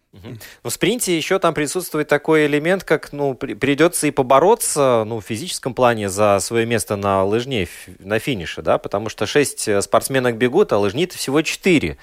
В 0.63 0.71
спринте 0.71 1.17
еще 1.17 1.39
там 1.39 1.53
присутствует 1.55 2.09
такой 2.09 2.47
элемент, 2.47 2.83
как, 2.83 3.13
ну, 3.13 3.35
при- 3.35 3.55
придется 3.55 4.07
и 4.07 4.11
побороться, 4.11 5.05
ну, 5.07 5.21
в 5.21 5.25
физическом 5.25 5.75
плане 5.75 6.09
за 6.09 6.39
свое 6.41 6.65
место 6.67 6.97
на 6.97 7.25
лыжне, 7.25 7.69
на 7.99 8.19
финише, 8.19 8.63
да, 8.63 8.79
потому 8.79 9.11
что 9.11 9.27
шесть 9.27 9.69
э, 9.69 9.81
спортсменок 9.83 10.37
бегут, 10.37 10.73
а 10.73 10.79
лыжни 10.79 11.07
всего 11.07 11.43
четыре. 11.43 11.99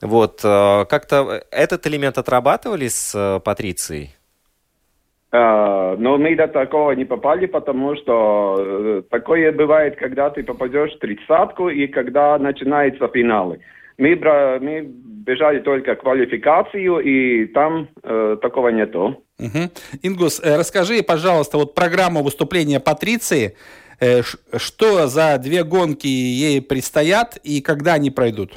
Вот, 0.00 0.40
э, 0.44 0.84
как-то 0.88 1.42
этот 1.50 1.86
элемент 1.86 2.18
отрабатывали 2.18 2.88
с 2.88 3.14
э, 3.14 3.40
Патрицией? 3.40 4.14
А, 5.32 5.96
но 5.96 6.18
мы 6.18 6.34
до 6.34 6.48
такого 6.48 6.92
не 6.92 7.04
попали, 7.04 7.46
потому 7.46 7.96
что 7.96 8.56
э, 8.58 9.02
такое 9.10 9.52
бывает, 9.52 9.96
когда 9.96 10.30
ты 10.30 10.42
попадешь 10.42 10.92
в 10.94 10.98
тридцатку 10.98 11.68
и 11.68 11.86
когда 11.86 12.38
начинаются 12.38 13.08
финалы. 13.08 13.60
Мы, 14.00 14.16
мы 14.60 14.80
бежали 15.26 15.60
только 15.60 15.94
квалификацию, 15.94 17.00
и 17.00 17.46
там 17.48 17.88
э, 18.02 18.38
такого 18.40 18.68
нету. 18.70 19.22
Мгм. 19.38 19.70
Ингус, 20.02 20.40
э, 20.42 20.56
расскажи, 20.56 21.02
пожалуйста, 21.02 21.58
вот 21.58 21.74
программу 21.74 22.22
выступления 22.22 22.80
Патриции. 22.80 23.54
Э, 24.00 24.22
Что 24.56 25.06
за 25.06 25.36
две 25.38 25.64
гонки 25.64 26.06
ей 26.06 26.62
предстоят 26.62 27.36
и 27.44 27.60
когда 27.60 27.94
они 27.94 28.10
пройдут? 28.10 28.52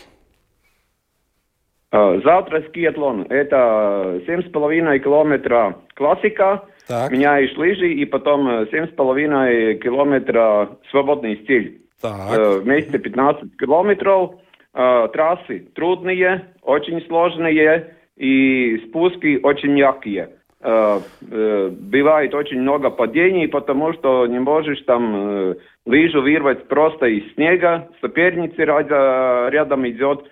Э, 1.92 2.22
Завтра 2.24 2.64
скиатлон. 2.70 3.24
Это 3.30 4.22
7,5 4.26 5.00
километра 5.00 5.76
классика, 5.96 6.64
Так. 6.88 7.12
меняешь 7.12 7.56
лыжи, 7.58 7.92
и 7.94 8.06
потом 8.06 8.48
э, 8.48 8.66
7,5 8.72 9.76
километра 9.76 10.70
свободный 10.90 11.36
стиль. 11.44 11.82
Так. 12.02 12.38
Э, 12.38 12.60
Вместе 12.62 12.98
15 12.98 13.58
километров. 13.58 14.36
Э, 14.74 15.08
Трассы 15.14 15.68
трудные, 15.76 16.46
очень 16.64 17.02
сложные, 17.06 17.96
и 18.18 18.78
спуски 18.88 19.40
очень 19.44 19.72
мягкие. 19.72 20.30
Э, 20.62 21.00
э, 21.30 21.70
Бывает 21.72 22.34
очень 22.34 22.62
много 22.62 22.90
падений, 22.90 23.48
потому 23.48 23.94
что 23.94 24.26
не 24.28 24.40
можешь 24.40 24.82
там 24.82 25.16
э, 25.16 25.56
лыжу 25.86 26.22
вырвать 26.22 26.68
просто 26.68 27.06
из 27.08 27.34
снега, 27.34 27.90
соперница 28.02 28.64
рядом, 28.64 29.50
рядом 29.52 29.88
идет. 29.88 30.26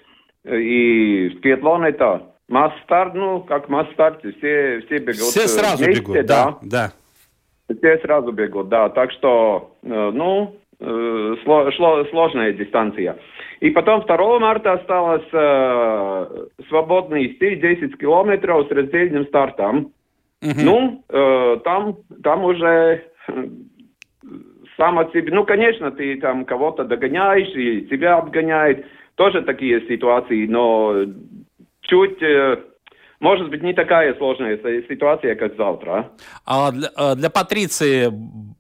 Э, 0.44 0.58
И 0.60 1.36
скиатлон 1.38 1.84
это 1.86 2.24
масс-старт, 2.50 3.14
ну, 3.14 3.42
как 3.42 3.70
масс-старт, 3.70 4.20
все, 4.38 4.82
все 4.86 4.98
бегут 4.98 5.18
Все 5.18 5.48
сразу 5.48 5.84
вместе, 5.84 6.02
бегут, 6.02 6.26
да, 6.26 6.58
да. 6.64 6.92
все 7.80 7.98
сразу 8.00 8.32
бегут, 8.32 8.70
да. 8.70 8.90
Так 8.90 9.12
что, 9.12 9.76
ну, 9.84 10.56
сло- 10.80 11.72
шло- 11.78 12.04
сложная 12.10 12.52
дистанция. 12.54 13.18
И 13.62 13.70
потом 13.70 14.02
2 14.02 14.40
марта 14.40 14.74
осталось 14.74 15.28
э, 15.32 16.46
свободный 16.68 17.36
стиль 17.36 17.62
10 17.62 17.96
километров 17.98 18.68
с 18.68 18.72
раздельным 18.72 19.28
стартом. 19.28 19.94
Ну, 20.42 21.04
э, 21.08 21.58
там, 21.64 21.98
там 22.24 22.44
уже 22.44 23.04
э, 23.28 23.48
сам 24.78 24.98
от 24.98 25.14
себя, 25.14 25.36
ну, 25.36 25.46
конечно, 25.46 25.92
ты 25.92 26.20
там 26.20 26.46
кого-то 26.46 26.86
догоняешь 26.86 27.56
и 27.56 27.86
тебя 27.86 28.18
обгоняет. 28.18 28.84
Тоже 29.14 29.44
такие 29.44 29.88
ситуации, 29.88 30.48
но 30.48 31.06
чуть, 31.82 32.20
э, 32.24 32.58
может 33.22 33.50
быть, 33.50 33.64
не 33.64 33.74
такая 33.74 34.14
сложная 34.16 34.58
си- 34.58 34.86
ситуация, 34.90 35.36
как 35.36 35.56
завтра. 35.56 36.10
а. 36.46 36.68
А 36.68 36.72
для, 36.72 36.90
э, 36.98 37.16
для 37.16 37.30
Патриции 37.30 38.12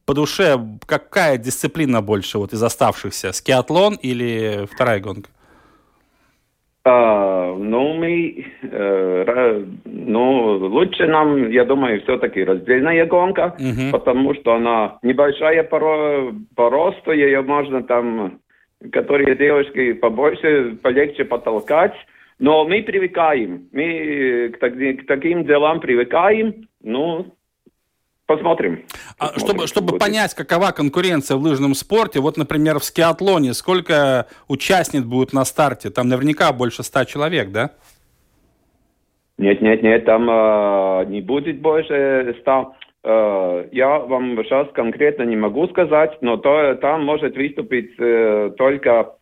по 0.05 0.13
душе 0.13 0.57
какая 0.85 1.37
дисциплина 1.37 2.01
больше 2.01 2.37
вот 2.37 2.53
из 2.53 2.63
оставшихся? 2.63 3.33
Скиатлон 3.33 3.95
или 4.01 4.65
вторая 4.71 4.99
гонка? 4.99 5.29
А, 6.83 7.55
ну, 7.55 7.93
мы, 7.93 8.45
э, 8.63 9.65
ну, 9.85 10.57
лучше 10.57 11.07
нам, 11.07 11.49
я 11.51 11.63
думаю, 11.65 12.01
все-таки 12.01 12.43
раздельная 12.43 13.05
гонка, 13.05 13.55
потому 13.91 14.33
что 14.35 14.53
она 14.53 14.97
небольшая 15.03 15.63
по, 15.63 15.79
по 16.55 16.69
росту, 16.69 17.11
ее 17.11 17.41
можно 17.41 17.83
там, 17.83 18.39
которые 18.91 19.35
девушки 19.35 19.93
побольше, 19.93 20.77
полегче 20.81 21.23
потолкать, 21.23 21.93
но 22.41 22.65
мы 22.65 22.81
привыкаем, 22.81 23.69
мы 23.71 24.49
к, 24.49 24.59
так- 24.59 24.73
к 24.73 25.05
таким 25.07 25.45
делам 25.45 25.79
привыкаем, 25.79 26.67
ну, 26.81 27.35
посмотрим. 28.25 28.83
А 29.19 29.37
чтобы, 29.37 29.67
чтобы 29.67 29.99
понять, 29.99 30.33
какова 30.33 30.71
конкуренция 30.71 31.37
в 31.37 31.41
лыжном 31.41 31.75
спорте, 31.75 32.19
вот, 32.19 32.37
например, 32.37 32.79
в 32.79 32.83
скиатлоне, 32.83 33.53
сколько 33.53 34.25
участниц 34.47 35.03
будет 35.03 35.33
на 35.33 35.45
старте? 35.45 35.91
Там 35.91 36.09
наверняка 36.09 36.51
больше 36.51 36.81
ста 36.81 37.05
человек, 37.05 37.51
да? 37.51 37.69
Нет, 39.37 39.61
нет, 39.61 39.83
нет, 39.83 40.05
там 40.05 40.27
э, 40.27 41.05
не 41.09 41.21
будет 41.21 41.61
больше 41.61 42.35
ста. 42.41 42.73
Э, 43.03 43.67
я 43.71 43.99
вам 43.99 44.35
сейчас 44.43 44.67
конкретно 44.73 45.23
не 45.23 45.35
могу 45.35 45.67
сказать, 45.67 46.17
но 46.21 46.37
то, 46.37 46.73
там 46.81 47.05
может 47.05 47.35
выступить 47.35 47.91
э, 47.99 48.51
только 48.57 49.13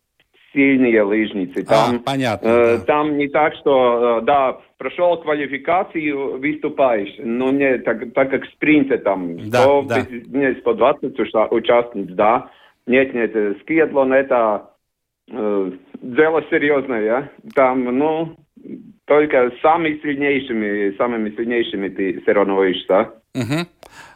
сильные 0.52 1.02
лыжницы. 1.02 1.64
Там, 1.64 1.96
а, 1.96 1.98
понятно. 2.04 2.46
э, 2.48 2.78
там 2.86 3.16
не 3.16 3.28
так, 3.28 3.54
что, 3.54 4.18
э, 4.20 4.24
да, 4.24 4.58
прошел 4.78 5.16
квалификацию, 5.18 6.38
выступаешь, 6.38 7.14
но 7.18 7.50
не 7.50 7.78
так, 7.78 8.12
так 8.14 8.30
как 8.30 8.44
в 8.44 8.52
спринте 8.52 8.98
там 8.98 9.36
Да, 9.50 9.62
100, 9.62 9.82
да. 9.82 10.06
нет, 10.26 10.58
120 10.60 11.18
уша- 11.18 11.48
участниц, 11.50 12.08
да. 12.10 12.50
Нет, 12.86 13.14
нет, 13.14 13.34
э, 13.34 13.54
скиатлон 13.62 14.12
это 14.12 14.70
э, 15.30 15.70
дело 16.02 16.42
серьезное, 16.50 17.12
а. 17.12 17.28
Там, 17.54 17.84
ну, 17.84 18.36
только 19.06 19.52
самыми 19.62 20.00
сильнейшими, 20.02 20.96
самыми 20.96 21.30
сильнейшими 21.30 21.88
ты 21.88 22.22
соревнуешься. 22.24 23.10
Мгм. 23.34 23.66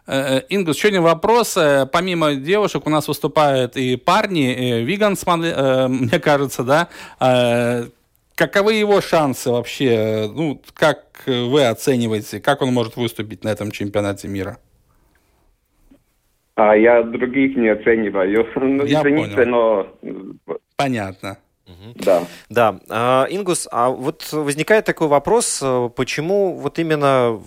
Э, 0.07 0.39
э, 0.39 0.43
Ингус, 0.51 0.77
еще 0.77 0.89
один 0.89 1.03
вопрос. 1.03 1.57
Э, 1.57 1.87
Помимо 1.91 2.35
девушек 2.35 2.87
у 2.87 2.91
нас 2.91 3.09
выступают 3.09 3.77
и 3.77 3.97
парни. 3.97 4.83
Вигансман, 4.83 5.43
э, 5.45 5.89
мне 5.89 6.19
кажется, 6.21 6.63
да? 6.63 6.89
Каковы 8.35 8.75
его 8.75 9.01
шансы 9.01 9.51
вообще? 9.51 10.29
Ну, 10.35 10.61
как 10.75 11.05
вы 11.27 11.67
оцениваете, 11.67 12.41
как 12.41 12.63
он 12.63 12.73
может 12.75 12.97
выступить 12.97 13.45
на 13.45 13.49
этом 13.51 13.71
чемпионате 13.71 14.27
мира? 14.27 14.59
А 16.57 16.75
я 16.77 17.03
других 17.03 17.57
не 17.57 17.69
оцениваю. 17.69 18.47
Ну, 18.57 18.85
Я 18.85 19.01
извините, 19.01 19.37
понял. 19.37 19.87
но 20.47 20.57
Понятно. 20.77 21.39
да. 21.95 22.25
Да, 22.49 22.81
А, 22.91 23.27
Ингус, 23.31 23.69
а 23.71 23.91
вот 23.91 24.29
возникает 24.33 24.85
такой 24.85 25.07
вопрос, 25.07 25.63
почему 25.95 26.57
вот 26.59 26.79
именно 26.81 27.41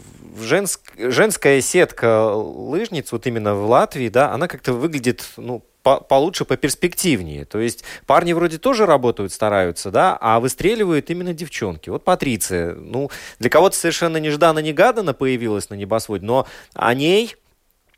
женск- 0.44 0.94
женская 0.98 1.62
сетка 1.62 2.34
лыжниц, 2.34 3.12
вот 3.12 3.28
именно 3.28 3.56
в 3.56 3.66
Латвии, 3.70 4.10
да, 4.10 4.32
она 4.32 4.48
как-то 4.48 4.74
выглядит, 4.74 5.24
ну, 5.38 5.64
по 5.84 6.02
получше, 6.02 6.44
поперспективнее. 6.44 7.46
То 7.46 7.60
есть 7.60 7.84
парни 8.06 8.34
вроде 8.34 8.58
тоже 8.58 8.86
работают, 8.86 9.32
стараются, 9.32 9.90
да, 9.90 10.18
а 10.20 10.40
выстреливают 10.40 11.10
именно 11.10 11.34
девчонки. 11.34 11.90
Вот 11.90 12.04
Патриция, 12.04 12.76
ну, 12.76 13.10
для 13.40 13.50
кого-то 13.50 13.78
совершенно 13.78 14.18
нежданно-негаданно 14.18 15.14
появилась 15.14 15.70
на 15.70 15.76
небосводе, 15.76 16.26
но 16.26 16.46
о 16.74 16.94
ней 16.94 17.36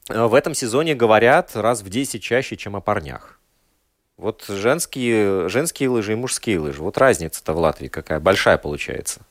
э, 0.10 0.24
в 0.24 0.36
этом 0.36 0.54
сезоне 0.54 0.94
говорят 0.94 1.56
раз 1.56 1.82
в 1.82 1.90
10 1.90 2.22
чаще, 2.22 2.58
чем 2.58 2.76
о 2.76 2.82
парнях. 2.82 3.40
Вот 4.18 4.46
женские, 4.48 5.50
женские 5.50 5.90
лыжи 5.90 6.12
и 6.12 6.16
мужские 6.16 6.60
лыжи. 6.60 6.84
Вот 6.84 6.98
разница-то 6.98 7.54
в 7.54 7.58
Латвии 7.58 7.88
какая 7.88 8.20
большая 8.20 8.58
получается. 8.58 9.22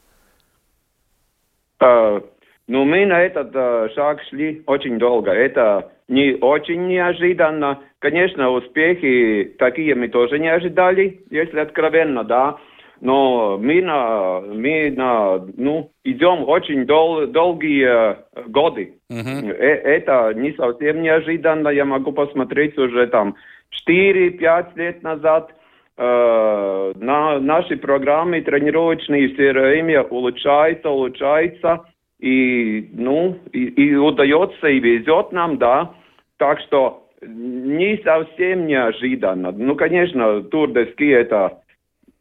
Uh, 1.80 2.26
ну, 2.68 2.84
мы 2.84 3.06
на 3.06 3.22
этот 3.22 3.54
uh, 3.54 3.92
шаг 3.94 4.20
шли 4.28 4.62
очень 4.66 4.98
долго. 4.98 5.30
Это 5.30 5.90
не 6.06 6.34
очень 6.34 6.86
неожиданно. 6.86 7.80
Конечно, 7.98 8.50
успехи 8.50 9.54
такие 9.58 9.94
мы 9.94 10.08
тоже 10.08 10.38
не 10.38 10.48
ожидали, 10.48 11.20
если 11.30 11.60
откровенно, 11.60 12.24
да. 12.24 12.58
Но 13.00 13.56
мы 13.58 13.80
на, 13.80 14.40
мы 14.40 14.92
на, 14.94 15.38
ну, 15.56 15.90
идем 16.04 16.46
очень 16.46 16.84
дол, 16.84 17.26
долгие 17.28 17.86
э, 17.86 18.42
годы. 18.48 18.94
Uh-huh. 19.10 19.52
Это 19.52 20.32
не 20.34 20.52
совсем 20.52 21.00
неожиданно. 21.00 21.68
Я 21.68 21.84
могу 21.84 22.12
посмотреть 22.12 22.76
уже 22.76 23.06
там 23.06 23.36
4-5 23.88 24.66
лет 24.74 25.02
назад 25.02 25.54
э, 25.96 26.92
на 26.96 27.38
наши 27.38 27.76
программы 27.76 28.42
тренировочные 28.42 29.28
все 29.28 29.52
время 29.52 30.02
улучшается, 30.02 30.90
улучшается. 30.90 31.84
И, 32.20 32.88
ну, 32.92 33.38
и, 33.52 33.64
и 33.66 33.94
удается, 33.94 34.68
и 34.68 34.80
везет 34.80 35.32
нам, 35.32 35.58
да. 35.58 35.94
Так 36.36 36.60
что 36.60 37.08
не 37.22 38.00
совсем 38.04 38.66
неожиданно. 38.66 39.52
Ну, 39.52 39.76
конечно, 39.76 40.42
тур 40.42 40.72
де 40.72 40.86
ски 40.86 41.08
это, 41.08 41.62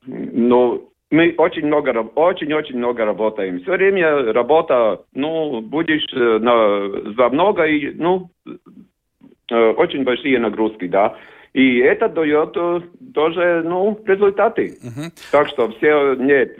ну, 0.06 0.90
мы 1.10 1.34
очень 1.38 1.66
много, 1.66 1.92
очень-очень 2.16 2.78
много 2.78 3.06
работаем. 3.06 3.62
Все 3.62 3.72
время 3.72 4.34
работа, 4.34 5.02
ну, 5.14 5.62
будешь 5.62 6.06
э, 6.14 6.40
на, 6.40 7.14
за 7.14 7.30
много, 7.30 7.66
и, 7.66 7.94
ну, 7.94 8.30
э, 8.46 9.70
очень 9.78 10.04
большие 10.04 10.40
нагрузки, 10.40 10.88
да. 10.88 11.16
И 11.54 11.78
это 11.78 12.10
дает 12.10 12.52
э, 12.58 12.82
тоже, 13.14 13.64
ну, 13.66 13.98
результаты. 14.06 14.78
Uh-huh. 14.84 15.32
Так 15.32 15.48
что 15.48 15.70
все, 15.72 16.16
нет, 16.16 16.60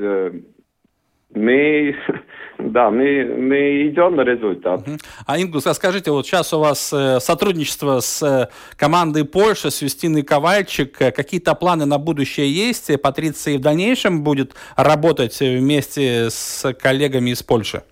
мы, 1.34 1.96
да, 2.58 2.90
мы, 2.90 3.26
мы 3.26 3.88
идем 3.88 4.16
на 4.16 4.22
результат. 4.22 4.88
Uh-huh. 4.88 5.00
А, 5.26 5.42
Ингус, 5.42 5.68
а 5.68 5.74
скажите, 5.74 6.12
вот 6.12 6.26
сейчас 6.26 6.54
у 6.54 6.60
вас 6.60 6.92
э, 6.94 7.20
сотрудничество 7.20 8.00
с 8.00 8.50
командой 8.76 9.26
Польши, 9.26 9.72
с 9.72 9.82
Юстиной 9.82 10.24
Ковальчик, 10.24 10.98
какие-то 10.98 11.54
планы 11.56 11.86
на 11.86 11.98
будущее 11.98 12.52
есть? 12.52 12.90
Патриция 13.02 13.58
в 13.58 13.62
дальнейшем 13.62 14.24
будет 14.24 14.54
работать 14.76 15.40
вместе 15.40 16.30
с 16.30 16.74
коллегами 16.74 17.32
из 17.32 17.44
Польши? 17.44 17.84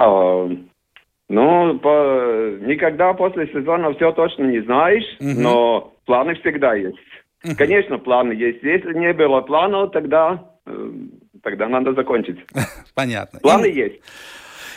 Uh, 0.00 0.68
ну, 1.28 1.78
по, 1.78 2.56
никогда 2.60 3.12
после 3.12 3.48
сезона 3.48 3.92
все 3.94 4.12
точно 4.12 4.44
не 4.44 4.60
знаешь, 4.60 5.04
угу. 5.20 5.40
но 5.40 5.92
планы 6.06 6.34
всегда 6.36 6.74
есть. 6.74 6.96
Угу. 7.44 7.54
Конечно, 7.56 7.98
планы 7.98 8.32
есть. 8.32 8.62
Если 8.62 8.94
не 8.94 9.12
было 9.12 9.42
планов, 9.42 9.92
тогда, 9.92 10.42
э, 10.66 10.90
тогда 11.48 11.68
надо 11.68 11.94
закончить. 11.94 12.38
Понятно. 12.94 13.40
Планы 13.40 13.66
И... 13.66 13.74
есть. 13.74 14.00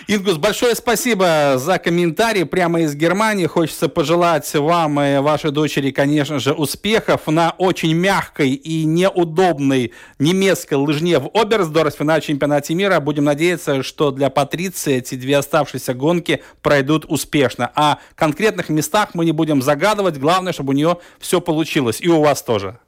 Ингус, 0.08 0.38
большое 0.38 0.74
спасибо 0.74 1.54
за 1.58 1.78
комментарий 1.78 2.46
прямо 2.46 2.82
из 2.82 2.96
Германии. 2.96 3.46
Хочется 3.46 3.88
пожелать 3.88 4.52
вам 4.56 5.00
и 5.00 5.20
вашей 5.20 5.52
дочери, 5.52 5.92
конечно 5.92 6.40
же, 6.40 6.54
успехов 6.54 7.28
на 7.28 7.52
очень 7.58 7.94
мягкой 7.94 8.50
и 8.50 8.86
неудобной 8.86 9.94
немецкой 10.18 10.76
лыжне 10.76 11.20
в 11.20 11.30
Оберсдорфе 11.34 12.04
на 12.04 12.20
чемпионате 12.20 12.74
мира. 12.74 13.00
Будем 13.00 13.26
надеяться, 13.26 13.84
что 13.84 14.10
для 14.10 14.32
Патриции 14.32 14.96
эти 14.96 15.16
две 15.16 15.38
оставшиеся 15.38 15.94
гонки 15.94 16.42
пройдут 16.64 17.06
успешно. 17.08 17.72
А 17.76 18.00
конкретных 18.16 18.70
местах 18.70 19.10
мы 19.14 19.24
не 19.26 19.34
будем 19.34 19.62
загадывать. 19.62 20.18
Главное, 20.18 20.52
чтобы 20.52 20.72
у 20.72 20.76
нее 20.76 20.98
все 21.20 21.42
получилось. 21.42 22.02
И 22.02 22.10
у 22.10 22.22
вас 22.22 22.42
тоже. 22.42 22.80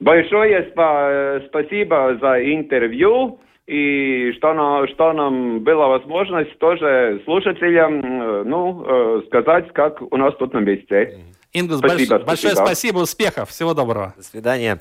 Большое 0.00 0.72
спа- 0.72 1.46
спасибо 1.48 2.18
за 2.20 2.42
интервью 2.54 3.38
и 3.66 4.32
что 4.38 4.54
нам, 4.54 4.88
что 4.88 5.12
нам 5.12 5.60
была 5.60 5.88
возможность 5.88 6.58
тоже 6.58 7.20
слушателям 7.24 8.00
ну, 8.48 8.84
э, 8.84 9.22
сказать, 9.26 9.72
как 9.72 10.00
у 10.02 10.16
нас 10.16 10.34
тут 10.38 10.54
на 10.54 10.58
месте. 10.58 11.18
Ингус, 11.52 11.78
спасибо, 11.78 12.18
большое, 12.18 12.24
большое 12.26 12.56
спасибо, 12.56 12.98
успехов, 12.98 13.50
всего 13.50 13.74
доброго. 13.74 14.14
До 14.16 14.22
свидания. 14.22 14.78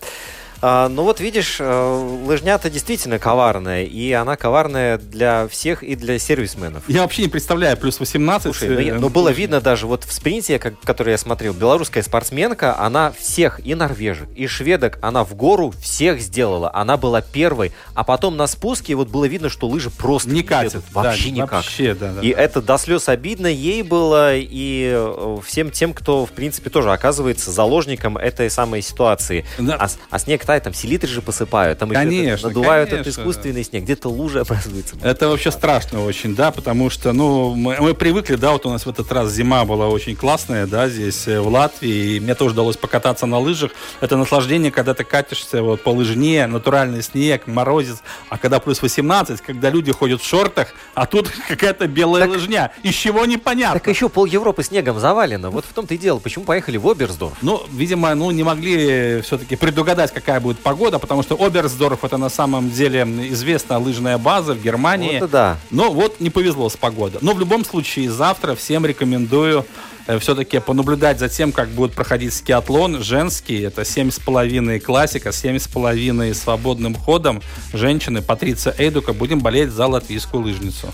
А, 0.62 0.90
ну 0.90 1.04
вот 1.04 1.20
видишь, 1.20 1.58
э, 1.60 2.26
лыжня-то 2.26 2.70
действительно 2.70 3.18
коварная, 3.18 3.84
и 3.84 4.12
она 4.12 4.36
коварная 4.36 4.98
для 4.98 5.48
всех 5.48 5.84
и 5.84 5.96
для 5.96 6.20
сервисменов. 6.20 6.84
Я 6.88 7.04
вообще 7.04 7.24
не 7.24 7.30
представляю, 7.30 7.78
плюс 7.78 8.00
18. 8.00 8.44
Слушай, 8.44 8.70
ну, 8.70 8.98
э, 8.98 9.00
ну 9.00 9.10
было 9.10 9.30
видно 9.30 9.62
даже 9.62 9.88
вот 9.88 10.04
в 10.04 10.12
спринте, 10.12 10.60
как, 10.60 10.80
который 10.82 11.12
я 11.12 11.18
смотрел, 11.18 11.54
белорусская 11.54 12.04
спортсменка, 12.04 12.78
она 12.78 13.12
всех, 13.12 13.66
и 13.66 13.74
норвежек, 13.74 14.28
и 14.36 14.48
шведок, 14.48 15.00
она 15.02 15.24
в 15.24 15.34
гору 15.36 15.74
всех 15.82 16.20
сделала. 16.20 16.70
Она 16.74 16.98
была 16.98 17.22
первой, 17.22 17.72
а 17.94 18.04
потом 18.04 18.36
на 18.36 18.48
спуске 18.48 18.96
вот 18.96 19.08
было 19.08 19.26
видно, 19.26 19.50
что 19.50 19.68
лыжи 19.68 19.90
просто 19.90 20.30
не 20.30 20.44
катят. 20.44 20.84
Вообще 20.92 21.30
да, 21.30 21.36
никак. 21.36 21.52
Вообще, 21.52 21.94
да, 21.94 22.14
да, 22.14 22.22
и 22.22 22.34
да. 22.34 22.42
это 22.42 22.62
до 22.62 22.78
слез 22.78 23.08
обидно 23.08 23.48
ей 23.48 23.82
было, 23.82 24.36
и 24.36 24.92
э, 24.94 25.38
всем 25.46 25.72
тем, 25.72 25.94
кто, 25.94 26.26
в 26.26 26.32
принципе, 26.32 26.70
тоже 26.70 26.92
оказывается 26.92 27.52
заложником 27.52 28.18
этой 28.18 28.50
самой 28.50 28.82
ситуации. 28.82 29.46
Да. 29.58 29.78
А, 29.80 29.88
а 30.10 30.20
снег 30.20 30.44
тает, 30.50 30.64
там 30.64 30.74
селитры 30.74 31.08
же 31.08 31.22
посыпают, 31.22 31.78
там 31.78 31.92
конечно, 31.92 32.34
еще 32.34 32.48
надувают 32.48 32.90
конечно. 32.90 33.08
этот 33.08 33.20
искусственный 33.20 33.64
снег, 33.64 33.84
где-то 33.84 34.10
лужа 34.10 34.42
образуется. 34.50 34.96
Это 35.04 35.28
вообще 35.28 35.52
страшно 35.52 36.04
очень, 36.04 36.36
да, 36.36 36.50
потому 36.50 36.90
что, 36.90 37.14
ну, 37.14 37.54
мы, 37.54 37.78
мы 37.80 37.94
привыкли, 37.94 38.36
да, 38.36 38.54
вот 38.54 38.66
у 38.66 38.72
нас 38.72 38.88
в 38.88 38.90
этот 38.90 39.12
раз 39.12 39.32
зима 39.32 39.64
была 39.66 39.90
очень 39.90 40.16
классная, 40.16 40.66
да, 40.66 40.90
здесь 40.90 41.28
э, 41.28 41.40
в 41.40 41.48
Латвии, 41.50 42.16
и 42.16 42.20
мне 42.20 42.34
тоже 42.34 42.54
удалось 42.54 42.78
покататься 42.78 43.28
на 43.28 43.38
лыжах. 43.38 43.74
Это 44.02 44.18
наслаждение, 44.18 44.72
когда 44.72 44.96
ты 44.96 45.04
катишься 45.04 45.62
вот 45.62 45.84
по 45.84 45.90
лыжне, 45.90 46.48
натуральный 46.48 47.04
снег, 47.04 47.46
морозец, 47.46 47.98
а 48.30 48.40
когда 48.40 48.60
плюс 48.60 48.82
18, 48.82 49.42
когда 49.42 49.70
люди 49.70 49.92
ходят 49.92 50.20
в 50.20 50.26
шортах, 50.26 50.70
а 50.96 51.06
тут 51.06 51.30
какая-то 51.48 51.86
белая 51.86 52.24
так, 52.24 52.32
лыжня, 52.32 52.72
из 52.82 52.96
чего 52.96 53.24
непонятно. 53.26 53.80
Так 53.80 53.88
еще 53.88 54.10
пол 54.10 54.26
Европы 54.26 54.64
снегом 54.64 55.00
завалено, 55.00 55.52
вот 55.52 55.66
в 55.66 55.74
том-то 55.74 55.94
и 55.94 55.98
дело, 56.00 56.18
почему 56.18 56.46
поехали 56.46 56.78
в 56.78 56.90
Оберсдорф? 56.90 57.34
Ну, 57.44 57.62
видимо, 57.72 58.16
ну, 58.16 58.32
не 58.32 58.42
могли 58.42 59.22
все-таки 59.22 59.56
предугадать, 59.56 60.12
какая 60.12 60.39
будет 60.40 60.60
погода, 60.60 60.90
года, 60.90 61.00
потому 61.00 61.24
что 61.24 61.36
Оберсдорф 61.36 62.04
это 62.04 62.18
на 62.18 62.30
самом 62.30 62.72
деле 62.72 63.02
известная 63.32 63.78
лыжная 63.78 64.18
база 64.18 64.54
в 64.54 64.64
Германии. 64.64 65.20
Вот 65.20 65.30
да. 65.30 65.58
Но 65.72 65.92
вот 65.92 66.20
не 66.20 66.30
повезло 66.30 66.70
с 66.70 66.78
погодой. 66.78 67.20
Но 67.22 67.34
в 67.34 67.40
любом 67.40 67.64
случае 67.66 68.10
завтра 68.10 68.56
всем 68.56 68.86
рекомендую 68.86 69.66
э, 70.08 70.18
все-таки 70.20 70.60
понаблюдать 70.60 71.20
за 71.20 71.30
тем, 71.30 71.52
как 71.52 71.70
будет 71.70 71.94
проходить 71.94 72.34
скиатлон 72.34 73.04
женский. 73.04 73.62
Это 73.62 73.82
7,5 73.82 74.80
классика, 74.80 75.30
7,5 75.30 76.34
свободным 76.34 76.96
ходом. 76.96 77.42
Женщины, 77.74 78.22
Патриция 78.22 78.74
Эйдука, 78.78 79.14
будем 79.14 79.42
болеть 79.42 79.70
за 79.70 79.86
латвийскую 79.86 80.44
лыжницу. 80.44 80.88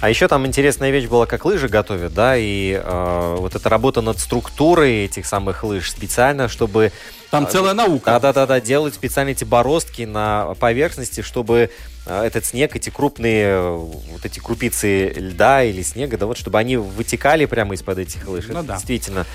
А 0.00 0.10
еще 0.10 0.28
там 0.28 0.46
интересная 0.46 0.90
вещь 0.90 1.08
была, 1.08 1.26
как 1.26 1.44
лыжи 1.44 1.68
готовят, 1.68 2.14
да, 2.14 2.36
и 2.36 2.80
э, 2.82 3.36
вот 3.38 3.54
эта 3.54 3.68
работа 3.68 4.02
над 4.02 4.20
структурой 4.20 5.06
этих 5.06 5.26
самых 5.26 5.64
лыж 5.64 5.90
специально, 5.90 6.48
чтобы 6.48 6.92
там 7.30 7.48
целая 7.48 7.74
наука. 7.74 8.18
Да-да-да, 8.20 8.60
делают 8.60 8.94
специально 8.94 9.30
эти 9.30 9.44
бороздки 9.44 10.02
на 10.02 10.54
поверхности, 10.58 11.20
чтобы 11.22 11.70
а, 12.06 12.24
этот 12.24 12.44
снег, 12.44 12.74
эти 12.74 12.90
крупные, 12.90 13.60
вот 13.60 14.24
эти 14.24 14.40
крупицы 14.40 15.12
льда 15.16 15.62
или 15.62 15.82
снега, 15.82 16.18
да, 16.18 16.26
вот 16.26 16.36
чтобы 16.36 16.58
они 16.58 16.76
вытекали 16.76 17.46
прямо 17.46 17.74
из-под 17.74 17.98
этих 17.98 18.26
лыж. 18.26 18.46
Ну, 18.48 18.62
да. 18.62 18.74
действительно 18.74 19.26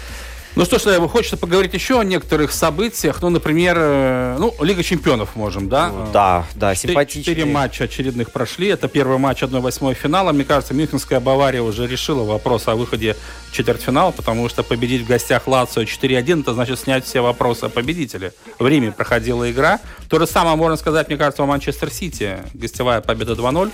ну 0.56 0.66
что 0.66 0.80
ж, 0.80 0.86
э, 0.88 1.08
хочется 1.08 1.38
поговорить 1.38 1.74
еще 1.74 1.99
о 1.99 2.03
некоторых 2.03 2.51
событиях. 2.51 3.22
Ну, 3.22 3.30
например, 3.30 3.76
э, 3.78 4.38
ну, 4.39 4.53
Лига 4.62 4.84
чемпионов 4.84 5.36
можем, 5.36 5.68
да? 5.68 5.89
Ну, 5.89 6.08
да, 6.14 6.45
да, 6.56 6.74
симпатичные. 6.76 7.24
Четыре 7.24 7.45
матча 7.45 7.84
очередных 7.84 8.32
прошли. 8.32 8.68
Это 8.68 8.88
первый 8.88 9.18
матч 9.18 9.43
1-8 9.43 9.93
финала. 9.93 10.32
Мне 10.32 10.45
кажется, 10.45 10.74
Мюнхенская 10.74 11.20
Бавария 11.20 11.62
уже 11.62 11.88
решила 11.88 12.24
вопрос 12.24 12.68
о 12.68 12.76
выходе 12.76 13.16
в 13.49 13.53
четвертьфинал, 13.53 14.14
потому 14.14 14.47
что 14.47 14.64
победить 14.64 15.01
в 15.01 15.08
гостях 15.08 15.47
Лацио 15.47 15.84
4-1, 15.84 16.41
это 16.41 16.53
значит 16.53 16.80
снять 16.80 17.06
все 17.06 17.22
вопросы 17.22 17.66
о 17.66 17.70
победителе. 17.70 18.34
В 18.58 18.68
Риме 18.68 18.91
проходила 18.91 19.49
игра. 19.51 19.80
То 20.10 20.20
же 20.20 20.28
самое 20.28 20.56
можно 20.56 20.78
сказать, 20.78 21.10
мне 21.10 21.18
кажется, 21.18 21.43
о 21.43 21.45
Манчестер 21.45 21.91
Сити. 21.91 22.38
Гостевая 22.53 23.01
победа 23.01 23.34
2-0. 23.34 23.72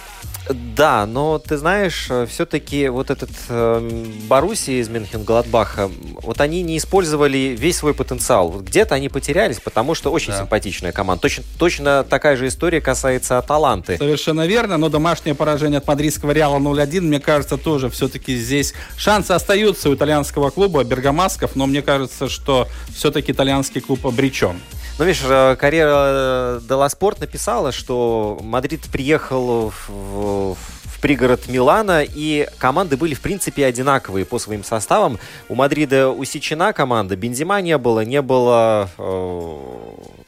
Да, 0.50 1.06
но 1.06 1.38
ты 1.40 1.58
знаешь, 1.58 2.08
э, 2.10 2.26
все-таки 2.26 2.90
вот 2.90 3.10
этот 3.10 3.30
э, 3.48 4.04
Боруссия 4.28 4.82
из 4.82 4.90
Мюнхен-Гладбаха, 4.90 5.90
вот 6.22 6.42
они 6.42 6.64
не 6.64 6.78
использовали 6.78 7.56
весь 7.58 7.78
свой 7.78 7.94
потенциал. 7.94 8.50
Вот 8.50 8.64
где-то 8.64 8.96
они 8.96 9.08
потерялись, 9.08 9.60
потому 9.60 9.96
что 9.96 10.12
очень 10.12 10.32
Да. 10.34 10.40
симпатичная 10.40 10.92
команда. 10.92 11.22
Точно, 11.22 11.44
точно 11.58 12.04
такая 12.04 12.36
же 12.36 12.48
история 12.48 12.82
касается 12.82 13.38
Аталанты. 13.38 13.98
Совершенно 13.98 14.46
верно, 14.48 14.78
но 14.78 14.90
домашнее 14.90 15.36
поражение 15.36 15.78
от 15.78 15.88
мадридского 15.88 16.32
Реала 16.32 16.58
0-1, 16.60 17.02
мне 17.02 17.20
кажется, 17.20 17.58
тоже 17.58 17.90
все-таки 17.90 18.36
здесь 18.36 18.74
шансы 18.98 19.32
остаются 19.32 19.90
у 19.90 19.96
итальянского 19.96 20.50
клуба 20.50 20.84
Бергамасков, 20.84 21.56
но 21.56 21.66
мне 21.68 21.82
кажется, 21.82 22.28
что 22.28 22.68
все-таки 22.94 23.32
итальянский 23.32 23.80
клуб 23.80 24.06
обречен. 24.08 24.60
Ну, 25.00 25.06
видишь, 25.06 25.24
э, 25.28 25.56
карьера 25.56 26.60
Дела 26.68 26.88
Спорт 26.90 27.20
написала, 27.20 27.72
что 27.72 28.38
Мадрид 28.42 28.82
приехал 28.92 29.72
в, 29.72 29.90
в- 29.90 30.56
в 30.56 31.02
пригород 31.02 31.48
Милана, 31.48 32.04
и 32.04 32.48
команды 32.60 32.98
были, 32.98 33.16
в 33.16 33.22
принципе, 33.22 33.66
одинаковые 33.66 34.26
по 34.26 34.38
своим 34.38 34.64
составам. 34.64 35.18
У 35.50 35.56
Мадрида 35.56 36.10
усечена 36.10 36.74
команда, 36.74 37.16
Бензима 37.16 37.62
не 37.62 37.76
было, 37.80 38.02
не 38.02 38.22
было 38.22 38.90
э, 39.00 39.58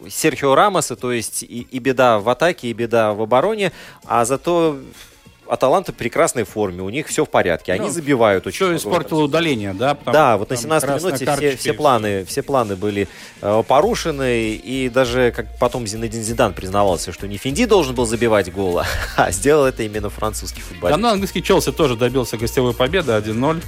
Серхио 0.10 0.56
Рамоса, 0.56 0.96
то 0.96 1.12
есть 1.12 1.44
и, 1.44 1.68
и 1.70 1.78
беда 1.78 2.18
в 2.18 2.28
атаке, 2.28 2.70
и 2.70 2.74
беда 2.74 3.14
в 3.14 3.22
обороне, 3.22 3.72
а 4.06 4.26
зато 4.26 4.78
Аталанта 5.48 5.92
в 5.92 5.96
прекрасной 5.96 6.44
форме, 6.44 6.82
у 6.82 6.90
них 6.90 7.08
все 7.08 7.26
в 7.26 7.30
порядке, 7.30 7.74
они 7.74 7.88
Ну, 7.88 7.90
забивают 7.92 8.48
очень 8.48 8.66
много. 8.66 8.78
испортило 8.80 9.24
удаление, 9.24 9.74
да? 9.74 9.96
Потому 9.96 10.14
Да, 10.14 10.38
вот 10.38 10.50
на 10.50 10.56
там 10.56 10.64
17 10.64 10.90
красная 10.90 11.12
минуте 11.12 11.36
все, 11.36 11.58
все 11.58 11.74
планы, 11.74 12.26
все 12.26 12.42
планы 12.44 12.76
были 12.76 13.08
э, 13.42 13.64
порушены, 13.68 14.52
и 14.54 14.90
даже 14.90 15.32
как 15.36 15.58
потом 15.60 15.86
Зинедин 15.86 16.24
Зидан 16.24 16.54
признавался, 16.54 17.12
что 17.12 17.28
не 17.28 17.38
Финди 17.38 17.66
должен 17.66 17.94
был 17.96 18.06
забивать 18.06 18.52
гол, 18.52 18.82
а 19.18 19.32
сделал 19.32 19.66
это 19.66 19.84
именно 19.84 20.10
французский 20.10 20.62
Да, 20.62 20.68
футболист. 20.68 21.00
ну, 21.00 21.08
английский 21.10 21.44
Челси 21.44 21.72
тоже 21.72 21.96
добился 21.96 22.38
гостевой 22.38 22.74
победы 22.74 23.12
1-0. 23.12 23.62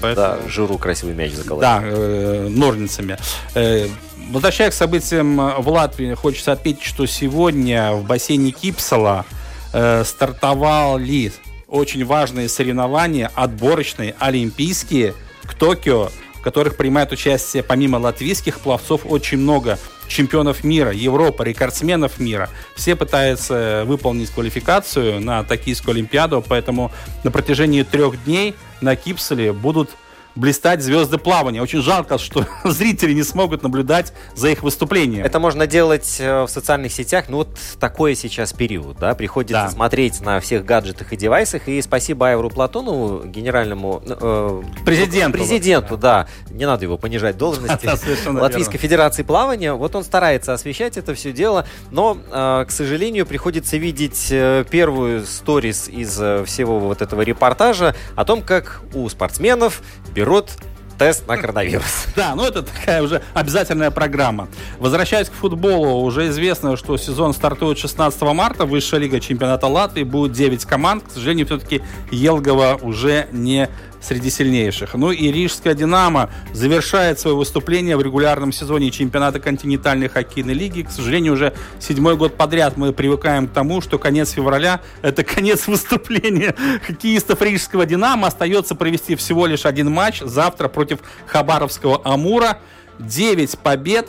Поэтому... 0.00 0.42
Да, 0.42 0.48
Жиру 0.48 0.78
красивый 0.78 1.14
мяч 1.14 1.32
заколотил. 1.32 1.60
Да, 1.60 1.80
э, 1.82 2.48
ножницами. 2.48 3.16
Э, 3.54 3.86
возвращаясь 4.30 4.74
к 4.74 4.76
событиям 4.76 5.36
в 5.62 5.68
Латвии, 5.68 6.14
хочется 6.14 6.52
отметить, 6.52 6.82
что 6.82 7.06
сегодня 7.06 7.92
в 7.92 8.04
бассейне 8.04 8.50
Кипсала 8.50 9.24
э, 9.72 10.04
стартовали 10.04 11.32
очень 11.68 12.04
важные 12.04 12.48
соревнования, 12.48 13.30
отборочные, 13.34 14.14
олимпийские, 14.18 15.14
к 15.44 15.54
Токио, 15.54 16.10
в 16.34 16.42
которых 16.42 16.76
принимают 16.76 17.12
участие 17.12 17.62
помимо 17.62 17.96
латвийских 17.96 18.60
пловцов 18.60 19.02
очень 19.04 19.38
много 19.38 19.78
чемпионов 20.08 20.64
мира, 20.64 20.92
Европы, 20.92 21.44
рекордсменов 21.44 22.18
мира. 22.18 22.50
Все 22.76 22.94
пытаются 22.96 23.84
выполнить 23.86 24.30
квалификацию 24.30 25.20
на 25.20 25.42
Токийскую 25.44 25.94
Олимпиаду, 25.94 26.44
поэтому 26.46 26.92
на 27.24 27.30
протяжении 27.30 27.82
трех 27.82 28.22
дней 28.24 28.54
на 28.80 28.96
Кипсале 28.96 29.52
будут 29.52 29.90
блистать 30.34 30.82
звезды 30.82 31.18
плавания. 31.18 31.60
Очень 31.62 31.82
жалко, 31.82 32.18
что 32.18 32.46
зрители 32.64 33.12
не 33.12 33.22
смогут 33.22 33.62
наблюдать 33.62 34.12
за 34.34 34.48
их 34.48 34.62
выступлением. 34.62 35.24
Это 35.24 35.38
можно 35.40 35.66
делать 35.66 36.16
э, 36.20 36.42
в 36.44 36.48
социальных 36.48 36.92
сетях, 36.92 37.26
ну 37.28 37.38
вот 37.38 37.58
такой 37.78 38.14
сейчас 38.14 38.52
период, 38.52 38.98
да, 38.98 39.14
приходится 39.14 39.64
Да. 39.64 39.70
смотреть 39.70 40.20
на 40.20 40.40
всех 40.40 40.64
гаджетах 40.64 41.12
и 41.12 41.16
девайсах, 41.16 41.68
и 41.68 41.80
спасибо 41.82 42.28
Айвару 42.28 42.50
Платонову, 42.50 43.24
генеральному 43.26 44.02
э, 44.06 44.62
Президенту. 44.84 45.38
президенту, 45.38 45.96
да, 45.96 46.26
не 46.50 46.66
надо 46.66 46.84
его 46.84 46.96
понижать 46.98 47.36
должности, 47.36 47.84
Да, 48.24 48.40
Латвийской. 48.40 48.78
Федерации 48.78 49.22
плавания, 49.22 49.72
вот 49.74 49.94
он 49.94 50.02
старается 50.04 50.52
освещать 50.54 50.96
это 50.96 51.14
все 51.14 51.32
дело, 51.32 51.66
но, 51.90 52.16
э, 52.30 52.64
к 52.66 52.70
сожалению, 52.70 53.26
приходится 53.26 53.76
видеть 53.76 54.28
э, 54.30 54.64
первую 54.70 55.24
сторис 55.26 55.88
из 55.88 56.18
э, 56.20 56.44
всего 56.44 56.78
вот 56.78 57.02
этого 57.02 57.22
репортажа 57.22 57.94
о 58.16 58.24
том, 58.24 58.42
как 58.42 58.80
у 58.94 59.08
спортсменов 59.08 59.82
берут 60.22 60.50
тест 60.98 61.26
на 61.26 61.36
коронавирус. 61.36 62.06
Да, 62.16 62.36
ну 62.36 62.44
это 62.44 62.62
такая 62.62 63.02
уже 63.02 63.22
обязательная 63.34 63.90
программа. 63.90 64.46
Возвращаясь 64.78 65.28
к 65.28 65.32
футболу, 65.32 66.04
уже 66.04 66.28
известно, 66.28 66.76
что 66.76 66.96
сезон 66.96 67.34
стартует 67.34 67.78
16 67.78 68.22
марта. 68.22 68.64
Высшая 68.64 69.00
лига 69.00 69.18
чемпионата 69.18 69.66
Латвии. 69.66 70.04
Будет 70.04 70.32
9 70.32 70.64
команд. 70.64 71.02
К 71.02 71.10
сожалению, 71.10 71.46
все-таки 71.46 71.82
Елгова 72.12 72.78
уже 72.80 73.26
не 73.32 73.68
среди 74.02 74.30
сильнейших. 74.30 74.94
Ну 74.94 75.10
и 75.10 75.30
Рижская 75.30 75.74
«Динамо» 75.74 76.30
завершает 76.52 77.18
свое 77.18 77.36
выступление 77.36 77.96
в 77.96 78.02
регулярном 78.02 78.52
сезоне 78.52 78.90
чемпионата 78.90 79.40
континентальной 79.40 80.08
хоккейной 80.08 80.54
лиги. 80.54 80.82
К 80.82 80.90
сожалению, 80.90 81.34
уже 81.34 81.54
седьмой 81.78 82.16
год 82.16 82.36
подряд 82.36 82.76
мы 82.76 82.92
привыкаем 82.92 83.48
к 83.48 83.52
тому, 83.52 83.80
что 83.80 83.98
конец 83.98 84.30
февраля– 84.30 84.80
это 85.02 85.24
конец 85.24 85.66
выступления 85.66 86.54
хоккеистов 86.86 87.40
Рижского 87.40 87.86
«Динамо». 87.86 88.28
Остается 88.28 88.74
провести 88.74 89.14
всего 89.14 89.46
лишь 89.46 89.64
один 89.64 89.90
матч 89.90 90.20
завтра 90.20 90.68
против 90.68 90.98
Хабаровского 91.26 92.00
«Амура». 92.04 92.58
9 92.98 93.58
побед, 93.58 94.08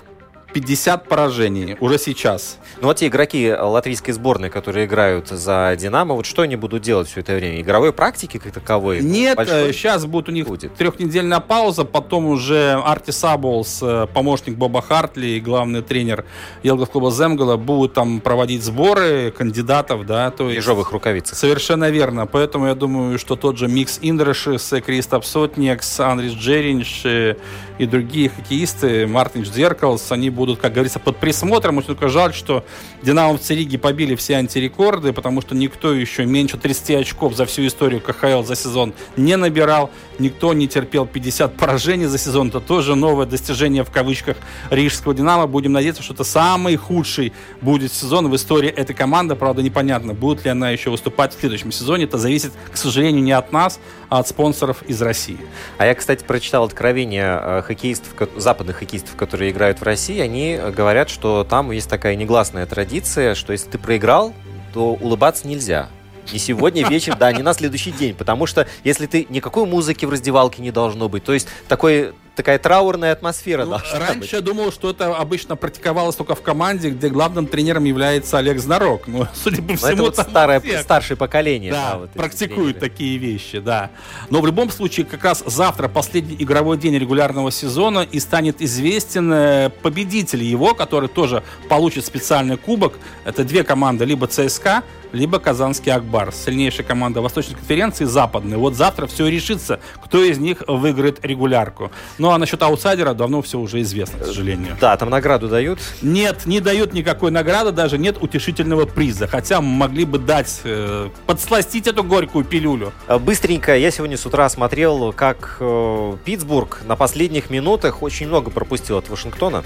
50 0.54 1.08
поражений 1.10 1.78
уже 1.80 1.97
сейчас. 1.97 2.58
Ну 2.80 2.88
вот 2.88 2.97
те 2.97 3.08
игроки 3.08 3.51
латвийской 3.51 4.12
сборной, 4.12 4.49
которые 4.49 4.86
играют 4.86 5.30
за 5.30 5.76
«Динамо», 5.80 6.16
вот 6.16 6.26
что 6.26 6.43
они 6.43 6.56
будут 6.56 6.84
делать 6.84 7.08
все 7.08 7.22
это 7.22 7.34
время? 7.36 7.62
Игровой 7.62 7.91
практики 7.91 8.38
как 8.38 8.54
таковой? 8.54 9.01
Нет, 9.01 9.38
большой? 9.38 9.70
э, 9.70 9.74
сейчас 9.74 10.06
будет 10.06 10.30
у 10.30 10.32
них 10.32 10.47
трехнедельная 10.78 11.39
пауза, 11.39 11.86
потом 11.86 12.28
уже 12.28 12.74
Артис 12.86 13.12
Аболс, 13.12 13.80
э, 13.82 14.08
помощник 14.14 14.56
Боба 14.56 14.82
Хартли 14.82 15.28
и 15.28 15.39
главный 15.39 15.82
тренер 15.82 16.26
елгавского 16.62 16.89
клуба 16.91 17.12
Земгала 17.12 17.58
будут 17.58 17.93
там 17.93 18.22
проводить 18.22 18.64
сборы 18.64 19.32
кандидатов, 19.32 20.06
да, 20.06 20.30
то 20.32 20.49
есть... 20.49 20.58
ежовых 20.58 20.91
рукавицах. 20.91 21.38
Совершенно 21.38 21.89
верно. 21.89 22.28
Поэтому 22.28 22.68
я 22.68 22.76
думаю, 22.76 23.18
что 23.18 23.36
тот 23.36 23.58
же 23.58 23.68
Микс 23.68 23.99
Индрашис, 24.01 24.74
Кристап 24.86 25.26
Сотниекс, 25.26 26.00
Андрис 25.99 26.34
Джериньш 26.34 27.06
э, 27.06 27.36
и 27.78 27.86
другие 27.86 28.30
хоккеисты, 28.30 29.08
Мартинч 29.08 29.48
Зеркалс, 29.48 30.12
они 30.12 30.30
будут, 30.30 30.60
как 30.60 30.74
говорится, 30.74 31.00
под 31.00 31.18
присмотром. 31.18 31.78
Очень 31.78 31.88
только 31.88 32.08
жаль, 32.10 32.34
что 32.34 32.64
Динамовцы 33.02 33.56
Риги 33.56 33.78
побили 33.78 34.16
все 34.16 34.36
антирекорды, 34.36 35.14
потому 35.14 35.42
что 35.42 35.56
никто 35.56 35.94
еще 35.94 36.26
меньше 36.26 36.58
30 36.58 37.02
очков 37.02 37.36
за 37.36 37.46
всю 37.46 37.66
историю 37.68 38.02
КХЛ 38.02 38.44
за 38.44 38.56
сезон 38.56 38.94
не 39.18 39.36
набирал. 39.38 39.90
Никто 40.20 40.54
не 40.54 40.68
терпел 40.68 41.06
50 41.06 41.56
поражений 41.56 42.06
за 42.06 42.18
сезон. 42.18 42.50
Это 42.50 42.60
тоже 42.60 42.96
новое 42.96 43.26
достижение 43.26 43.84
в 43.84 43.92
кавычках 43.92 44.38
Рижского 44.70 45.14
Динамо. 45.14 45.48
Будем 45.48 45.72
надеяться, 45.72 46.04
что 46.04 46.14
это 46.14 46.24
самый 46.24 46.76
худший 46.76 47.34
будет 47.62 47.92
сезон 47.92 48.30
в 48.30 48.36
истории 48.36 48.70
этой 48.70 48.94
команды. 48.96 49.36
Правда, 49.36 49.64
непонятно, 49.64 50.14
будет 50.14 50.46
ли 50.46 50.52
она 50.52 50.70
еще 50.70 50.92
выступать 50.92 51.36
в 51.36 51.40
следующем 51.40 51.72
сезоне. 51.72 52.04
Это 52.04 52.18
зависит, 52.18 52.52
к 52.72 52.78
сожалению, 52.78 53.24
не 53.24 53.32
от 53.32 53.52
нас, 53.52 53.80
а 54.10 54.20
от 54.20 54.28
спонсоров 54.28 54.84
из 54.84 55.02
России. 55.02 55.40
А 55.80 55.88
я, 55.88 55.96
кстати, 55.96 56.24
прочитал 56.24 56.66
откровение 56.66 57.40
э, 57.42 57.62
хоккеистов, 57.66 58.14
западных 58.38 58.78
хоккеистов, 58.78 59.16
которые 59.16 59.51
играют 59.51 59.80
в 59.80 59.84
России. 59.84 60.20
Они 60.20 60.53
э, 60.53 60.72
говорят, 60.72 61.09
что 61.09 61.43
там 61.43 61.72
есть 61.72 61.89
такая 61.89 62.16
негласная 62.16 62.66
традиция, 62.66 63.36
что 63.36 63.53
если 63.53 63.70
ты 63.70 63.78
проиграл, 63.78 64.34
то 64.74 64.93
улыбаться 64.93 65.47
нельзя. 65.47 65.89
Не 66.32 66.39
сегодня 66.39 66.88
вечером, 66.88 67.20
да, 67.20 67.32
не 67.32 67.43
на 67.43 67.53
следующий 67.53 67.91
день. 67.91 68.16
Потому 68.16 68.45
что 68.45 68.68
если 68.84 69.07
ты 69.07 69.28
никакой 69.30 69.66
музыки 69.66 70.05
в 70.05 70.09
раздевалке 70.09 70.61
не 70.61 70.72
должно 70.72 71.09
быть, 71.09 71.24
то 71.24 71.34
есть 71.34 71.47
такой, 71.68 72.14
такая 72.36 72.58
траурная 72.60 73.12
атмосфера 73.12 73.66
должна 73.66 74.00
быть. 74.00 74.10
Раньше 74.10 74.36
я 74.36 74.42
думал, 74.42 74.72
что 74.72 74.90
это 74.90 75.16
обычно 75.16 75.56
практиковалось 75.56 76.16
только 76.16 76.36
в 76.36 76.42
команде, 76.42 76.90
где 76.90 77.10
главным 77.10 77.48
тренером 77.48 77.84
является 77.84 78.38
Олег 78.38 78.60
Знарок. 78.60 79.08
Но, 79.08 79.28
судя 79.34 79.62
по 79.62 79.72
Но 79.72 79.76
всему, 79.76 79.92
это 79.92 80.02
вот 80.04 80.18
старое, 80.18 80.62
старшее 80.82 81.18
поколение. 81.18 81.72
Да, 81.72 81.98
вот 82.00 82.10
эти 82.10 82.18
практикуют 82.18 82.80
такие 82.80 83.18
вещи, 83.18 83.60
да. 83.60 83.92
Но 84.30 84.42
в 84.42 84.46
любом 84.46 84.70
случае, 84.72 85.06
как 85.06 85.24
раз 85.24 85.44
завтра 85.46 85.88
последний 85.88 86.36
игровой 86.40 86.78
день 86.78 86.98
регулярного 86.98 87.52
сезона 87.52 88.00
и 88.00 88.20
станет 88.20 88.62
известен 88.62 89.32
э, 89.32 89.70
победитель 89.82 90.44
его, 90.44 90.74
который 90.74 91.10
тоже 91.10 91.44
получит 91.70 92.06
специальный 92.06 92.58
кубок. 92.58 92.94
Это 93.26 93.44
две 93.44 93.64
команды, 93.64 94.06
либо 94.06 94.28
ЦСКА, 94.28 94.84
либо 95.14 95.39
Казанский 95.39 95.91
Акбар. 95.91 96.34
Сильнейшая 96.34 96.86
команда 96.86 97.22
Восточной 97.22 97.55
конференции, 97.55 98.03
западной. 98.03 98.57
Вот 98.57 98.76
завтра 98.76 99.07
все 99.07 99.28
решится, 99.28 99.80
кто 100.03 100.22
из 100.24 100.39
них 100.39 100.64
выиграет 100.68 101.24
регулярку. 101.24 101.91
Ну 102.18 102.32
а 102.32 102.38
насчет 102.38 102.61
аутсайдера 102.61 103.14
давно 103.14 103.41
все 103.41 103.59
уже 103.59 103.82
известно, 103.82 104.20
к 104.20 104.26
сожалению. 104.26 104.76
Да, 104.82 104.97
там 104.97 105.09
награду 105.09 105.47
дают. 105.47 105.80
Нет, 106.01 106.45
не 106.45 106.59
дают 106.59 106.93
никакой 106.93 107.32
награды, 107.32 107.72
даже 107.72 107.97
нет 107.97 108.18
утешительного 108.22 108.86
приза. 108.86 109.28
Хотя 109.28 109.61
могли 109.61 110.03
бы 110.03 110.18
дать, 110.18 110.61
э, 110.64 111.09
подсластить 111.28 111.88
эту 111.88 112.03
горькую 112.03 112.43
пилюлю. 112.43 112.91
Э, 113.07 113.20
Быстренько, 113.20 113.78
я 113.78 113.91
сегодня 113.91 114.18
с 114.18 114.26
утра 114.26 114.49
смотрел, 114.49 115.14
как 115.14 115.57
э, 115.59 116.18
Питтсбург 116.26 116.82
на 116.86 116.95
последних 116.95 117.49
минутах 117.49 118.01
очень 118.01 118.28
много 118.28 118.49
пропустил 118.49 118.97
от 118.97 119.09
Вашингтона. 119.09 119.64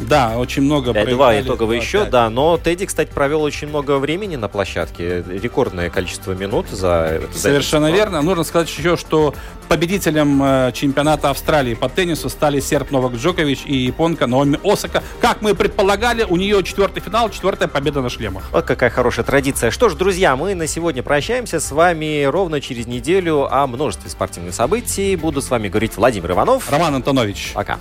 Да, 0.00 0.38
очень 0.38 0.62
много 0.62 0.92
Э, 0.92 1.06
Два 1.06 1.40
итоговые 1.40 1.80
счет, 1.80 2.10
да. 2.10 2.28
Но 2.30 2.58
Тедди, 2.58 2.86
кстати, 2.86 3.10
провел 3.12 3.42
очень 3.42 3.68
много 3.68 3.98
времени 3.98 4.36
на 4.36 4.48
площадке. 4.48 5.22
Рекордное 5.28 5.90
количество 5.90 6.32
минут 6.32 6.68
за... 6.68 7.22
за 7.32 7.38
Совершенно 7.38 7.90
верно. 7.90 8.22
Нужно 8.22 8.44
сказать 8.44 8.68
еще, 8.76 8.96
что 8.96 9.34
победителем 9.68 10.42
э, 10.42 10.72
чемпионата 10.74 11.30
Австралии 11.30 11.74
по 11.74 11.88
теннису 11.88 12.28
стали 12.28 12.60
серб 12.60 12.90
Новак 12.90 13.14
Джокович 13.14 13.62
и 13.64 13.76
японка 13.76 14.26
Наоми 14.26 14.58
Осака. 14.64 15.02
Как 15.20 15.40
мы 15.42 15.54
предполагали, 15.54 16.24
у 16.24 16.36
нее 16.36 16.62
четвертый 16.62 17.00
финал, 17.00 17.30
четвертая 17.30 17.68
победа 17.68 18.02
на 18.02 18.08
шлемах. 18.10 18.44
Вот 18.52 18.64
какая 18.64 18.90
хорошая 18.90 19.24
традиция. 19.24 19.70
Что 19.70 19.88
ж, 19.88 19.94
друзья, 19.94 20.36
мы 20.36 20.54
на 20.54 20.66
сегодня 20.66 21.02
прощаемся 21.02 21.60
с 21.60 21.70
вами 21.72 22.24
ровно 22.24 22.60
через 22.60 22.86
неделю 22.86 23.52
о 23.52 23.66
множестве 23.66 24.10
спортивных 24.10 24.54
событий. 24.54 25.16
Буду 25.16 25.40
с 25.40 25.50
вами 25.50 25.68
говорить 25.68 25.96
Владимир 25.96 26.32
Иванов. 26.32 26.70
Роман 26.70 26.94
Антонович. 26.96 27.52
Пока. 27.54 27.78